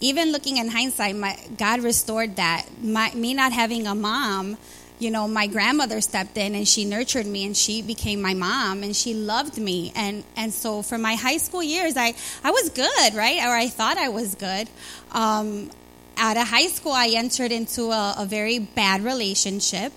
even 0.00 0.32
looking 0.32 0.56
in 0.58 0.68
hindsight, 0.68 1.16
my, 1.16 1.38
God 1.56 1.82
restored 1.82 2.36
that. 2.36 2.66
My, 2.82 3.12
me 3.14 3.34
not 3.34 3.52
having 3.52 3.86
a 3.86 3.94
mom 3.94 4.56
you 4.98 5.10
know, 5.12 5.28
my 5.28 5.46
grandmother 5.46 6.00
stepped 6.00 6.36
in 6.36 6.54
and 6.54 6.66
she 6.66 6.84
nurtured 6.84 7.26
me 7.26 7.46
and 7.46 7.56
she 7.56 7.82
became 7.82 8.20
my 8.20 8.34
mom 8.34 8.82
and 8.82 8.94
she 8.94 9.14
loved 9.14 9.56
me. 9.56 9.92
And, 9.94 10.24
and 10.36 10.52
so 10.52 10.82
for 10.82 10.98
my 10.98 11.14
high 11.14 11.36
school 11.36 11.62
years, 11.62 11.96
I, 11.96 12.14
I 12.42 12.50
was 12.50 12.70
good, 12.70 13.14
right? 13.14 13.38
Or 13.44 13.54
I 13.54 13.68
thought 13.68 13.96
I 13.96 14.08
was 14.08 14.34
good. 14.34 14.68
Um, 15.12 15.70
out 16.16 16.36
of 16.36 16.48
high 16.48 16.66
school, 16.66 16.92
I 16.92 17.12
entered 17.14 17.52
into 17.52 17.90
a, 17.92 18.16
a 18.18 18.26
very 18.26 18.58
bad 18.58 19.02
relationship. 19.02 19.92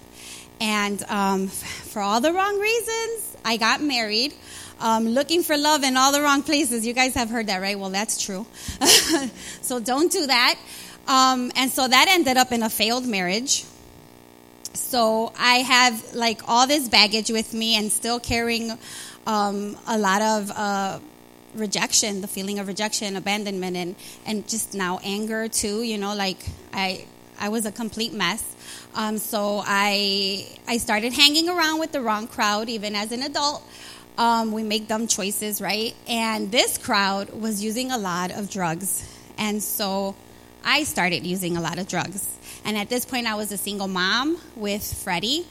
And 0.59 1.01
um, 1.09 1.47
for 1.47 2.01
all 2.01 2.21
the 2.21 2.31
wrong 2.31 2.59
reasons, 2.59 3.37
I 3.43 3.57
got 3.57 3.81
married. 3.81 4.33
Um, 4.81 5.09
looking 5.09 5.43
for 5.43 5.55
love 5.55 5.83
in 5.83 5.95
all 5.95 6.11
the 6.11 6.21
wrong 6.21 6.41
places. 6.41 6.87
You 6.87 6.93
guys 6.93 7.13
have 7.13 7.29
heard 7.29 7.47
that, 7.47 7.61
right? 7.61 7.77
Well, 7.77 7.91
that's 7.91 8.19
true. 8.19 8.47
so 9.61 9.79
don't 9.79 10.11
do 10.11 10.25
that. 10.25 10.57
Um, 11.07 11.51
and 11.55 11.71
so 11.71 11.87
that 11.87 12.07
ended 12.09 12.37
up 12.37 12.51
in 12.51 12.63
a 12.63 12.69
failed 12.69 13.05
marriage. 13.05 13.63
So 14.73 15.33
I 15.37 15.57
have 15.57 16.15
like 16.15 16.41
all 16.47 16.65
this 16.65 16.89
baggage 16.89 17.29
with 17.29 17.53
me 17.53 17.75
and 17.75 17.91
still 17.91 18.19
carrying 18.19 18.71
um, 19.27 19.77
a 19.87 19.97
lot 19.97 20.21
of 20.21 20.51
uh, 20.51 20.99
rejection, 21.53 22.21
the 22.21 22.27
feeling 22.27 22.57
of 22.57 22.67
rejection, 22.67 23.15
abandonment, 23.15 23.77
and, 23.77 23.95
and 24.25 24.47
just 24.47 24.73
now 24.73 24.99
anger 25.03 25.47
too. 25.47 25.83
You 25.83 25.97
know, 25.97 26.15
like 26.15 26.39
I, 26.73 27.05
I 27.39 27.49
was 27.49 27.65
a 27.65 27.71
complete 27.71 28.13
mess. 28.13 28.43
Um, 28.95 29.17
so 29.17 29.61
I, 29.65 30.47
I 30.67 30.77
started 30.77 31.13
hanging 31.13 31.49
around 31.49 31.79
with 31.79 31.91
the 31.91 32.01
wrong 32.01 32.27
crowd, 32.27 32.67
even 32.67 32.95
as 32.95 33.11
an 33.11 33.21
adult. 33.21 33.63
Um, 34.21 34.51
we 34.51 34.61
make 34.61 34.87
dumb 34.87 35.07
choices, 35.07 35.59
right? 35.59 35.95
And 36.07 36.51
this 36.51 36.77
crowd 36.77 37.31
was 37.31 37.63
using 37.63 37.89
a 37.89 37.97
lot 37.97 38.29
of 38.29 38.51
drugs. 38.51 39.03
And 39.35 39.63
so 39.63 40.15
I 40.63 40.83
started 40.83 41.25
using 41.25 41.57
a 41.57 41.59
lot 41.59 41.79
of 41.79 41.87
drugs. 41.87 42.23
And 42.63 42.77
at 42.77 42.87
this 42.87 43.03
point, 43.03 43.25
I 43.25 43.33
was 43.33 43.51
a 43.51 43.57
single 43.57 43.87
mom 43.87 44.37
with 44.55 44.83
Freddie. 45.03 45.47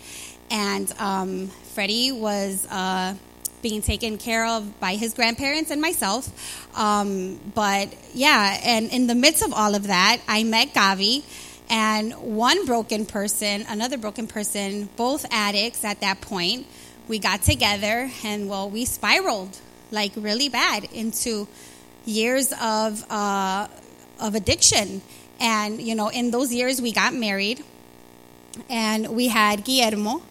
And 0.53 0.89
um, 1.01 1.49
Freddie 1.75 2.13
was 2.13 2.65
uh, 2.71 3.15
being 3.61 3.83
taken 3.83 4.19
care 4.19 4.47
of 4.47 4.79
by 4.79 4.95
his 4.95 5.15
grandparents 5.15 5.73
and 5.73 5.83
myself. 5.83 6.31
Um, 6.79 7.41
but 7.53 7.93
yeah, 8.15 8.57
and 8.63 8.89
in 8.93 9.09
the 9.09 9.17
midst 9.17 9.43
of 9.43 9.53
all 9.53 9.75
of 9.75 9.89
that, 9.89 10.21
I 10.29 10.45
met 10.45 10.75
Gabi. 10.75 11.25
And 11.69 12.13
one 12.15 12.67
broken 12.67 13.05
person, 13.05 13.65
another 13.69 13.99
broken 13.99 14.29
person, 14.29 14.89
both 14.97 15.27
addicts 15.33 15.85
at 15.85 16.03
that 16.03 16.21
point, 16.21 16.69
we 17.11 17.19
got 17.19 17.43
together 17.43 18.11
and, 18.25 18.49
well, 18.49 18.71
we 18.71 18.87
spiraled 18.87 19.59
like 19.91 20.13
really 20.17 20.49
bad 20.49 20.85
into 20.93 21.49
years 22.07 22.55
of, 22.63 23.05
uh, 23.11 23.67
of 24.21 24.35
addiction 24.35 25.03
and, 25.41 25.83
you 25.83 25.95
know, 25.95 26.09
in 26.09 26.31
those 26.31 26.55
years 26.55 26.81
we 26.81 26.93
got 26.93 27.13
married 27.13 27.63
and 28.71 29.09
we 29.09 29.29
had 29.29 29.65
Guillermo. 29.65 30.23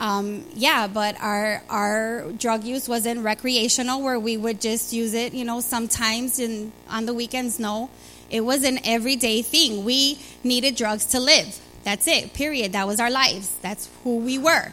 Um, 0.00 0.44
yeah, 0.54 0.86
but 0.86 1.20
our 1.20 1.60
our 1.68 2.30
drug 2.38 2.62
use 2.62 2.88
wasn't 2.88 3.24
recreational 3.24 4.00
where 4.00 4.18
we 4.18 4.36
would 4.36 4.60
just 4.60 4.92
use 4.92 5.12
it, 5.12 5.34
you 5.34 5.44
know, 5.44 5.60
sometimes 5.60 6.38
and 6.38 6.70
on 6.88 7.06
the 7.06 7.12
weekends. 7.12 7.58
No, 7.58 7.90
it 8.30 8.42
was 8.42 8.62
an 8.62 8.78
everyday 8.84 9.42
thing. 9.42 9.84
We 9.84 10.20
needed 10.44 10.76
drugs 10.76 11.04
to 11.06 11.20
live. 11.20 11.58
That's 11.82 12.06
it. 12.06 12.32
Period. 12.32 12.74
That 12.74 12.86
was 12.86 13.00
our 13.00 13.10
lives. 13.10 13.52
That's 13.60 13.90
who 14.04 14.18
we 14.18 14.38
were, 14.38 14.72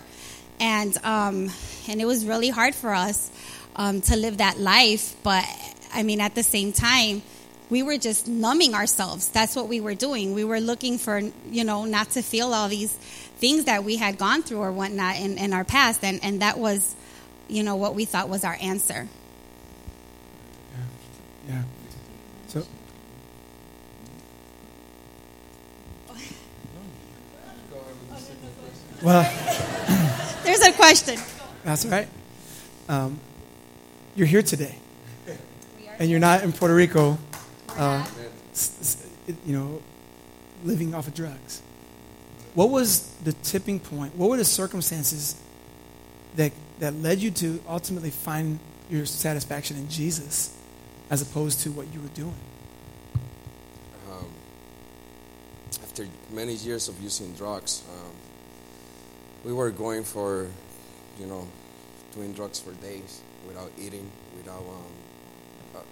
and 0.60 0.97
um, 1.03 1.49
and 1.88 2.01
it 2.01 2.06
was 2.06 2.26
really 2.26 2.49
hard 2.49 2.76
for 2.76 2.93
us 2.93 3.32
um, 3.76 4.01
to 4.01 4.16
live 4.16 4.38
that 4.38 4.60
life. 4.60 5.16
But 5.24 5.45
I 5.93 6.03
mean, 6.03 6.22
at 6.22 6.36
the 6.36 6.43
same 6.43 6.72
time, 6.72 7.22
we 7.70 7.84
were 7.84 7.97
just 7.97 8.28
numbing 8.28 8.74
ourselves. 8.74 9.30
That's 9.30 9.56
what 9.56 9.68
we 9.68 9.82
were 9.82 9.95
doing. 9.95 10.34
We 10.34 10.43
were 10.43 10.60
looking 10.60 10.97
for, 10.97 11.20
you 11.49 11.64
know, 11.64 11.86
not 11.86 12.12
to 12.12 12.22
feel 12.22 12.53
all 12.53 12.70
these 12.70 12.93
things 13.38 13.66
that 13.66 13.84
we 13.84 13.97
had 13.97 14.18
gone 14.18 14.43
through 14.43 14.60
or 14.60 14.72
whatnot 14.72 15.18
in, 15.18 15.38
in 15.38 15.53
our 15.53 15.64
past. 15.64 16.03
And, 16.03 16.20
and 16.24 16.41
that 16.41 16.58
was, 16.58 16.95
you 17.47 17.64
know, 17.64 17.76
what 17.76 17.95
we 17.95 18.06
thought 18.06 18.30
was 18.30 18.43
our 18.43 18.58
answer. 18.62 19.08
Yeah. 21.47 21.56
yeah. 21.56 21.64
So. 22.47 22.66
Well, 29.03 30.01
there's 30.58 30.74
a 30.74 30.78
question. 30.78 31.20
That's 31.64 31.86
right. 31.86 32.08
Um, 32.88 33.20
you're 34.16 34.28
here 34.28 34.41
today, 34.41 34.76
and 35.99 36.10
you're 36.10 36.20
not 36.20 36.43
in 36.43 36.53
Puerto 36.53 36.74
Rico 36.74 37.18
uh, 37.78 38.06
you 39.45 39.58
know, 39.58 39.82
living 40.64 40.93
off 40.93 41.08
of 41.08 41.14
drugs. 41.14 41.62
What 42.53 42.70
was 42.70 43.10
the 43.24 43.34
tipping 43.34 43.80
point? 43.80 44.16
What 44.16 44.30
were 44.30 44.38
the 44.38 44.45
circumstances 44.45 45.36
that, 46.36 46.53
that 46.80 46.93
led 46.95 47.20
you 47.20 47.32
to 47.32 47.62
ultimately 47.68 48.12
find 48.12 48.60
your 48.89 49.06
satisfaction 49.06 49.78
in 49.78 49.89
Jesus 49.89 50.56
as 51.10 51.22
opposed 51.22 51.62
to 51.62 51.72
what 51.72 51.93
you 51.93 51.99
were 51.99 52.08
doing? 52.10 52.36
Um, 54.10 54.28
after 55.84 56.08
many 56.32 56.53
years 56.53 56.88
of 56.88 57.01
using 57.01 57.34
drugs, 57.34 57.84
um, 57.91 58.12
we 59.45 59.53
were 59.53 59.69
going 59.69 60.03
for, 60.03 60.47
you 61.19 61.27
know, 61.27 61.47
doing 62.13 62.33
drugs 62.33 62.59
for 62.59 62.71
days 62.73 63.21
without 63.47 63.71
eating, 63.77 64.09
without 64.35 64.57
um, 64.59 65.83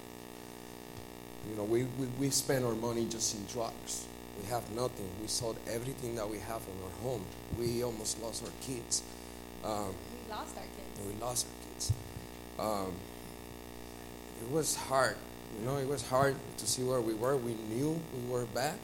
you 1.49 1.55
know, 1.57 1.63
we, 1.63 1.83
we, 1.83 2.07
we 2.19 2.29
spend 2.29 2.65
our 2.65 2.73
money 2.73 3.05
just 3.05 3.35
in 3.35 3.45
drugs. 3.45 4.07
We 4.41 4.49
have 4.49 4.69
nothing. 4.71 5.09
We 5.21 5.27
sold 5.27 5.57
everything 5.67 6.15
that 6.15 6.27
we 6.27 6.39
have 6.39 6.61
in 6.61 6.83
our 6.83 7.11
home. 7.11 7.25
We 7.59 7.83
almost 7.83 8.21
lost 8.23 8.43
our 8.43 8.51
kids. 8.61 9.03
Um, 9.63 9.93
we 10.25 10.33
lost 10.33 10.57
our 10.57 10.63
kids. 10.63 11.07
We 11.07 11.21
lost 11.21 11.45
our 11.45 11.73
kids. 11.73 11.93
Um, 12.57 12.93
it 14.41 14.51
was 14.51 14.75
hard. 14.75 15.17
You 15.59 15.65
know, 15.65 15.77
it 15.77 15.87
was 15.87 16.01
hard 16.07 16.35
to 16.57 16.65
see 16.65 16.81
where 16.81 17.01
we 17.01 17.13
were. 17.13 17.37
We 17.37 17.55
knew 17.69 18.01
we 18.15 18.31
were 18.31 18.45
bad. 18.45 18.75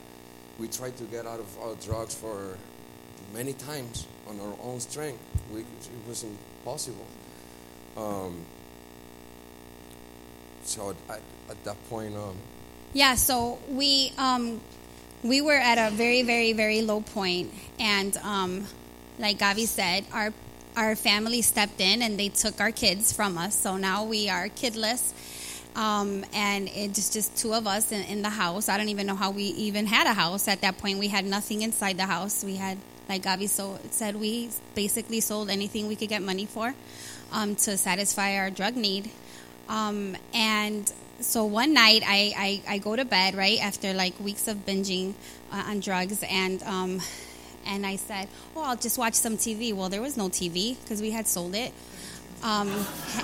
We 0.59 0.67
tried 0.67 0.97
to 0.97 1.05
get 1.05 1.25
out 1.25 1.39
of 1.39 1.59
our 1.59 1.75
drugs 1.75 2.13
for 2.13 2.57
many 3.33 3.53
times 3.53 4.05
on 4.29 4.39
our 4.39 4.55
own 4.63 4.79
strength. 4.79 5.19
We, 5.53 5.61
it 5.61 5.65
was 6.07 6.23
impossible. 6.23 7.05
Um, 7.97 8.45
so 10.63 10.95
at, 11.09 11.21
at 11.49 11.63
that 11.63 11.89
point, 11.89 12.15
um, 12.15 12.37
yeah. 12.93 13.15
So 13.15 13.59
we 13.69 14.13
um, 14.17 14.61
we 15.23 15.41
were 15.41 15.57
at 15.57 15.77
a 15.77 15.93
very, 15.93 16.21
very, 16.23 16.53
very 16.53 16.81
low 16.81 17.01
point, 17.01 17.51
and 17.79 18.15
um, 18.17 18.65
like 19.17 19.39
Gabi 19.39 19.65
said, 19.67 20.05
our 20.13 20.31
our 20.75 20.95
family 20.95 21.41
stepped 21.41 21.81
in 21.81 22.01
and 22.01 22.17
they 22.17 22.29
took 22.29 22.61
our 22.61 22.71
kids 22.71 23.11
from 23.11 23.37
us. 23.37 23.55
So 23.59 23.77
now 23.77 24.05
we 24.05 24.29
are 24.29 24.47
kidless. 24.47 25.13
Um, 25.75 26.25
and 26.33 26.69
it's 26.73 27.11
just 27.11 27.37
two 27.37 27.53
of 27.53 27.67
us 27.67 27.91
in, 27.91 28.01
in 28.03 28.21
the 28.21 28.29
house. 28.29 28.69
I 28.69 28.77
don't 28.77 28.89
even 28.89 29.05
know 29.05 29.15
how 29.15 29.31
we 29.31 29.43
even 29.43 29.85
had 29.85 30.07
a 30.07 30.13
house 30.13 30.47
at 30.47 30.61
that 30.61 30.77
point. 30.77 30.99
We 30.99 31.07
had 31.07 31.25
nothing 31.25 31.61
inside 31.61 31.97
the 31.97 32.05
house. 32.05 32.43
We 32.43 32.55
had, 32.55 32.77
like 33.09 33.23
Gabi 33.23 33.49
so 33.49 33.79
said, 33.89 34.15
we 34.15 34.49
basically 34.75 35.19
sold 35.19 35.49
anything 35.49 35.87
we 35.87 35.95
could 35.95 36.09
get 36.09 36.21
money 36.21 36.45
for 36.45 36.73
um, 37.31 37.55
to 37.55 37.75
satisfy 37.75 38.37
our 38.37 38.51
drug 38.51 38.75
need. 38.75 39.09
Um, 39.67 40.15
and 40.33 40.91
so 41.19 41.45
one 41.45 41.73
night 41.73 42.03
I, 42.05 42.61
I, 42.67 42.75
I, 42.75 42.77
go 42.77 42.95
to 42.95 43.05
bed 43.05 43.35
right 43.35 43.59
after 43.61 43.93
like 43.93 44.19
weeks 44.19 44.47
of 44.47 44.65
binging 44.65 45.13
uh, 45.51 45.63
on 45.67 45.79
drugs 45.79 46.23
and 46.23 46.63
um, 46.63 47.01
and 47.67 47.85
I 47.85 47.97
said, 47.97 48.27
"Oh, 48.55 48.63
I'll 48.63 48.77
just 48.77 48.97
watch 48.97 49.13
some 49.13 49.37
TV." 49.37 49.73
Well, 49.73 49.89
there 49.89 50.01
was 50.01 50.17
no 50.17 50.29
TV 50.29 50.79
because 50.81 51.01
we 51.01 51.11
had 51.11 51.27
sold 51.27 51.55
it, 51.55 51.71
um, 52.41 52.71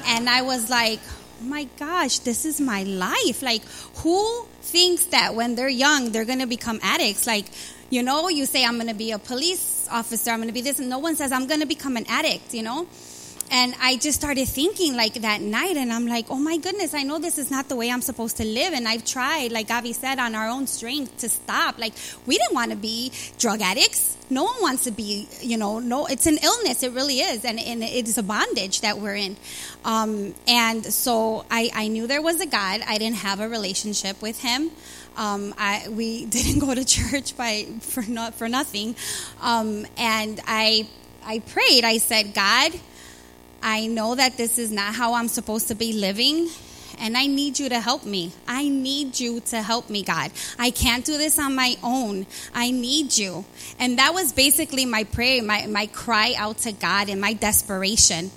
and 0.05 0.29
I 0.29 0.41
was 0.41 0.69
like, 0.69 0.99
oh 1.07 1.45
"My 1.45 1.63
gosh, 1.79 2.19
this 2.19 2.45
is 2.45 2.59
my 2.61 2.83
life!" 2.83 3.41
Like, 3.41 3.63
who 4.03 4.45
thinks 4.61 5.05
that 5.05 5.35
when 5.35 5.55
they're 5.55 5.69
young 5.69 6.11
they're 6.11 6.25
going 6.25 6.39
to 6.39 6.47
become 6.47 6.79
addicts? 6.83 7.25
Like, 7.25 7.45
you 7.89 8.03
know, 8.03 8.27
you 8.29 8.45
say, 8.45 8.63
"I'm 8.65 8.75
going 8.75 8.89
to 8.89 8.93
be 8.93 9.11
a 9.11 9.19
police 9.19 9.74
officer," 9.89 10.31
"I'm 10.31 10.37
going 10.37 10.47
to 10.47 10.53
be 10.53 10.61
this," 10.61 10.79
and 10.79 10.89
no 10.89 10.99
one 10.99 11.15
says, 11.15 11.31
"I'm 11.31 11.47
going 11.47 11.61
to 11.61 11.67
become 11.67 11.97
an 11.97 12.05
addict." 12.07 12.53
You 12.53 12.63
know 12.63 12.87
and 13.51 13.75
I 13.79 13.97
just 13.97 14.19
started 14.19 14.47
thinking 14.47 14.95
like 14.95 15.13
that 15.15 15.41
night, 15.41 15.77
and 15.77 15.93
I'm 15.93 16.07
like, 16.07 16.25
oh 16.29 16.39
my 16.39 16.57
goodness, 16.57 16.93
I 16.93 17.03
know 17.03 17.19
this 17.19 17.37
is 17.37 17.51
not 17.51 17.69
the 17.69 17.75
way 17.75 17.91
I'm 17.91 18.01
supposed 18.01 18.37
to 18.37 18.45
live. 18.45 18.73
And 18.73 18.87
I've 18.87 19.05
tried, 19.05 19.51
like 19.51 19.67
Gabi 19.67 19.93
said, 19.93 20.17
on 20.17 20.33
our 20.33 20.47
own 20.47 20.65
strength 20.65 21.17
to 21.19 21.29
stop. 21.29 21.77
Like, 21.77 21.93
we 22.25 22.37
didn't 22.37 22.55
want 22.55 22.71
to 22.71 22.77
be 22.77 23.11
drug 23.37 23.61
addicts. 23.61 24.17
No 24.31 24.45
one 24.45 24.55
wants 24.61 24.85
to 24.85 24.91
be, 24.91 25.27
you 25.41 25.57
know, 25.57 25.77
no, 25.77 26.07
it's 26.07 26.25
an 26.25 26.39
illness. 26.41 26.81
It 26.81 26.93
really 26.93 27.19
is. 27.19 27.45
And, 27.45 27.59
and 27.59 27.83
it's 27.83 28.17
a 28.17 28.23
bondage 28.23 28.81
that 28.81 28.97
we're 28.97 29.15
in. 29.15 29.37
Um, 29.83 30.33
and 30.47 30.83
so 30.83 31.45
I, 31.51 31.69
I 31.75 31.87
knew 31.89 32.07
there 32.07 32.23
was 32.23 32.41
a 32.41 32.47
God. 32.47 32.81
I 32.87 32.97
didn't 32.97 33.17
have 33.17 33.39
a 33.39 33.47
relationship 33.47 34.19
with 34.23 34.41
him. 34.41 34.71
Um, 35.17 35.53
I, 35.57 35.87
we 35.89 36.25
didn't 36.37 36.59
go 36.59 36.73
to 36.73 36.85
church 36.85 37.37
by 37.37 37.65
for 37.81 38.03
not 38.03 38.35
for 38.35 38.49
nothing, 38.49 38.95
um, 39.41 39.85
and 39.97 40.39
I 40.45 40.87
I 41.25 41.39
prayed. 41.39 41.83
I 41.83 41.97
said, 41.97 42.33
God, 42.35 42.71
I 43.63 43.87
know 43.87 44.13
that 44.13 44.37
this 44.37 44.59
is 44.59 44.71
not 44.71 44.93
how 44.93 45.15
I'm 45.15 45.27
supposed 45.27 45.69
to 45.69 45.75
be 45.75 45.91
living. 45.91 46.49
And 46.99 47.17
I 47.17 47.27
need 47.27 47.59
you 47.59 47.67
to 47.69 47.79
help 47.79 48.05
me. 48.05 48.31
I 48.47 48.69
need 48.69 49.19
you 49.19 49.41
to 49.41 49.61
help 49.61 49.89
me, 49.89 50.03
God. 50.03 50.31
I 50.57 50.69
can't 50.69 51.03
do 51.03 51.17
this 51.17 51.39
on 51.39 51.55
my 51.55 51.75
own. 51.83 52.25
I 52.53 52.71
need 52.71 53.17
you. 53.17 53.43
And 53.79 53.97
that 53.97 54.13
was 54.13 54.31
basically 54.31 54.85
my 54.85 55.03
prayer, 55.03 55.43
my, 55.43 55.65
my 55.67 55.87
cry 55.87 56.35
out 56.37 56.59
to 56.59 56.71
God 56.71 57.09
in 57.09 57.19
my 57.19 57.33
desperation. 57.33 58.31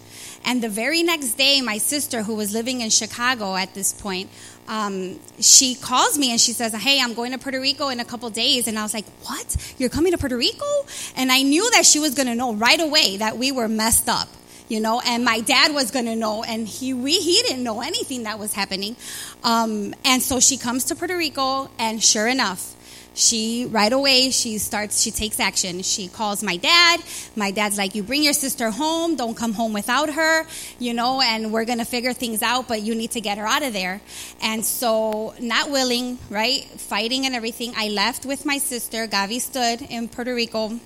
And 0.45 0.63
the 0.63 0.69
very 0.69 1.03
next 1.03 1.35
day, 1.35 1.61
my 1.61 1.79
sister, 1.79 2.23
who 2.23 2.35
was 2.35 2.53
living 2.53 2.81
in 2.81 2.91
Chicago 2.91 3.55
at 3.55 3.75
this 3.75 3.93
point, 3.93 4.31
um, 4.69 5.19
she 5.41 5.75
calls 5.75 6.19
me 6.19 6.31
and 6.31 6.41
she 6.41 6.53
says, 6.53 6.75
Hey, 6.75 7.01
I'm 7.01 7.15
going 7.15 7.33
to 7.33 7.39
Puerto 7.39 7.61
Rico 7.61 7.89
in 7.89 8.01
a 8.01 8.05
couple 8.05 8.31
days. 8.31 8.69
And 8.69 8.79
I 8.79 8.83
was 8.83 8.95
like, 8.95 9.07
What? 9.23 9.75
You're 9.79 9.89
coming 9.89 10.13
to 10.13 10.19
Puerto 10.19 10.37
Rico? 10.37 10.87
And 11.17 11.33
I 11.33 11.43
knew 11.43 11.69
that 11.73 11.87
she 11.87 11.99
was 11.99 12.15
going 12.15 12.29
to 12.29 12.35
know 12.35 12.55
right 12.55 12.81
away 12.81 13.17
that 13.17 13.39
we 13.39 13.51
were 13.51 13.69
messed 13.69 14.09
up 14.09 14.29
you 14.69 14.81
know, 14.81 15.01
and 15.05 15.25
my 15.25 15.41
dad 15.41 15.75
was 15.75 15.91
going 15.91 16.05
to 16.05 16.15
know, 16.15 16.45
and 16.45 16.69
he 16.69 16.93
we, 16.93 17.19
he 17.19 17.43
didn't 17.43 17.65
know 17.65 17.81
anything 17.81 18.25
that 18.25 18.39
was 18.39 18.53
happening. 18.53 18.97
Um, 19.43 19.95
and 20.05 20.23
so 20.23 20.41
she 20.41 20.59
comes 20.59 20.85
to 20.85 20.95
Puerto 20.95 21.17
Rico, 21.17 21.71
and 21.79 22.05
sure 22.05 22.27
enough, 22.27 22.75
she 23.19 23.67
right 23.67 23.93
away 23.93 24.31
she 24.31 24.59
starts 24.59 25.03
she 25.03 25.11
takes 25.11 25.41
action. 25.41 25.83
She 25.83 26.09
calls 26.09 26.43
my 26.43 26.57
dad. 26.57 27.01
My 27.37 27.51
dad's 27.51 27.77
like 27.77 27.95
you 27.95 28.03
bring 28.03 28.23
your 28.23 28.33
sister 28.33 28.71
home. 28.71 29.17
Don't 29.17 29.37
come 29.37 29.53
home 29.53 29.73
without 29.73 30.11
her 30.11 30.47
you 30.79 30.95
know 30.95 31.21
and 31.21 31.53
we're 31.53 31.65
gonna 31.65 31.85
figure 31.85 32.13
things 32.13 32.43
out 32.43 32.69
but 32.69 32.83
you 32.83 32.95
need 32.95 33.13
to 33.13 33.21
get 33.21 33.39
her 33.39 33.47
out 33.47 33.63
of 33.63 33.73
there. 33.73 34.01
And 34.41 34.65
so 34.65 35.35
not 35.41 35.71
willing 35.71 36.19
right 36.31 36.65
fighting 36.65 37.27
and 37.27 37.35
everything 37.35 37.73
i 37.77 37.89
left 37.89 38.25
with 38.25 38.47
my 38.47 38.59
sister. 38.59 39.07
Gabi 39.07 39.41
stood 39.41 39.83
in 39.83 40.09
puerto 40.09 40.35
rico. 40.35 40.79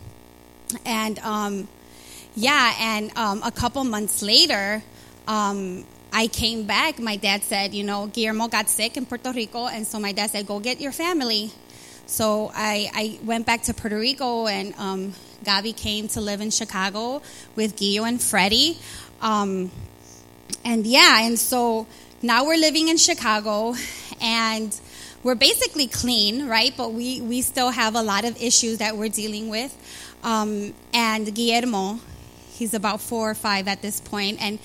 And 0.87 1.18
um, 1.18 1.68
yeah, 2.35 2.74
and 2.80 3.16
um, 3.16 3.43
a 3.43 3.51
couple 3.51 3.85
months 3.85 4.22
later, 4.22 4.83
um, 5.28 5.85
I 6.12 6.26
came 6.26 6.64
back. 6.64 6.99
My 6.99 7.16
dad 7.16 7.43
said, 7.43 7.74
you 7.74 7.85
know, 7.85 8.07
Guillermo 8.07 8.49
got 8.49 8.68
sick 8.68 8.97
in 8.97 9.07
Puerto 9.07 9.33
Rico, 9.33 9.66
and 9.66 9.87
so 9.87 9.99
my 9.99 10.12
dad 10.12 10.30
said, 10.30 10.47
go 10.47 10.61
get 10.61 10.80
your 10.80 10.93
family. 10.93 11.51
So 12.12 12.52
I, 12.54 12.90
I 12.92 13.24
went 13.24 13.46
back 13.46 13.62
to 13.62 13.72
Puerto 13.72 13.98
Rico, 13.98 14.46
and 14.46 14.74
um, 14.76 15.14
came 15.74 16.08
to 16.08 16.20
live 16.20 16.42
in 16.42 16.50
Chicago 16.50 17.22
with 17.56 17.74
Gio 17.76 18.06
and 18.06 18.20
Freddie. 18.20 18.76
Um, 19.22 19.70
and 20.62 20.86
yeah, 20.86 21.22
and 21.22 21.38
so 21.38 21.86
now 22.20 22.44
we're 22.44 22.58
living 22.58 22.88
in 22.88 22.98
Chicago, 22.98 23.74
and 24.20 24.78
we're 25.22 25.36
basically 25.36 25.86
clean, 25.86 26.48
right? 26.48 26.74
But 26.76 26.92
we, 26.92 27.22
we 27.22 27.40
still 27.40 27.70
have 27.70 27.94
a 27.94 28.02
lot 28.02 28.26
of 28.26 28.36
issues 28.42 28.76
that 28.76 28.94
we're 28.94 29.08
dealing 29.08 29.48
with. 29.48 29.74
Um, 30.22 30.74
and 30.92 31.34
Guillermo, 31.34 31.98
He's 32.62 32.74
about 32.74 33.00
four 33.00 33.28
or 33.28 33.34
five 33.34 33.66
at 33.66 33.82
this 33.82 33.98
point, 34.00 34.40
and 34.40 34.60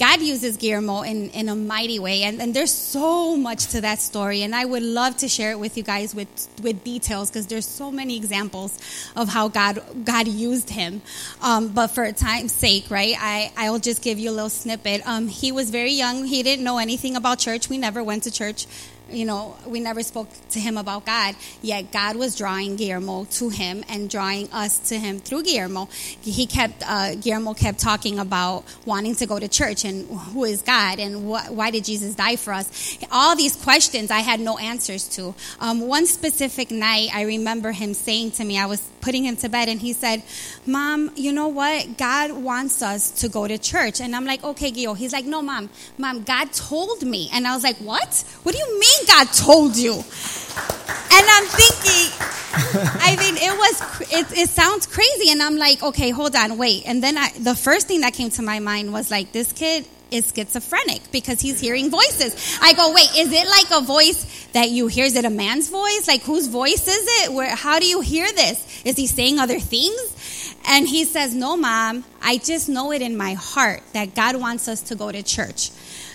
God 0.00 0.20
uses 0.20 0.56
Guillermo 0.56 1.02
in, 1.02 1.30
in 1.30 1.48
a 1.48 1.54
mighty 1.54 2.00
way. 2.00 2.24
And, 2.24 2.42
and 2.42 2.52
there's 2.52 2.72
so 2.72 3.36
much 3.36 3.68
to 3.68 3.80
that 3.82 4.00
story, 4.00 4.42
and 4.42 4.52
I 4.52 4.64
would 4.64 4.82
love 4.82 5.16
to 5.18 5.28
share 5.28 5.52
it 5.52 5.60
with 5.60 5.76
you 5.76 5.84
guys 5.84 6.12
with, 6.12 6.28
with 6.60 6.82
details 6.82 7.30
because 7.30 7.46
there's 7.46 7.66
so 7.66 7.92
many 7.92 8.16
examples 8.16 8.76
of 9.14 9.28
how 9.28 9.46
God 9.46 9.80
God 10.04 10.26
used 10.26 10.70
him. 10.70 11.02
Um, 11.40 11.68
but 11.68 11.88
for 11.88 12.10
time's 12.10 12.50
sake, 12.50 12.90
right, 12.90 13.14
I, 13.16 13.52
I'll 13.56 13.78
just 13.78 14.02
give 14.02 14.18
you 14.18 14.30
a 14.30 14.32
little 14.32 14.50
snippet. 14.50 15.06
Um, 15.06 15.28
he 15.28 15.52
was 15.52 15.70
very 15.70 15.92
young, 15.92 16.24
he 16.24 16.42
didn't 16.42 16.64
know 16.64 16.78
anything 16.78 17.14
about 17.14 17.38
church. 17.38 17.68
We 17.68 17.78
never 17.78 18.02
went 18.02 18.24
to 18.24 18.32
church 18.32 18.66
you 19.10 19.24
know, 19.24 19.56
we 19.66 19.80
never 19.80 20.02
spoke 20.02 20.28
to 20.50 20.60
him 20.60 20.76
about 20.76 21.06
God, 21.06 21.34
yet 21.62 21.92
God 21.92 22.16
was 22.16 22.36
drawing 22.36 22.76
Guillermo 22.76 23.24
to 23.32 23.48
him 23.48 23.84
and 23.88 24.08
drawing 24.08 24.50
us 24.52 24.78
to 24.90 24.98
him 24.98 25.18
through 25.18 25.44
Guillermo. 25.44 25.88
He 26.22 26.46
kept, 26.46 26.82
uh, 26.86 27.14
Guillermo 27.14 27.54
kept 27.54 27.78
talking 27.78 28.18
about 28.18 28.64
wanting 28.84 29.14
to 29.16 29.26
go 29.26 29.38
to 29.38 29.48
church 29.48 29.84
and 29.84 30.08
who 30.08 30.44
is 30.44 30.62
God 30.62 30.98
and 30.98 31.24
wh- 31.24 31.50
why 31.50 31.70
did 31.70 31.84
Jesus 31.84 32.14
die 32.14 32.36
for 32.36 32.52
us? 32.52 32.98
All 33.10 33.36
these 33.36 33.56
questions 33.56 34.10
I 34.10 34.20
had 34.20 34.40
no 34.40 34.58
answers 34.58 35.08
to. 35.16 35.34
Um, 35.60 35.80
one 35.82 36.06
specific 36.06 36.70
night, 36.70 37.10
I 37.14 37.22
remember 37.22 37.72
him 37.72 37.94
saying 37.94 38.32
to 38.32 38.44
me, 38.44 38.58
I 38.58 38.66
was 38.66 38.80
putting 39.00 39.24
him 39.24 39.36
to 39.36 39.48
bed 39.48 39.68
and 39.68 39.80
he 39.80 39.92
said, 39.92 40.22
Mom, 40.66 41.10
you 41.16 41.32
know 41.32 41.48
what? 41.48 41.96
God 41.96 42.32
wants 42.32 42.82
us 42.82 43.10
to 43.20 43.28
go 43.28 43.46
to 43.46 43.58
church. 43.58 44.00
And 44.00 44.14
I'm 44.14 44.24
like, 44.24 44.42
okay, 44.44 44.70
Gio. 44.70 44.96
He's 44.96 45.12
like, 45.12 45.24
no, 45.24 45.42
Mom, 45.42 45.70
Mom, 45.98 46.22
God 46.22 46.52
told 46.52 47.02
me. 47.02 47.28
And 47.32 47.46
I 47.46 47.54
was 47.54 47.62
like, 47.62 47.76
what? 47.78 48.24
What 48.42 48.54
do 48.54 48.58
you 48.58 48.78
mean? 48.78 49.06
God 49.06 49.26
told 49.32 49.76
you. 49.76 49.92
And 49.92 51.26
I'm 51.28 51.46
thinking, 51.46 52.12
I 53.00 53.16
mean, 53.18 53.36
it 53.36 53.56
was, 53.56 54.12
it, 54.12 54.38
it 54.38 54.48
sounds 54.48 54.86
crazy. 54.86 55.30
And 55.30 55.42
I'm 55.42 55.56
like, 55.56 55.82
okay, 55.82 56.10
hold 56.10 56.36
on, 56.36 56.58
wait. 56.58 56.84
And 56.86 57.02
then 57.02 57.18
I, 57.18 57.30
the 57.38 57.54
first 57.54 57.88
thing 57.88 58.02
that 58.02 58.14
came 58.14 58.30
to 58.30 58.42
my 58.42 58.60
mind 58.60 58.92
was 58.92 59.10
like, 59.10 59.32
this 59.32 59.52
kid 59.52 59.86
is 60.10 60.32
schizophrenic 60.34 61.02
because 61.12 61.40
he's 61.40 61.60
hearing 61.60 61.90
voices. 61.90 62.58
I 62.60 62.72
go, 62.74 62.92
wait, 62.92 63.10
is 63.16 63.32
it 63.32 63.46
like 63.46 63.82
a 63.82 63.84
voice 63.84 64.48
that 64.52 64.70
you 64.70 64.86
hear? 64.86 65.04
Is 65.04 65.16
it 65.16 65.24
a 65.24 65.30
man's 65.30 65.68
voice? 65.68 66.06
Like 66.08 66.22
whose 66.22 66.48
voice 66.48 66.86
is 66.86 67.06
it? 67.22 67.32
Where, 67.32 67.54
how 67.54 67.78
do 67.78 67.86
you 67.86 68.00
hear 68.00 68.30
this? 68.32 68.82
Is 68.84 68.96
he 68.96 69.06
saying 69.06 69.38
other 69.38 69.60
things? 69.60 70.56
And 70.68 70.86
he 70.86 71.04
says, 71.04 71.34
no, 71.34 71.56
mom, 71.56 72.04
I 72.22 72.38
just 72.38 72.68
know 72.68 72.92
it 72.92 73.02
in 73.02 73.16
my 73.16 73.34
heart 73.34 73.82
that 73.92 74.14
God 74.14 74.36
wants 74.36 74.68
us 74.68 74.82
to 74.82 74.94
go 74.94 75.10
to 75.10 75.22
church. 75.22 75.70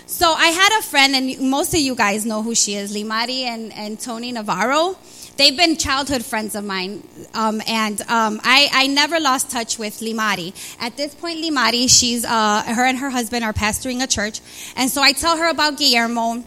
So 0.06 0.30
I 0.32 0.46
had 0.46 0.78
a 0.78 0.82
friend, 0.82 1.16
and 1.16 1.50
most 1.50 1.74
of 1.74 1.80
you 1.80 1.96
guys 1.96 2.24
know 2.24 2.42
who 2.42 2.54
she 2.54 2.74
is, 2.74 2.94
Limari 2.94 3.42
and, 3.42 3.72
and 3.72 3.98
Tony 3.98 4.30
Navarro. 4.30 4.96
They've 5.36 5.56
been 5.56 5.76
childhood 5.76 6.24
friends 6.24 6.54
of 6.54 6.64
mine, 6.64 7.06
um, 7.34 7.60
and 7.66 8.00
um, 8.02 8.40
I, 8.42 8.68
I, 8.72 8.86
never 8.86 9.20
lost 9.20 9.50
touch 9.50 9.78
with 9.78 10.00
Limari. 10.00 10.54
At 10.80 10.96
this 10.96 11.14
point, 11.14 11.44
Limari, 11.44 11.90
she's 11.90 12.24
uh, 12.24 12.62
her 12.62 12.86
and 12.86 12.96
her 12.98 13.10
husband 13.10 13.44
are 13.44 13.52
pastoring 13.52 14.02
a 14.02 14.06
church, 14.06 14.40
and 14.76 14.90
so 14.90 15.02
I 15.02 15.12
tell 15.12 15.36
her 15.36 15.50
about 15.50 15.76
Guillermo 15.76 16.42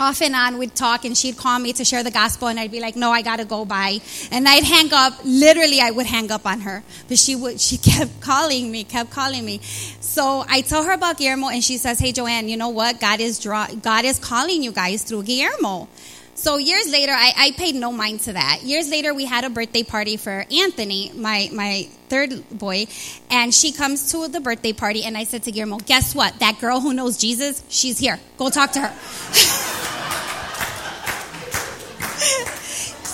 off 0.00 0.20
and 0.22 0.34
on 0.34 0.58
we'd 0.58 0.74
talk 0.74 1.04
and 1.04 1.16
she'd 1.16 1.36
call 1.36 1.58
me 1.58 1.72
to 1.72 1.84
share 1.84 2.02
the 2.02 2.10
gospel 2.10 2.48
and 2.48 2.58
I'd 2.58 2.70
be 2.70 2.80
like, 2.80 2.96
no, 2.96 3.10
I 3.10 3.22
gotta 3.22 3.44
go 3.44 3.64
by. 3.64 4.00
And 4.30 4.48
I'd 4.48 4.64
hang 4.64 4.92
up, 4.92 5.14
literally 5.24 5.80
I 5.80 5.90
would 5.90 6.06
hang 6.06 6.30
up 6.30 6.46
on 6.46 6.60
her. 6.60 6.82
But 7.08 7.18
she 7.18 7.36
would, 7.36 7.60
she 7.60 7.76
kept 7.90 8.20
calling 8.20 8.70
me, 8.70 8.84
kept 8.84 9.10
calling 9.10 9.44
me. 9.44 9.60
So 10.00 10.44
I 10.48 10.62
tell 10.62 10.84
her 10.84 10.92
about 10.92 11.18
Guillermo 11.18 11.48
and 11.48 11.62
she 11.62 11.76
says, 11.76 11.98
hey 11.98 12.12
Joanne, 12.12 12.48
you 12.48 12.56
know 12.56 12.70
what? 12.70 13.00
God 13.00 13.20
is 13.20 13.38
draw, 13.38 13.66
God 13.66 14.04
is 14.04 14.18
calling 14.18 14.62
you 14.62 14.72
guys 14.72 15.02
through 15.04 15.22
Guillermo. 15.24 15.88
So 16.34 16.56
years 16.56 16.90
later, 16.90 17.12
I, 17.12 17.32
I, 17.36 17.50
paid 17.52 17.74
no 17.74 17.92
mind 17.92 18.20
to 18.20 18.32
that. 18.32 18.62
Years 18.62 18.88
later, 18.88 19.12
we 19.12 19.26
had 19.26 19.44
a 19.44 19.50
birthday 19.50 19.82
party 19.82 20.16
for 20.16 20.46
Anthony, 20.50 21.12
my, 21.14 21.50
my 21.52 21.88
third 22.08 22.48
boy, 22.50 22.86
and 23.30 23.54
she 23.54 23.70
comes 23.70 24.12
to 24.12 24.28
the 24.28 24.40
birthday 24.40 24.72
party, 24.72 25.04
and 25.04 25.16
I 25.16 25.24
said 25.24 25.42
to 25.44 25.52
Guillermo, 25.52 25.78
guess 25.78 26.14
what? 26.14 26.38
That 26.40 26.58
girl 26.58 26.80
who 26.80 26.94
knows 26.94 27.18
Jesus, 27.18 27.62
she's 27.68 27.98
here. 27.98 28.18
Go 28.38 28.48
talk 28.48 28.72
to 28.72 28.80
her. 28.80 29.68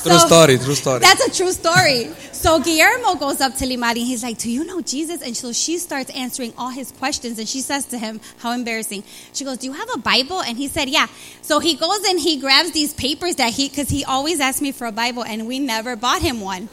True 0.02 0.18
story, 0.18 0.58
true 0.58 0.74
story. 0.74 1.00
That's 1.00 1.26
a 1.26 1.36
true 1.36 1.52
story. 1.52 2.10
So 2.38 2.60
Guillermo 2.60 3.16
goes 3.16 3.40
up 3.40 3.56
to 3.56 3.64
Limari 3.64 3.98
and 3.98 4.06
he's 4.06 4.22
like, 4.22 4.38
Do 4.38 4.48
you 4.48 4.64
know 4.64 4.80
Jesus? 4.80 5.22
And 5.22 5.36
so 5.36 5.52
she 5.52 5.76
starts 5.76 6.08
answering 6.10 6.54
all 6.56 6.70
his 6.70 6.92
questions 6.92 7.36
and 7.40 7.48
she 7.48 7.60
says 7.60 7.86
to 7.86 7.98
him, 7.98 8.20
How 8.38 8.52
embarrassing. 8.52 9.02
She 9.32 9.44
goes, 9.44 9.58
Do 9.58 9.66
you 9.66 9.72
have 9.72 9.88
a 9.92 9.98
Bible? 9.98 10.40
And 10.40 10.56
he 10.56 10.68
said, 10.68 10.88
Yeah. 10.88 11.08
So 11.42 11.58
he 11.58 11.74
goes 11.74 12.04
and 12.04 12.20
he 12.20 12.38
grabs 12.38 12.70
these 12.70 12.94
papers 12.94 13.34
that 13.36 13.52
he, 13.52 13.68
because 13.68 13.88
he 13.88 14.04
always 14.04 14.38
asked 14.38 14.62
me 14.62 14.70
for 14.70 14.86
a 14.86 14.92
Bible 14.92 15.24
and 15.24 15.48
we 15.48 15.58
never 15.58 15.96
bought 15.96 16.22
him 16.22 16.40
one. 16.40 16.68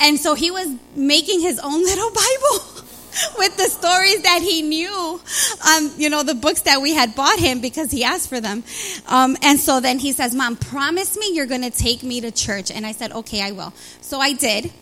And 0.00 0.18
so 0.18 0.34
he 0.34 0.50
was 0.50 0.66
making 0.96 1.40
his 1.40 1.60
own 1.60 1.80
little 1.84 2.10
Bible. 2.10 2.84
with 3.38 3.56
the 3.56 3.68
stories 3.68 4.22
that 4.22 4.40
he 4.42 4.62
knew, 4.62 5.20
um, 5.68 5.92
you 5.96 6.10
know, 6.10 6.24
the 6.24 6.34
books 6.34 6.62
that 6.62 6.82
we 6.82 6.92
had 6.92 7.14
bought 7.14 7.38
him 7.38 7.60
because 7.60 7.92
he 7.92 8.02
asked 8.02 8.28
for 8.28 8.40
them. 8.40 8.64
Um, 9.06 9.36
and 9.40 9.60
so 9.60 9.78
then 9.78 10.00
he 10.00 10.10
says, 10.10 10.34
Mom, 10.34 10.56
promise 10.56 11.16
me 11.16 11.30
you're 11.32 11.46
going 11.46 11.62
to 11.62 11.70
take 11.70 12.02
me 12.02 12.20
to 12.22 12.32
church. 12.32 12.72
And 12.72 12.84
I 12.84 12.90
said, 12.90 13.12
Okay, 13.12 13.40
I 13.40 13.52
will. 13.52 13.72
So 14.00 14.18
I 14.18 14.32
did. 14.32 14.72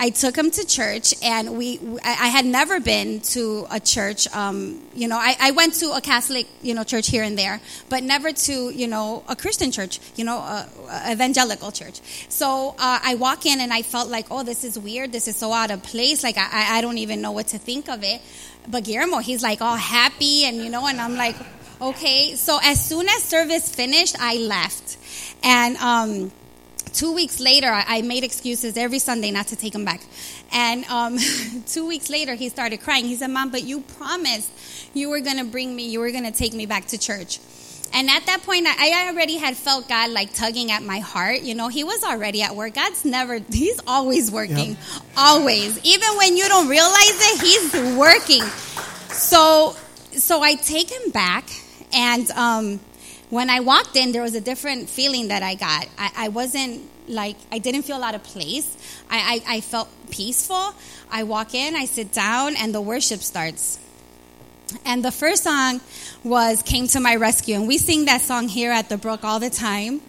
I 0.00 0.10
took 0.10 0.36
him 0.36 0.50
to 0.52 0.64
church, 0.64 1.12
and 1.22 1.58
we. 1.58 1.80
I 2.04 2.28
had 2.28 2.46
never 2.46 2.78
been 2.78 3.20
to 3.34 3.66
a 3.68 3.80
church. 3.80 4.32
Um, 4.32 4.80
you 4.94 5.08
know, 5.08 5.16
I, 5.16 5.36
I, 5.40 5.50
went 5.50 5.74
to 5.74 5.90
a 5.90 6.00
Catholic, 6.00 6.46
you 6.62 6.72
know, 6.72 6.84
church 6.84 7.08
here 7.08 7.24
and 7.24 7.36
there, 7.36 7.60
but 7.88 8.04
never 8.04 8.30
to, 8.30 8.70
you 8.70 8.86
know, 8.86 9.24
a 9.28 9.34
Christian 9.34 9.72
church. 9.72 9.98
You 10.14 10.24
know, 10.24 10.38
a, 10.38 10.68
a 10.88 11.12
evangelical 11.12 11.72
church. 11.72 12.00
So 12.28 12.76
uh, 12.78 13.00
I 13.02 13.16
walk 13.16 13.44
in, 13.44 13.58
and 13.58 13.72
I 13.72 13.82
felt 13.82 14.08
like, 14.08 14.26
oh, 14.30 14.44
this 14.44 14.62
is 14.62 14.78
weird. 14.78 15.10
This 15.10 15.26
is 15.26 15.36
so 15.36 15.52
out 15.52 15.72
of 15.72 15.82
place. 15.82 16.22
Like 16.22 16.38
I, 16.38 16.78
I 16.78 16.80
don't 16.80 16.98
even 16.98 17.20
know 17.20 17.32
what 17.32 17.48
to 17.48 17.58
think 17.58 17.88
of 17.88 18.04
it. 18.04 18.22
But 18.68 18.84
Guillermo, 18.84 19.18
he's 19.18 19.42
like 19.42 19.60
all 19.60 19.76
happy, 19.76 20.44
and 20.44 20.58
you 20.58 20.70
know, 20.70 20.86
and 20.86 21.00
I'm 21.00 21.16
like, 21.16 21.34
okay. 21.80 22.36
So 22.36 22.60
as 22.62 22.84
soon 22.84 23.08
as 23.08 23.24
service 23.24 23.68
finished, 23.68 24.14
I 24.20 24.36
left, 24.36 24.96
and. 25.42 25.76
Um, 25.78 26.30
two 26.92 27.14
weeks 27.14 27.40
later, 27.40 27.70
I 27.70 28.02
made 28.02 28.24
excuses 28.24 28.76
every 28.76 28.98
Sunday 28.98 29.30
not 29.30 29.48
to 29.48 29.56
take 29.56 29.74
him 29.74 29.84
back. 29.84 30.00
And 30.52 30.84
um, 30.86 31.18
two 31.66 31.86
weeks 31.86 32.10
later, 32.10 32.34
he 32.34 32.48
started 32.48 32.80
crying. 32.80 33.04
He 33.04 33.16
said, 33.16 33.28
Mom, 33.28 33.50
but 33.50 33.64
you 33.64 33.80
promised 33.80 34.50
you 34.94 35.10
were 35.10 35.20
going 35.20 35.38
to 35.38 35.44
bring 35.44 35.74
me, 35.74 35.88
you 35.88 36.00
were 36.00 36.10
going 36.10 36.24
to 36.24 36.32
take 36.32 36.52
me 36.52 36.66
back 36.66 36.86
to 36.86 36.98
church. 36.98 37.38
And 37.94 38.10
at 38.10 38.26
that 38.26 38.42
point, 38.42 38.66
I 38.66 39.08
already 39.08 39.36
had 39.36 39.56
felt 39.56 39.88
God 39.88 40.10
like 40.10 40.34
tugging 40.34 40.70
at 40.70 40.82
my 40.82 40.98
heart. 40.98 41.40
You 41.40 41.54
know, 41.54 41.68
He 41.68 41.84
was 41.84 42.04
already 42.04 42.42
at 42.42 42.54
work. 42.54 42.74
God's 42.74 43.04
never, 43.04 43.38
He's 43.52 43.80
always 43.86 44.30
working. 44.30 44.70
Yep. 44.70 44.78
Always. 45.16 45.84
Even 45.84 46.08
when 46.18 46.36
you 46.36 46.48
don't 46.48 46.68
realize 46.68 46.92
it, 46.94 47.40
He's 47.40 47.96
working. 47.96 48.42
So, 49.10 49.74
so 50.12 50.42
I 50.42 50.54
take 50.54 50.90
him 50.90 51.10
back 51.12 51.48
and, 51.92 52.30
um, 52.32 52.80
when 53.30 53.50
I 53.50 53.60
walked 53.60 53.96
in, 53.96 54.12
there 54.12 54.22
was 54.22 54.34
a 54.34 54.40
different 54.40 54.88
feeling 54.88 55.28
that 55.28 55.42
I 55.42 55.54
got. 55.54 55.86
I, 55.98 56.10
I 56.16 56.28
wasn't 56.28 56.82
like, 57.08 57.36
I 57.52 57.58
didn't 57.58 57.82
feel 57.82 58.02
out 58.02 58.14
of 58.14 58.22
place. 58.22 58.76
I, 59.10 59.42
I, 59.46 59.56
I 59.56 59.60
felt 59.60 59.88
peaceful. 60.10 60.74
I 61.10 61.22
walk 61.24 61.54
in, 61.54 61.74
I 61.74 61.84
sit 61.84 62.12
down, 62.12 62.56
and 62.56 62.74
the 62.74 62.80
worship 62.80 63.20
starts. 63.20 63.78
And 64.84 65.04
the 65.04 65.10
first 65.10 65.44
song 65.44 65.80
was 66.24 66.62
Came 66.62 66.88
to 66.88 67.00
My 67.00 67.16
Rescue. 67.16 67.54
And 67.54 67.66
we 67.66 67.78
sing 67.78 68.04
that 68.06 68.20
song 68.20 68.48
here 68.48 68.70
at 68.70 68.88
the 68.88 68.98
Brook 68.98 69.24
all 69.24 69.40
the 69.40 69.50
time. 69.50 70.00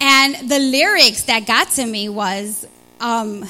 And 0.00 0.50
the 0.50 0.58
lyrics 0.58 1.24
that 1.24 1.46
got 1.46 1.70
to 1.72 1.86
me 1.86 2.08
was 2.10 2.66
um, 3.00 3.46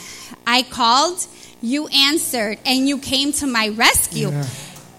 I 0.46 0.62
called, 0.62 1.26
you 1.60 1.88
answered, 1.88 2.58
and 2.64 2.88
you 2.88 2.98
came 2.98 3.32
to 3.34 3.46
my 3.46 3.68
rescue. 3.68 4.30
Yeah. 4.30 4.46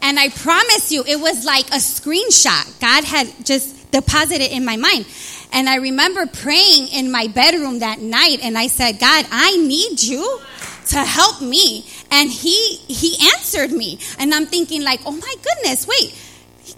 And 0.01 0.19
I 0.19 0.29
promise 0.29 0.91
you, 0.91 1.03
it 1.07 1.19
was 1.19 1.45
like 1.45 1.67
a 1.67 1.79
screenshot. 1.79 2.79
God 2.79 3.03
had 3.03 3.27
just 3.45 3.76
deposited 3.91 4.51
in 4.53 4.65
my 4.65 4.77
mind. 4.77 5.05
And 5.53 5.69
I 5.69 5.75
remember 5.75 6.25
praying 6.25 6.89
in 6.89 7.11
my 7.11 7.27
bedroom 7.27 7.79
that 7.79 7.99
night 7.99 8.39
and 8.43 8.57
I 8.57 8.67
said, 8.67 8.99
God, 8.99 9.25
I 9.31 9.57
need 9.57 10.01
you 10.01 10.41
to 10.87 10.97
help 10.97 11.41
me. 11.41 11.85
And 12.11 12.29
he 12.29 12.77
he 12.87 13.17
answered 13.33 13.71
me. 13.71 13.99
And 14.19 14.33
I'm 14.33 14.45
thinking 14.45 14.83
like, 14.83 15.01
"Oh 15.05 15.11
my 15.11 15.35
goodness, 15.43 15.87
wait. 15.87 16.15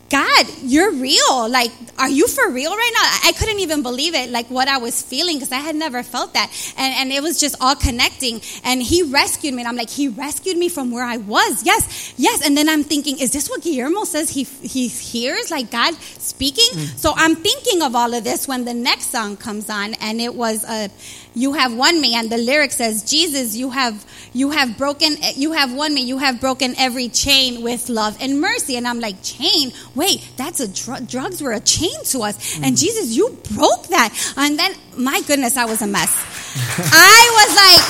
God, 0.10 0.46
you're 0.64 0.92
real. 0.92 1.50
Like, 1.50 1.72
are 1.98 2.10
you 2.10 2.28
for 2.28 2.50
real 2.50 2.72
right 2.72 2.92
now? 2.94 3.30
I 3.30 3.34
couldn't 3.34 3.60
even 3.60 3.84
believe 3.84 4.16
it, 4.16 4.30
like 4.32 4.48
what 4.48 4.68
I 4.68 4.80
was 4.80 5.02
feeling, 5.02 5.36
because 5.38 5.52
I 5.52 5.60
had 5.60 5.76
never 5.76 6.02
felt 6.02 6.34
that. 6.34 6.52
And, 6.78 6.94
and 6.96 7.12
it 7.12 7.22
was 7.22 7.40
just 7.40 7.56
all 7.62 7.76
connecting. 7.76 8.42
And 8.64 8.82
He 8.82 9.04
rescued 9.04 9.54
me. 9.54 9.62
And 9.62 9.70
I'm 9.70 9.76
like, 9.76 9.90
He 9.90 10.08
rescued 10.08 10.58
me 10.58 10.68
from 10.68 10.92
where 10.92 11.06
I 11.06 11.18
was. 11.18 11.64
Yes, 11.64 12.14
yes. 12.18 12.46
And 12.46 12.58
then 12.58 12.68
I'm 12.70 12.84
thinking, 12.84 13.20
is 13.20 13.32
this 13.32 13.50
what 13.50 13.62
Guillermo 13.62 14.04
says 14.04 14.30
he, 14.30 14.44
he 14.44 14.88
hears, 14.88 15.52
like 15.52 15.70
God 15.70 15.94
speaking? 15.96 16.70
Mm. 16.74 16.98
So 16.98 17.14
I'm 17.16 17.36
thinking 17.36 17.82
of 17.84 17.96
all 17.96 18.14
of 18.14 18.24
this 18.24 18.48
when 18.48 18.66
the 18.66 18.74
next 18.74 19.12
song 19.12 19.38
comes 19.38 19.70
on, 19.70 19.94
and 19.96 20.20
it 20.20 20.34
was 20.34 20.64
a 20.64 20.90
you 21.36 21.54
have 21.54 21.74
won 21.74 22.02
me 22.02 22.16
and 22.16 22.30
the 22.30 22.38
lyric 22.38 22.72
says 22.72 23.04
jesus 23.04 23.56
you 23.56 23.70
have 23.70 24.06
you 24.34 24.50
have 24.50 24.78
broken 24.78 25.16
you 25.36 25.52
have 25.52 25.74
won 25.74 25.94
me 25.94 26.02
you 26.02 26.18
have 26.18 26.42
broken 26.42 26.74
every 26.78 27.08
chain 27.08 27.62
with 27.62 27.88
love 27.88 28.18
and 28.20 28.42
mercy 28.42 28.76
and 28.76 28.88
i'm 28.88 29.00
like 29.00 29.22
chain 29.22 29.72
wait 30.02 30.20
that's 30.38 30.60
a 30.62 30.68
dr- 30.68 31.06
drugs 31.14 31.38
were 31.44 31.52
a 31.52 31.60
chain 31.76 31.98
to 32.06 32.18
us. 32.28 32.36
Mm. 32.56 32.64
and 32.66 32.72
jesus 32.84 33.08
you 33.18 33.26
broke 33.54 33.84
that. 33.96 34.10
And 34.38 34.58
then 34.58 34.72
my 34.98 35.20
goodness 35.28 35.58
i 35.58 35.66
was 35.66 35.82
a 35.82 35.88
mess. 35.98 36.12
I 37.16 37.22
was 37.38 37.50
like 37.64 37.84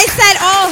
i 0.00 0.02
said 0.18 0.34
oh 0.52 0.68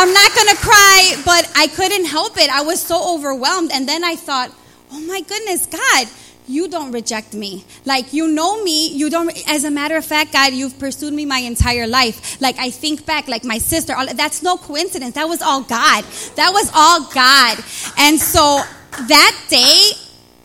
i'm 0.00 0.12
not 0.20 0.30
gonna 0.36 0.58
cry 0.70 1.00
but 1.24 1.44
i 1.56 1.66
couldn't 1.78 2.06
help 2.06 2.36
it. 2.44 2.48
I 2.50 2.62
was 2.62 2.80
so 2.80 2.96
overwhelmed. 3.14 3.70
And 3.72 3.88
then 3.88 4.04
i 4.04 4.14
thought 4.16 4.50
oh 4.92 5.00
my 5.12 5.20
goodness 5.22 5.66
god 5.66 6.04
you 6.48 6.68
don't 6.68 6.92
reject 6.92 7.34
me. 7.34 7.64
Like, 7.84 8.12
you 8.12 8.28
know 8.28 8.62
me, 8.62 8.88
you 8.92 9.10
don't, 9.10 9.30
as 9.48 9.64
a 9.64 9.70
matter 9.70 9.96
of 9.96 10.04
fact, 10.04 10.32
God, 10.32 10.52
you've 10.52 10.78
pursued 10.78 11.12
me 11.12 11.26
my 11.26 11.38
entire 11.38 11.86
life. 11.86 12.40
Like, 12.40 12.58
I 12.58 12.70
think 12.70 13.06
back, 13.06 13.28
like 13.28 13.44
my 13.44 13.58
sister, 13.58 13.94
all, 13.94 14.06
that's 14.14 14.42
no 14.42 14.56
coincidence. 14.56 15.14
That 15.14 15.28
was 15.28 15.42
all 15.42 15.62
God. 15.62 16.04
That 16.36 16.50
was 16.52 16.70
all 16.74 17.00
God. 17.12 17.58
And 17.98 18.20
so 18.20 18.60
that 19.08 19.46
day, 19.48 19.92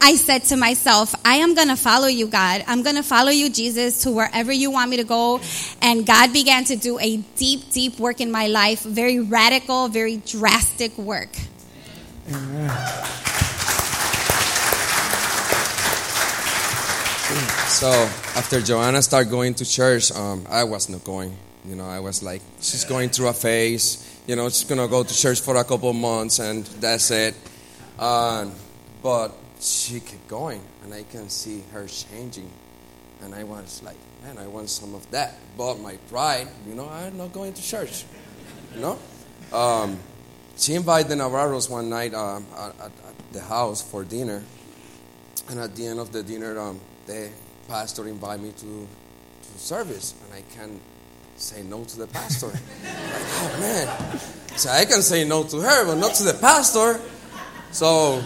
I 0.03 0.15
said 0.15 0.45
to 0.45 0.57
myself, 0.57 1.13
I 1.23 1.35
am 1.35 1.53
going 1.53 1.67
to 1.67 1.75
follow 1.75 2.07
you, 2.07 2.25
God. 2.27 2.63
I'm 2.65 2.81
going 2.81 2.95
to 2.95 3.03
follow 3.03 3.29
you, 3.29 3.51
Jesus, 3.51 4.01
to 4.03 4.11
wherever 4.11 4.51
you 4.51 4.71
want 4.71 4.89
me 4.89 4.97
to 4.97 5.03
go. 5.03 5.39
And 5.79 6.07
God 6.07 6.33
began 6.33 6.63
to 6.65 6.75
do 6.75 6.97
a 6.97 7.17
deep, 7.35 7.69
deep 7.69 7.99
work 7.99 8.19
in 8.19 8.31
my 8.31 8.47
life, 8.47 8.81
very 8.81 9.19
radical, 9.19 9.89
very 9.89 10.17
drastic 10.17 10.97
work. 10.97 11.29
Amen. 12.33 13.30
So 17.71 17.89
after 18.35 18.61
Joanna 18.61 19.01
started 19.01 19.31
going 19.31 19.55
to 19.55 19.65
church, 19.65 20.11
um, 20.11 20.45
I 20.49 20.65
was 20.65 20.89
not 20.89 21.03
going. 21.03 21.35
You 21.65 21.75
know, 21.75 21.85
I 21.85 21.99
was 21.99 22.21
like, 22.21 22.41
she's 22.59 22.83
going 22.83 23.09
through 23.09 23.29
a 23.29 23.33
phase. 23.33 24.21
You 24.27 24.35
know, 24.35 24.49
she's 24.49 24.65
gonna 24.65 24.87
go 24.87 25.03
to 25.03 25.13
church 25.15 25.41
for 25.41 25.55
a 25.55 25.63
couple 25.63 25.91
months 25.93 26.39
and 26.39 26.65
that's 26.65 27.09
it. 27.09 27.33
Um, 27.97 28.53
but 29.01 29.33
she 29.59 29.99
kept 29.99 30.27
going, 30.27 30.61
and 30.83 30.93
I 30.93 31.03
can 31.03 31.29
see 31.29 31.63
her 31.71 31.87
changing. 31.87 32.51
And 33.21 33.33
I 33.33 33.45
was 33.45 33.81
like, 33.83 33.97
man, 34.21 34.37
I 34.37 34.47
want 34.47 34.69
some 34.69 34.93
of 34.93 35.09
that. 35.11 35.37
But 35.57 35.79
my 35.79 35.95
pride, 36.09 36.49
you 36.67 36.75
know, 36.75 36.87
I'm 36.87 37.17
not 37.17 37.31
going 37.31 37.53
to 37.53 37.63
church. 37.63 38.05
You 38.75 38.81
know, 38.81 38.99
um, 39.53 39.97
she 40.57 40.75
invited 40.75 41.09
the 41.09 41.15
Navarros 41.15 41.69
one 41.69 41.89
night 41.89 42.13
um, 42.13 42.45
at, 42.55 42.79
at, 42.85 42.91
the 43.31 43.41
house 43.41 43.81
for 43.81 44.03
dinner, 44.03 44.43
and 45.49 45.59
at 45.59 45.73
the 45.75 45.87
end 45.87 45.99
of 45.99 46.11
the 46.11 46.21
dinner, 46.21 46.59
um, 46.59 46.79
they 47.07 47.31
pastor 47.71 48.05
invite 48.09 48.41
me 48.41 48.51
to, 48.51 48.87
to 49.43 49.57
service, 49.57 50.13
and 50.25 50.33
I 50.33 50.41
can't 50.53 50.81
say 51.37 51.63
no 51.63 51.85
to 51.85 51.99
the 51.99 52.07
pastor. 52.07 52.47
like, 52.47 52.55
oh 52.85 53.57
man. 53.61 54.19
So 54.57 54.69
I 54.69 54.83
can 54.83 55.01
say 55.01 55.23
no 55.23 55.43
to 55.43 55.61
her, 55.61 55.85
but 55.85 55.95
not 55.95 56.13
to 56.15 56.23
the 56.23 56.33
pastor. 56.33 56.99
So 57.71 58.21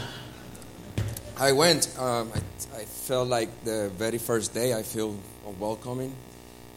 I 1.38 1.52
went. 1.52 1.96
Um, 2.00 2.32
I, 2.34 2.39
I, 2.76 2.86
felt 2.86 3.28
like 3.28 3.50
the 3.64 3.91
very 3.96 4.18
first 4.18 4.52
day 4.56 4.74
I 4.74 4.82
feel 4.82 5.16
welcoming. 5.60 6.16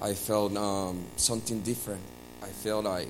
I 0.03 0.13
felt 0.13 0.55
um, 0.55 1.07
something 1.17 1.63
different. 1.63 2.03
I 2.43 2.49
felt 2.49 2.85
like, 2.85 3.09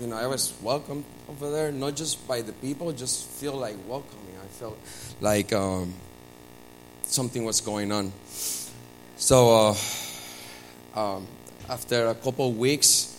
you 0.00 0.08
know, 0.08 0.16
I 0.16 0.26
was 0.26 0.52
welcomed 0.60 1.04
over 1.28 1.48
there, 1.52 1.70
not 1.70 1.94
just 1.94 2.26
by 2.26 2.42
the 2.42 2.52
people, 2.54 2.90
just 2.90 3.28
feel 3.28 3.54
like 3.54 3.76
welcoming. 3.86 4.34
I 4.42 4.48
felt 4.48 4.76
like 5.20 5.52
um, 5.52 5.94
something 7.02 7.44
was 7.44 7.60
going 7.60 7.92
on. 7.92 8.12
So 9.18 9.74
uh, 10.94 11.00
um, 11.00 11.26
after 11.70 12.08
a 12.08 12.14
couple 12.14 12.50
of 12.50 12.58
weeks, 12.58 13.18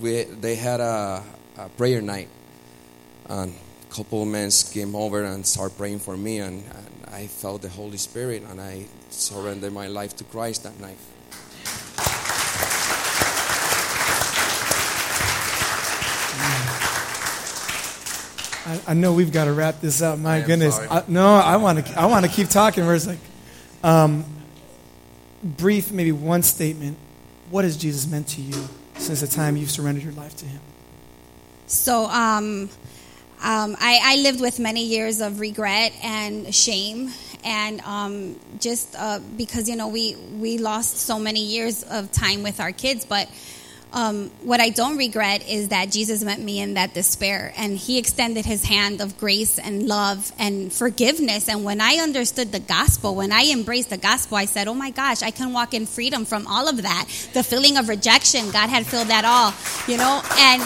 we 0.00 0.24
they 0.24 0.56
had 0.56 0.80
a, 0.80 1.22
a 1.56 1.68
prayer 1.68 2.02
night, 2.02 2.28
and 3.28 3.54
a 3.88 3.94
couple 3.94 4.22
of 4.22 4.28
men 4.28 4.50
came 4.72 4.96
over 4.96 5.22
and 5.22 5.46
started 5.46 5.78
praying 5.78 6.00
for 6.00 6.16
me, 6.16 6.38
and, 6.38 6.64
and 6.64 7.14
I 7.14 7.28
felt 7.28 7.62
the 7.62 7.68
Holy 7.68 7.98
Spirit, 7.98 8.42
and 8.50 8.60
I 8.60 8.86
surrendered 9.10 9.72
my 9.72 9.86
life 9.86 10.16
to 10.16 10.24
Christ 10.24 10.64
that 10.64 10.80
night. 10.80 10.98
I, 18.64 18.90
I, 18.90 18.94
know 18.94 19.12
we've 19.12 19.32
got 19.32 19.44
to 19.44 19.52
wrap 19.52 19.80
this 19.80 20.02
up. 20.02 20.18
My 20.18 20.40
goodness, 20.40 20.76
I, 20.78 21.04
no, 21.06 21.34
I 21.34 21.58
want 21.58 21.86
to. 21.86 21.98
I 21.98 22.06
want 22.06 22.26
to 22.26 22.30
keep 22.30 22.48
talking. 22.48 22.84
Where 22.84 22.96
it's 22.96 23.06
like, 23.06 23.20
um, 23.84 24.24
brief, 25.42 25.92
maybe 25.92 26.12
one 26.12 26.42
statement. 26.42 26.96
What 27.50 27.64
has 27.64 27.76
Jesus 27.76 28.06
meant 28.06 28.28
to 28.28 28.40
you 28.40 28.68
since 28.96 29.20
the 29.20 29.26
time 29.26 29.56
you've 29.56 29.70
surrendered 29.70 30.04
your 30.04 30.12
life 30.12 30.36
to 30.36 30.46
Him? 30.46 30.60
So, 31.66 32.06
um, 32.06 32.70
um, 33.42 33.76
I, 33.80 34.00
I, 34.02 34.16
lived 34.16 34.40
with 34.40 34.60
many 34.60 34.84
years 34.84 35.20
of 35.20 35.40
regret 35.40 35.92
and 36.02 36.54
shame, 36.54 37.10
and 37.44 37.80
um, 37.80 38.38
just 38.60 38.94
uh, 38.96 39.18
because 39.36 39.68
you 39.68 39.74
know 39.74 39.88
we 39.88 40.16
we 40.38 40.58
lost 40.58 40.98
so 40.98 41.18
many 41.18 41.42
years 41.42 41.82
of 41.82 42.12
time 42.12 42.42
with 42.42 42.60
our 42.60 42.72
kids, 42.72 43.04
but 43.04 43.28
um, 43.92 44.30
what 44.42 44.60
I 44.60 44.70
don't 44.70 44.96
regret 44.96 45.46
is 45.48 45.68
that 45.68 45.90
Jesus 45.90 46.22
met 46.22 46.40
me 46.40 46.60
in 46.60 46.74
that 46.74 46.94
despair 46.94 47.52
and 47.56 47.76
he 47.76 47.98
extended 47.98 48.46
his 48.46 48.64
hand 48.64 49.00
of 49.00 49.18
grace 49.18 49.58
and 49.58 49.86
love 49.86 50.32
and 50.38 50.72
forgiveness. 50.72 51.48
And 51.48 51.62
when 51.62 51.80
I 51.80 51.96
understood 51.96 52.52
the 52.52 52.60
gospel, 52.60 53.14
when 53.14 53.32
I 53.32 53.50
embraced 53.52 53.90
the 53.90 53.98
gospel, 53.98 54.38
I 54.38 54.46
said, 54.46 54.66
Oh 54.66 54.74
my 54.74 54.90
gosh, 54.90 55.22
I 55.22 55.30
can 55.30 55.52
walk 55.52 55.74
in 55.74 55.86
freedom 55.86 56.24
from 56.24 56.46
all 56.46 56.68
of 56.68 56.82
that. 56.82 57.06
The 57.34 57.42
feeling 57.42 57.76
of 57.76 57.88
rejection, 57.88 58.50
God 58.50 58.70
had 58.70 58.86
filled 58.86 59.08
that 59.08 59.24
all, 59.24 59.52
you 59.86 59.98
know, 59.98 60.22
and 60.38 60.62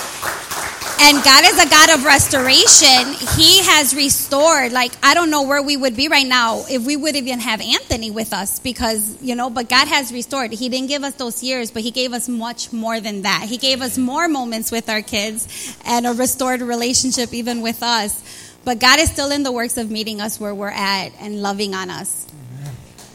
and 0.98 1.22
God 1.22 1.44
is 1.44 1.58
a 1.62 1.68
God 1.68 1.90
of 1.90 2.04
restoration. 2.04 3.12
He 3.36 3.62
has 3.64 3.94
restored. 3.94 4.72
Like, 4.72 4.92
I 5.02 5.12
don't 5.12 5.28
know 5.28 5.42
where 5.42 5.62
we 5.62 5.76
would 5.76 5.94
be 5.94 6.08
right 6.08 6.26
now 6.26 6.64
if 6.70 6.86
we 6.86 6.96
would 6.96 7.14
even 7.16 7.40
have 7.40 7.60
Anthony 7.60 8.10
with 8.10 8.32
us 8.32 8.60
because, 8.60 9.20
you 9.22 9.34
know, 9.34 9.50
but 9.50 9.68
God 9.68 9.88
has 9.88 10.10
restored. 10.10 10.52
He 10.52 10.70
didn't 10.70 10.88
give 10.88 11.04
us 11.04 11.14
those 11.14 11.42
years, 11.42 11.70
but 11.70 11.82
He 11.82 11.90
gave 11.90 12.14
us 12.14 12.28
much 12.28 12.72
more 12.72 12.98
than 12.98 13.15
that. 13.22 13.46
He 13.48 13.56
gave 13.56 13.82
us 13.82 13.98
more 13.98 14.28
moments 14.28 14.70
with 14.70 14.88
our 14.88 15.02
kids 15.02 15.76
and 15.84 16.06
a 16.06 16.12
restored 16.12 16.60
relationship 16.60 17.32
even 17.32 17.60
with 17.60 17.82
us. 17.82 18.22
But 18.64 18.80
God 18.80 18.98
is 18.98 19.10
still 19.10 19.30
in 19.30 19.42
the 19.42 19.52
works 19.52 19.76
of 19.76 19.90
meeting 19.90 20.20
us 20.20 20.40
where 20.40 20.54
we're 20.54 20.68
at 20.68 21.10
and 21.20 21.40
loving 21.40 21.74
on 21.74 21.88
us. 21.88 22.26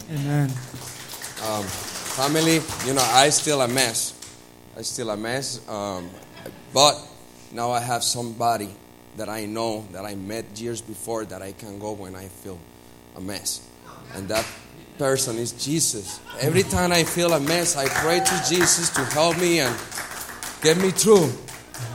Amen. 0.10 0.22
Amen. 0.22 0.50
Um, 1.44 1.64
family, 1.64 2.62
you 2.86 2.94
know, 2.94 3.06
I 3.14 3.30
still 3.30 3.62
a 3.62 3.68
mess. 3.68 4.14
I 4.78 4.84
still 4.84 5.10
a 5.10 5.18
mess. 5.18 5.68
Um, 5.68 6.10
but 6.74 6.96
now 7.52 7.72
I 7.72 7.80
have 7.80 8.04
somebody 8.04 8.70
that 9.18 9.28
I 9.28 9.46
know 9.46 9.86
that 9.92 10.06
I 10.06 10.16
met 10.16 10.60
years 10.60 10.82
before 10.82 11.26
that 11.26 11.42
I 11.42 11.52
can 11.52 11.80
go 11.80 11.94
when 11.94 12.16
I 12.16 12.28
feel 12.28 12.60
a 13.16 13.22
mess. 13.22 13.62
And 14.14 14.30
that 14.30 14.46
person 15.02 15.40
is 15.40 15.54
Jesus. 15.54 16.20
Every 16.40 16.62
time 16.62 16.92
I 16.92 17.04
feel 17.04 17.34
a 17.34 17.40
mess, 17.40 17.76
I 17.76 17.88
pray 17.88 18.20
to 18.20 18.44
Jesus 18.48 18.92
to 18.92 19.04
help 19.06 19.36
me 19.40 19.60
and 19.60 19.76
get 20.62 20.78
me 20.78 20.92
through. 20.92 21.28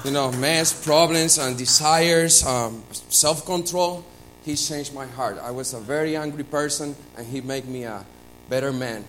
You 0.04 0.10
know, 0.10 0.32
mess, 0.32 0.74
problems, 0.84 1.38
and 1.38 1.56
desires, 1.56 2.44
um, 2.44 2.82
self 2.90 3.46
control. 3.46 4.04
He 4.44 4.56
changed 4.56 4.92
my 4.92 5.06
heart. 5.06 5.38
I 5.40 5.52
was 5.52 5.72
a 5.72 5.78
very 5.78 6.16
angry 6.16 6.42
person, 6.42 6.96
and 7.16 7.24
He 7.24 7.40
made 7.40 7.68
me 7.68 7.84
a 7.84 8.04
better 8.48 8.72
man. 8.72 9.04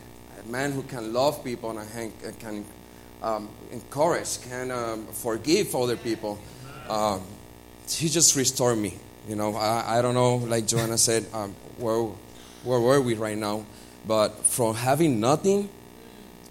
A 0.46 0.48
man 0.48 0.74
who 0.74 0.84
can 0.84 1.12
love 1.12 1.44
people 1.44 1.76
and 1.76 2.40
can 2.40 2.66
um, 3.24 3.50
encourage, 3.72 4.40
can 4.48 4.70
um, 4.70 5.08
forgive 5.08 5.74
other 5.74 5.98
people. 5.98 6.38
Um, 6.88 7.22
he 7.90 8.10
just 8.10 8.36
restored 8.36 8.78
me. 8.78 8.94
You 9.28 9.36
know, 9.36 9.56
I, 9.56 9.98
I 9.98 10.02
don't 10.04 10.14
know, 10.14 10.36
like 10.36 10.68
Joanna 10.68 11.00
said, 11.00 11.26
um, 11.34 11.56
where, 11.78 12.04
where 12.64 12.80
were 12.80 13.02
we 13.02 13.16
right 13.16 13.38
now? 13.38 13.66
But 14.08 14.46
from 14.46 14.76
having 14.76 15.20
nothing 15.20 15.70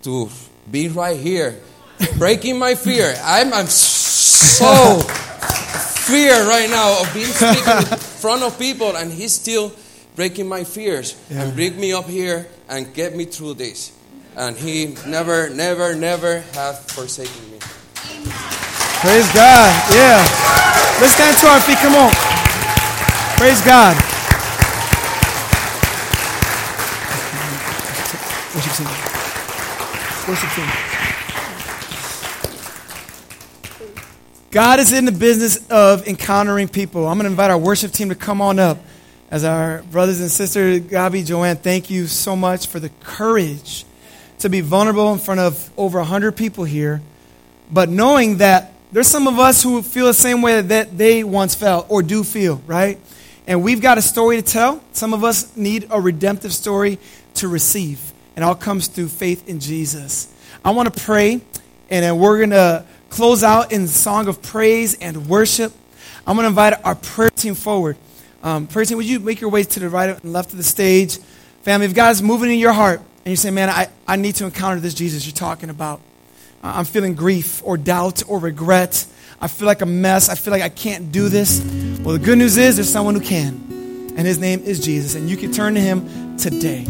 to 0.02 0.28
be 0.70 0.88
right 0.88 1.18
here, 1.18 1.58
breaking 2.18 2.58
my 2.58 2.74
fear. 2.74 3.14
I'm, 3.22 3.52
I'm 3.52 3.66
so 3.66 5.00
fear 5.00 6.46
right 6.48 6.68
now 6.68 7.00
of 7.00 7.14
being 7.14 7.26
speaking 7.26 7.76
in 7.78 7.98
front 8.20 8.42
of 8.42 8.58
people, 8.58 8.96
and 8.96 9.10
he's 9.12 9.32
still 9.32 9.72
breaking 10.14 10.48
my 10.48 10.64
fears 10.64 11.16
yeah. 11.30 11.42
and 11.42 11.54
bring 11.54 11.78
me 11.78 11.92
up 11.92 12.06
here 12.06 12.46
and 12.68 12.92
get 12.94 13.16
me 13.16 13.24
through 13.24 13.54
this 13.54 13.96
and 14.36 14.56
He 14.56 14.94
never, 15.06 15.48
never, 15.50 15.94
never 15.94 16.40
hath 16.52 16.92
forsaken 16.92 17.50
me. 17.50 17.58
Praise 19.00 19.32
God. 19.32 19.72
Yeah. 19.92 20.20
Let's 21.00 21.14
stand 21.14 21.36
to 21.38 21.46
our 21.48 21.60
feet. 21.60 21.78
Come 21.78 21.94
on. 21.94 22.12
Praise 23.38 23.60
God. 23.62 24.15
Worship 28.66 28.86
team. 28.86 28.94
Worship 30.28 30.50
team. 30.50 30.66
God 34.50 34.80
is 34.80 34.92
in 34.92 35.04
the 35.04 35.12
business 35.12 35.64
of 35.70 36.08
encountering 36.08 36.66
people. 36.66 37.06
I'm 37.06 37.16
going 37.16 37.26
to 37.26 37.30
invite 37.30 37.52
our 37.52 37.58
worship 37.58 37.92
team 37.92 38.08
to 38.08 38.16
come 38.16 38.40
on 38.40 38.58
up. 38.58 38.78
As 39.30 39.44
our 39.44 39.82
brothers 39.84 40.20
and 40.20 40.28
sisters, 40.28 40.80
Gabi, 40.80 41.24
Joanne, 41.24 41.58
thank 41.58 41.90
you 41.90 42.08
so 42.08 42.34
much 42.34 42.66
for 42.66 42.80
the 42.80 42.88
courage 43.04 43.84
to 44.40 44.48
be 44.48 44.62
vulnerable 44.62 45.12
in 45.12 45.20
front 45.20 45.38
of 45.38 45.70
over 45.76 45.98
100 45.98 46.32
people 46.32 46.64
here, 46.64 47.00
but 47.70 47.88
knowing 47.88 48.38
that 48.38 48.72
there's 48.90 49.06
some 49.06 49.28
of 49.28 49.38
us 49.38 49.62
who 49.62 49.80
feel 49.80 50.06
the 50.06 50.14
same 50.14 50.42
way 50.42 50.60
that 50.60 50.98
they 50.98 51.22
once 51.22 51.54
felt 51.54 51.86
or 51.88 52.02
do 52.02 52.24
feel, 52.24 52.60
right? 52.66 52.98
And 53.46 53.62
we've 53.62 53.80
got 53.80 53.96
a 53.96 54.02
story 54.02 54.36
to 54.36 54.42
tell. 54.42 54.82
Some 54.92 55.14
of 55.14 55.22
us 55.22 55.56
need 55.56 55.86
a 55.90 56.00
redemptive 56.00 56.52
story 56.52 56.98
to 57.34 57.46
receive. 57.46 58.12
And 58.36 58.44
all 58.44 58.54
comes 58.54 58.86
through 58.86 59.08
faith 59.08 59.48
in 59.48 59.58
Jesus. 59.58 60.32
I 60.64 60.70
want 60.70 60.92
to 60.92 61.00
pray, 61.00 61.40
and 61.90 62.04
then 62.04 62.18
we're 62.18 62.36
going 62.36 62.50
to 62.50 62.84
close 63.08 63.42
out 63.42 63.72
in 63.72 63.88
song 63.88 64.28
of 64.28 64.42
praise 64.42 64.94
and 64.94 65.26
worship. 65.26 65.72
I'm 66.26 66.36
going 66.36 66.44
to 66.44 66.48
invite 66.48 66.74
our 66.84 66.94
prayer 66.94 67.30
team 67.30 67.54
forward. 67.54 67.96
Um, 68.42 68.66
prayer 68.66 68.84
team, 68.84 68.98
would 68.98 69.06
you 69.06 69.20
make 69.20 69.40
your 69.40 69.50
way 69.50 69.62
to 69.62 69.80
the 69.80 69.88
right 69.88 70.10
and 70.10 70.32
left 70.32 70.50
of 70.52 70.58
the 70.58 70.64
stage? 70.64 71.18
Family, 71.62 71.86
if 71.86 71.94
God 71.94 72.10
is 72.10 72.22
moving 72.22 72.50
in 72.50 72.58
your 72.58 72.72
heart, 72.72 73.00
and 73.00 73.30
you 73.30 73.36
say, 73.36 73.50
man, 73.50 73.70
I, 73.70 73.88
I 74.06 74.16
need 74.16 74.34
to 74.36 74.44
encounter 74.44 74.80
this 74.80 74.94
Jesus 74.94 75.26
you're 75.26 75.34
talking 75.34 75.70
about. 75.70 76.00
I'm 76.62 76.84
feeling 76.84 77.14
grief 77.14 77.62
or 77.64 77.76
doubt 77.76 78.22
or 78.28 78.38
regret. 78.38 79.06
I 79.40 79.48
feel 79.48 79.66
like 79.66 79.82
a 79.82 79.86
mess. 79.86 80.28
I 80.28 80.34
feel 80.34 80.52
like 80.52 80.62
I 80.62 80.68
can't 80.68 81.10
do 81.10 81.28
this. 81.28 81.60
Well, 82.02 82.18
the 82.18 82.24
good 82.24 82.38
news 82.38 82.56
is 82.56 82.76
there's 82.76 82.92
someone 82.92 83.14
who 83.14 83.20
can, 83.20 84.12
and 84.16 84.26
his 84.26 84.38
name 84.38 84.60
is 84.60 84.84
Jesus, 84.84 85.14
and 85.14 85.28
you 85.28 85.36
can 85.36 85.52
turn 85.52 85.74
to 85.74 85.80
him 85.80 86.36
today. 86.36 86.86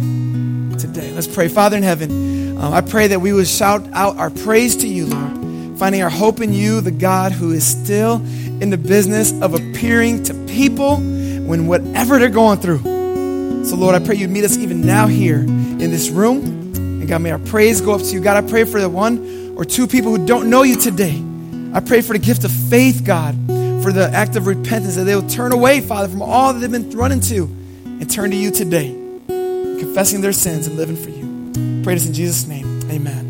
Today. 0.78 1.10
Let's 1.12 1.26
pray. 1.26 1.48
Father 1.48 1.76
in 1.76 1.82
heaven, 1.82 2.58
um, 2.58 2.74
I 2.74 2.82
pray 2.82 3.08
that 3.08 3.20
we 3.20 3.32
would 3.32 3.48
shout 3.48 3.86
out 3.92 4.18
our 4.18 4.28
praise 4.30 4.76
to 4.76 4.86
you, 4.86 5.06
Lord, 5.06 5.78
finding 5.78 6.02
our 6.02 6.10
hope 6.10 6.40
in 6.40 6.52
you, 6.52 6.80
the 6.80 6.90
God 6.90 7.32
who 7.32 7.52
is 7.52 7.66
still 7.66 8.16
in 8.60 8.70
the 8.70 8.76
business 8.76 9.32
of 9.40 9.54
appearing 9.54 10.22
to 10.24 10.34
people 10.46 10.96
when 10.96 11.66
whatever 11.66 12.18
they're 12.18 12.28
going 12.28 12.58
through. 12.58 13.64
So, 13.64 13.76
Lord, 13.76 13.94
I 13.94 14.04
pray 14.04 14.16
you 14.16 14.28
meet 14.28 14.44
us 14.44 14.58
even 14.58 14.82
now 14.82 15.06
here 15.06 15.40
in 15.40 15.78
this 15.78 16.10
room. 16.10 16.44
And 16.76 17.08
God, 17.08 17.22
may 17.22 17.30
our 17.30 17.38
praise 17.38 17.80
go 17.80 17.94
up 17.94 18.02
to 18.02 18.12
you. 18.12 18.20
God, 18.20 18.42
I 18.42 18.46
pray 18.46 18.64
for 18.64 18.80
the 18.80 18.90
one 18.90 19.54
or 19.56 19.64
two 19.64 19.86
people 19.86 20.14
who 20.14 20.26
don't 20.26 20.50
know 20.50 20.62
you 20.62 20.76
today. 20.76 21.22
I 21.72 21.80
pray 21.80 22.02
for 22.02 22.12
the 22.12 22.18
gift 22.18 22.44
of 22.44 22.50
faith, 22.50 23.02
God, 23.04 23.34
for 23.82 23.92
the 23.92 24.10
act 24.12 24.36
of 24.36 24.46
repentance, 24.46 24.96
that 24.96 25.04
they 25.04 25.14
will 25.14 25.28
turn 25.28 25.52
away, 25.52 25.80
Father, 25.80 26.08
from 26.08 26.22
all 26.22 26.52
that 26.52 26.60
they've 26.60 26.70
been 26.70 26.90
running 26.90 27.20
to 27.20 27.44
and 27.84 28.10
turn 28.10 28.30
to 28.30 28.36
you 28.36 28.50
today, 28.50 28.94
confessing 29.78 30.20
their 30.20 30.32
sins 30.32 30.66
and 30.66 30.76
living 30.76 30.96
for 30.96 31.10
you. 31.10 31.82
Pray 31.82 31.94
this 31.94 32.06
in 32.06 32.12
Jesus' 32.12 32.46
name. 32.46 32.80
Amen. 32.90 33.25